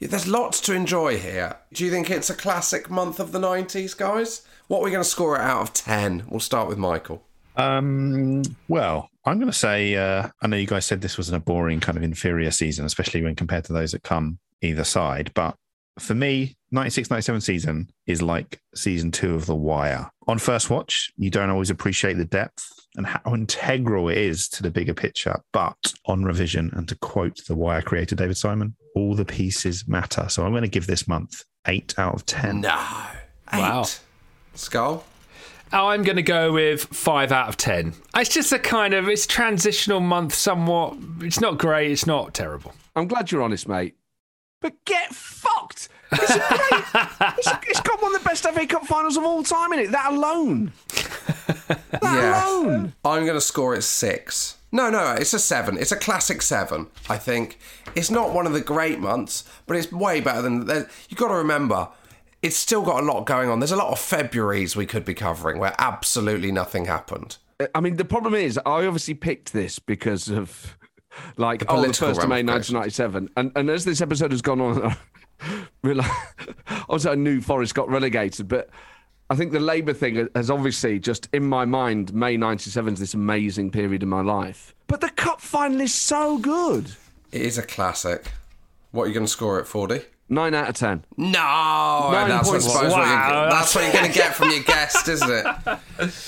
[0.06, 1.56] There's lots to enjoy here.
[1.72, 4.42] Do you think it's a classic month of the 90s, guys?
[4.68, 6.24] What are we going to score it out of 10?
[6.28, 7.22] We'll start with Michael.
[7.56, 11.44] Um, well, I'm going to say, uh, I know you guys said this wasn't a
[11.44, 15.30] boring kind of inferior season, especially when compared to those that come either side.
[15.34, 15.56] But
[15.98, 20.10] for me, 96 97 season is like season two of The Wire.
[20.26, 22.66] On first watch, you don't always appreciate the depth
[22.96, 25.40] and how integral it is to the bigger picture.
[25.52, 30.28] But on revision, and to quote The Wire creator David Simon, all the pieces matter.
[30.28, 32.60] So I'm going to give this month eight out of 10.
[32.62, 32.86] No.
[33.52, 33.84] Wow.
[34.54, 35.04] Scull?
[35.74, 37.94] Oh, I'm going to go with five out of ten.
[38.14, 40.96] It's just a kind of it's transitional month, somewhat.
[41.20, 41.90] It's not great.
[41.90, 42.74] It's not terrible.
[42.94, 43.94] I'm glad you're honest, mate.
[44.60, 45.88] But get fucked.
[46.12, 46.84] It's, a great,
[47.38, 49.90] it's, it's got one of the best FA Cup finals of all time in it.
[49.92, 50.72] That alone.
[52.00, 52.92] That alone.
[53.04, 54.58] I'm going to score it six.
[54.72, 55.78] No, no, it's a seven.
[55.78, 57.58] It's a classic seven, I think.
[57.94, 60.66] It's not one of the great months, but it's way better than.
[60.66, 60.90] That.
[61.08, 61.88] You've got to remember,
[62.42, 63.60] it's still got a lot going on.
[63.60, 67.38] There's a lot of Februaries we could be covering where absolutely nothing happened.
[67.60, 70.76] Uh, I mean, the problem is, I obviously picked this because of
[71.36, 74.60] like The oh, the first of May, 1997, and and as this episode has gone
[74.60, 74.96] on,
[76.88, 78.70] also I knew Forest got relegated, but
[79.30, 83.14] I think the Labour thing has obviously just in my mind, May 97 is this
[83.14, 84.74] amazing period in my life.
[84.88, 86.94] But the cup final is so good.
[87.32, 88.30] It is a classic.
[88.90, 90.02] What are you going to score it, 40?
[90.28, 91.04] Nine out of ten.
[91.18, 92.66] No, Nine that's, I points.
[92.66, 95.44] suppose what you're, that's what you're going to get from your guest, isn't it?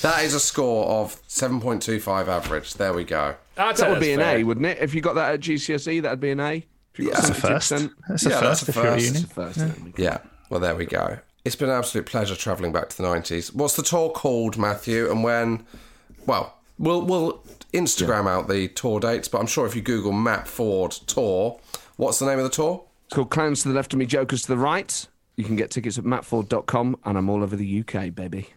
[0.02, 2.74] That is a score of 7.25 average.
[2.74, 3.34] There we go.
[3.56, 4.78] I'd that would be an A, wouldn't it?
[4.80, 6.66] If you got that at GCSE, that'd be an A.
[6.96, 7.70] If That's a first.
[8.08, 9.00] That's a yeah, first that's a if you're at
[9.30, 9.32] first.
[9.32, 9.74] First, yeah.
[9.96, 10.18] Yeah,
[10.50, 11.18] well, there we go.
[11.44, 13.54] It's been an absolute pleasure travelling back to the 90s.
[13.54, 15.10] What's the tour called, Matthew?
[15.10, 15.66] And when?
[16.26, 17.42] Well, we'll, we'll
[17.74, 21.58] Instagram out the tour dates, but I'm sure if you Google Matt Forde Tour,
[21.96, 22.84] what's the name of the tour?
[23.06, 25.06] It's called Clowns to the Left of Me, Jokers to the Right.
[25.36, 28.48] You can get tickets at mattforde.com, and I'm all over the UK, baby.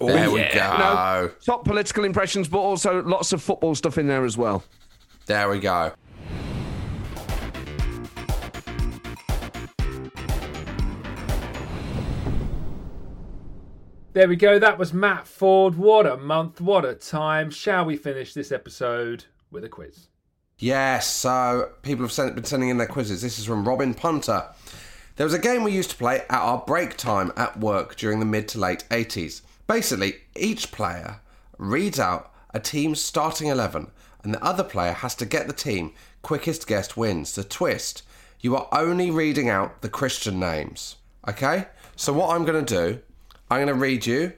[0.00, 0.76] Oh, there we go.
[0.76, 4.64] know, top political impressions, but also lots of football stuff in there as well.
[5.26, 5.92] There we go.
[14.14, 14.60] There we go.
[14.60, 15.76] That was Matt Forde.
[15.76, 16.60] What a month.
[16.60, 17.50] What a time.
[17.50, 20.06] Shall we finish this episode with a quiz?
[20.56, 23.22] Yes, so people have sent, been sending in their quizzes.
[23.22, 24.50] This is from Robin Punter.
[25.16, 28.20] There was a game we used to play at our break time at work during
[28.20, 29.42] the mid to late 80s.
[29.66, 31.18] Basically, each player
[31.58, 33.90] reads out a team's starting 11,
[34.22, 35.92] and the other player has to get the team.
[36.22, 37.34] Quickest guess wins.
[37.34, 38.04] The twist
[38.40, 40.98] you are only reading out the Christian names.
[41.26, 41.66] Okay?
[41.96, 43.00] So, what I'm going to do,
[43.54, 44.32] I'm going to read you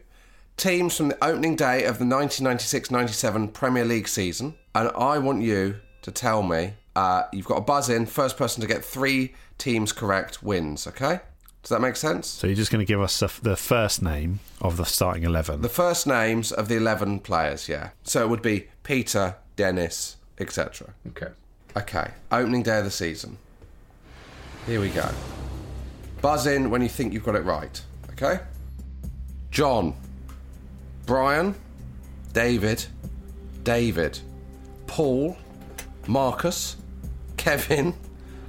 [0.59, 5.41] teams from the opening day of the 1996 97 Premier League season, and I want
[5.41, 6.75] you to tell me.
[6.95, 8.05] Uh, you've got a buzz in.
[8.05, 11.21] First person to get three teams correct wins, okay?
[11.63, 12.27] Does that make sense?
[12.27, 15.63] So you're just going to give us the, the first name of the starting 11.
[15.63, 17.91] The first names of the 11 players, yeah.
[18.03, 20.93] So it would be Peter, Dennis, etc.
[21.09, 21.33] Okay.
[21.75, 23.39] Okay, opening day of the season.
[24.67, 25.09] Here we go.
[26.21, 27.81] Buzz in when you think you've got it right,
[28.11, 28.41] okay?
[29.57, 29.95] John,
[31.07, 31.55] Brian,
[32.35, 32.85] David,
[33.63, 34.19] David,
[34.87, 35.35] Paul,
[36.07, 36.77] Marcus,
[37.39, 37.95] Kevin,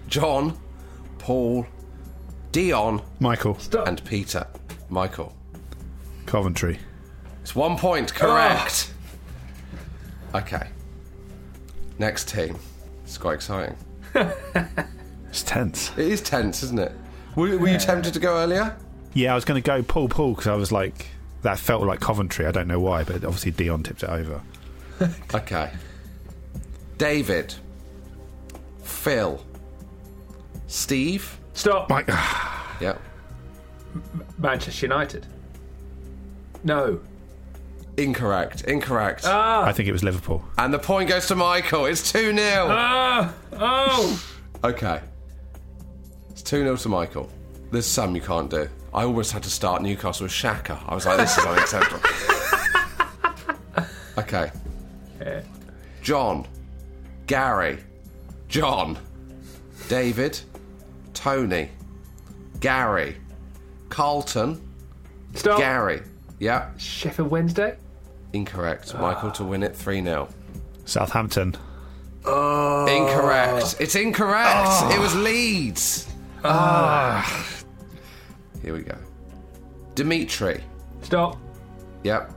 [0.09, 0.59] John,
[1.17, 1.65] Paul,
[2.51, 4.47] Dion, Michael, and Peter.
[4.89, 5.33] Michael.
[6.25, 6.77] Coventry.
[7.41, 8.91] It's one point, correct.
[10.33, 10.39] Ah.
[10.39, 10.67] Okay.
[11.99, 12.59] Next team.
[13.05, 13.77] It's quite exciting.
[15.29, 15.91] It's tense.
[15.97, 16.91] It is tense, isn't it?
[17.35, 18.75] Were, were you tempted to go earlier?
[19.17, 21.07] Yeah, I was going to go Paul Paul because I was like,
[21.41, 22.45] that felt like Coventry.
[22.45, 24.41] I don't know why, but obviously Dion tipped it over.
[25.33, 25.71] Okay.
[26.97, 27.53] David.
[28.83, 29.43] Phil.
[30.67, 31.39] Steve.
[31.53, 31.89] Stop.
[31.89, 32.09] Mike.
[32.79, 33.01] Yep.
[34.37, 35.25] Manchester United.
[36.63, 36.99] No.
[37.97, 38.65] Incorrect.
[38.65, 39.23] Incorrect.
[39.25, 39.65] Ah.
[39.65, 40.43] I think it was Liverpool.
[40.59, 41.87] And the point goes to Michael.
[41.87, 42.67] It's 2 0.
[42.69, 43.33] Ah.
[43.53, 44.23] Oh.
[44.63, 45.01] Okay.
[46.29, 47.31] It's 2 0 to Michael.
[47.71, 48.69] There's some you can't do.
[48.93, 50.79] I almost had to start Newcastle with Shaka.
[50.87, 52.01] I was like, this is unacceptable.
[54.17, 54.51] okay.
[56.01, 56.47] John.
[57.27, 57.79] Gary.
[58.47, 58.97] John.
[59.89, 60.39] David.
[61.13, 61.69] Tony.
[62.59, 63.17] Gary.
[63.89, 64.61] Carlton.
[65.35, 65.59] Stop.
[65.59, 66.01] Gary.
[66.39, 66.69] Yeah.
[66.77, 67.77] Sheffield Wednesday.
[68.33, 68.93] Incorrect.
[68.95, 70.27] Michael to win it 3 0.
[70.85, 71.55] Southampton.
[72.25, 72.85] Oh.
[72.85, 73.75] Incorrect.
[73.79, 74.49] It's incorrect.
[74.53, 74.91] Oh.
[74.95, 76.07] It was Leeds.
[76.43, 77.45] Ah.
[78.67, 78.97] Here we go.
[79.95, 80.61] Dimitri.
[81.01, 81.37] Stop.
[82.03, 82.33] Yep.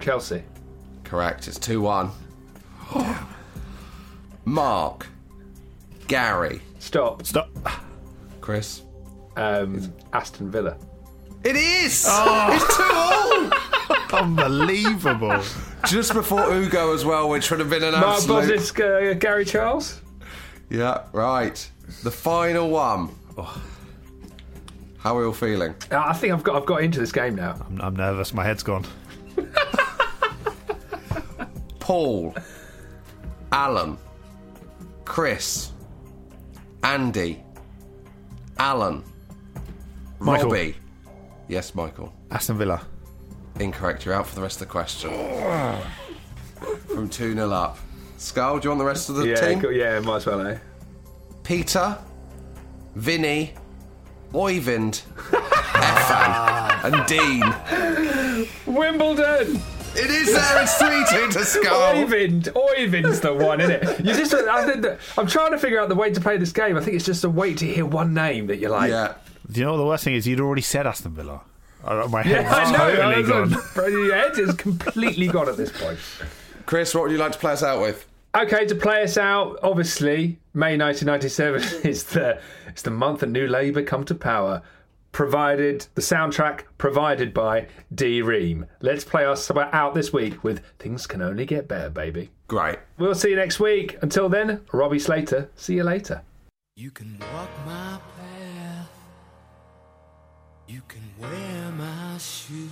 [0.00, 0.42] Chelsea.
[1.04, 1.46] Correct.
[1.46, 2.10] It's 2 1.
[4.46, 5.06] Mark.
[6.06, 6.62] Gary.
[6.78, 7.26] Stop.
[7.26, 7.50] Stop.
[8.40, 8.80] Chris.
[9.36, 10.78] Um, Aston Villa.
[11.44, 12.06] It is!
[12.08, 12.48] Oh.
[14.10, 14.22] It's 2 all!
[14.22, 15.42] Unbelievable.
[15.86, 18.58] Just before Ugo as well, which would have been an Mark absolute.
[18.58, 20.00] Bosnich, uh, Gary Charles.
[20.70, 21.70] Yeah, right.
[22.04, 23.10] The final one.
[24.98, 25.74] How are you all feeling?
[25.90, 27.54] Uh, I think I've got I've got into this game now.
[27.66, 28.34] I'm, I'm nervous.
[28.34, 28.84] My head's gone.
[31.78, 32.34] Paul,
[33.52, 33.96] Alan,
[35.04, 35.72] Chris,
[36.82, 37.42] Andy,
[38.58, 39.04] Alan,
[40.18, 40.50] Michael.
[40.50, 40.74] Robbie.
[41.48, 42.12] Yes, Michael.
[42.30, 42.82] Aston Villa.
[43.58, 44.04] Incorrect.
[44.04, 45.10] You're out for the rest of the question.
[46.88, 47.78] From 2 0 up.
[48.18, 49.60] Scull, do you want the rest of the yeah, team?
[49.60, 50.46] go- yeah, might as well.
[50.46, 50.58] Eh?
[51.44, 51.96] Peter,
[52.96, 53.54] Vinny,
[54.32, 58.74] Oyvind, Efan, and Dean.
[58.74, 59.60] Wimbledon.
[59.94, 60.62] It is there.
[60.62, 60.88] It's 3
[61.26, 61.94] 2 to Scull.
[61.94, 63.98] Oyvind, Oyvind's the one, isn't it?
[64.04, 66.52] You just, I think that, I'm trying to figure out the way to play this
[66.52, 66.76] game.
[66.76, 68.90] I think it's just a wait to hear one name that you like.
[68.90, 69.14] Yeah.
[69.50, 70.26] Do you know what the worst thing is?
[70.26, 71.40] You'd already said Aston Villa.
[72.10, 72.78] My head's Yeah, I know.
[72.78, 73.50] totally I gone.
[73.50, 75.98] was- Bro, your head is completely gone at this point.
[76.66, 78.04] Chris, what would you like to play us out with?
[78.34, 83.46] Okay, to play us out, obviously, May 1997 is the it's the month that New
[83.48, 84.62] Labour come to power.
[85.12, 88.66] Provided the soundtrack provided by D Ream.
[88.82, 92.30] Let's play us out this week with "Things Can Only Get Better," baby.
[92.46, 92.78] Great.
[92.98, 93.96] We'll see you next week.
[94.02, 95.50] Until then, Robbie Slater.
[95.56, 96.22] See you later.
[96.76, 98.90] You can walk my path.
[100.68, 102.68] You can wear my shoes.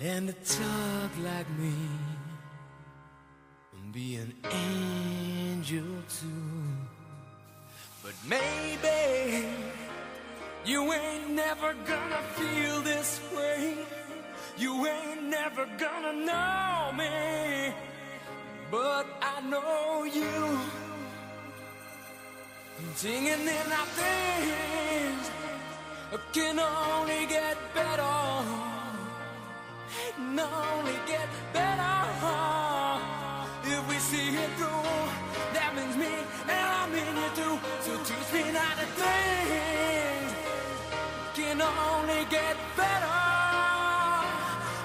[0.00, 1.72] Learn to talk like me.
[3.96, 5.86] Be an angel
[6.20, 6.26] too.
[8.02, 9.48] But maybe
[10.66, 13.74] you ain't never gonna feel this way.
[14.58, 17.72] You ain't never gonna know me.
[18.70, 20.58] But I know you.
[22.96, 25.30] Singing in our things
[26.34, 28.44] can only get better.
[30.12, 32.55] Can only get better.
[33.68, 35.10] If we see it through,
[35.52, 37.58] that means me and I mean you too.
[37.80, 40.26] So teach me not to think.
[41.34, 43.22] Can only get better.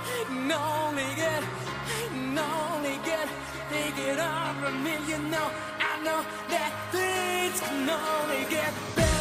[0.10, 1.44] Can only get,
[1.86, 3.28] can only get,
[3.70, 4.98] take it on from me.
[5.08, 5.48] You know,
[5.80, 9.20] I know that things can only get better.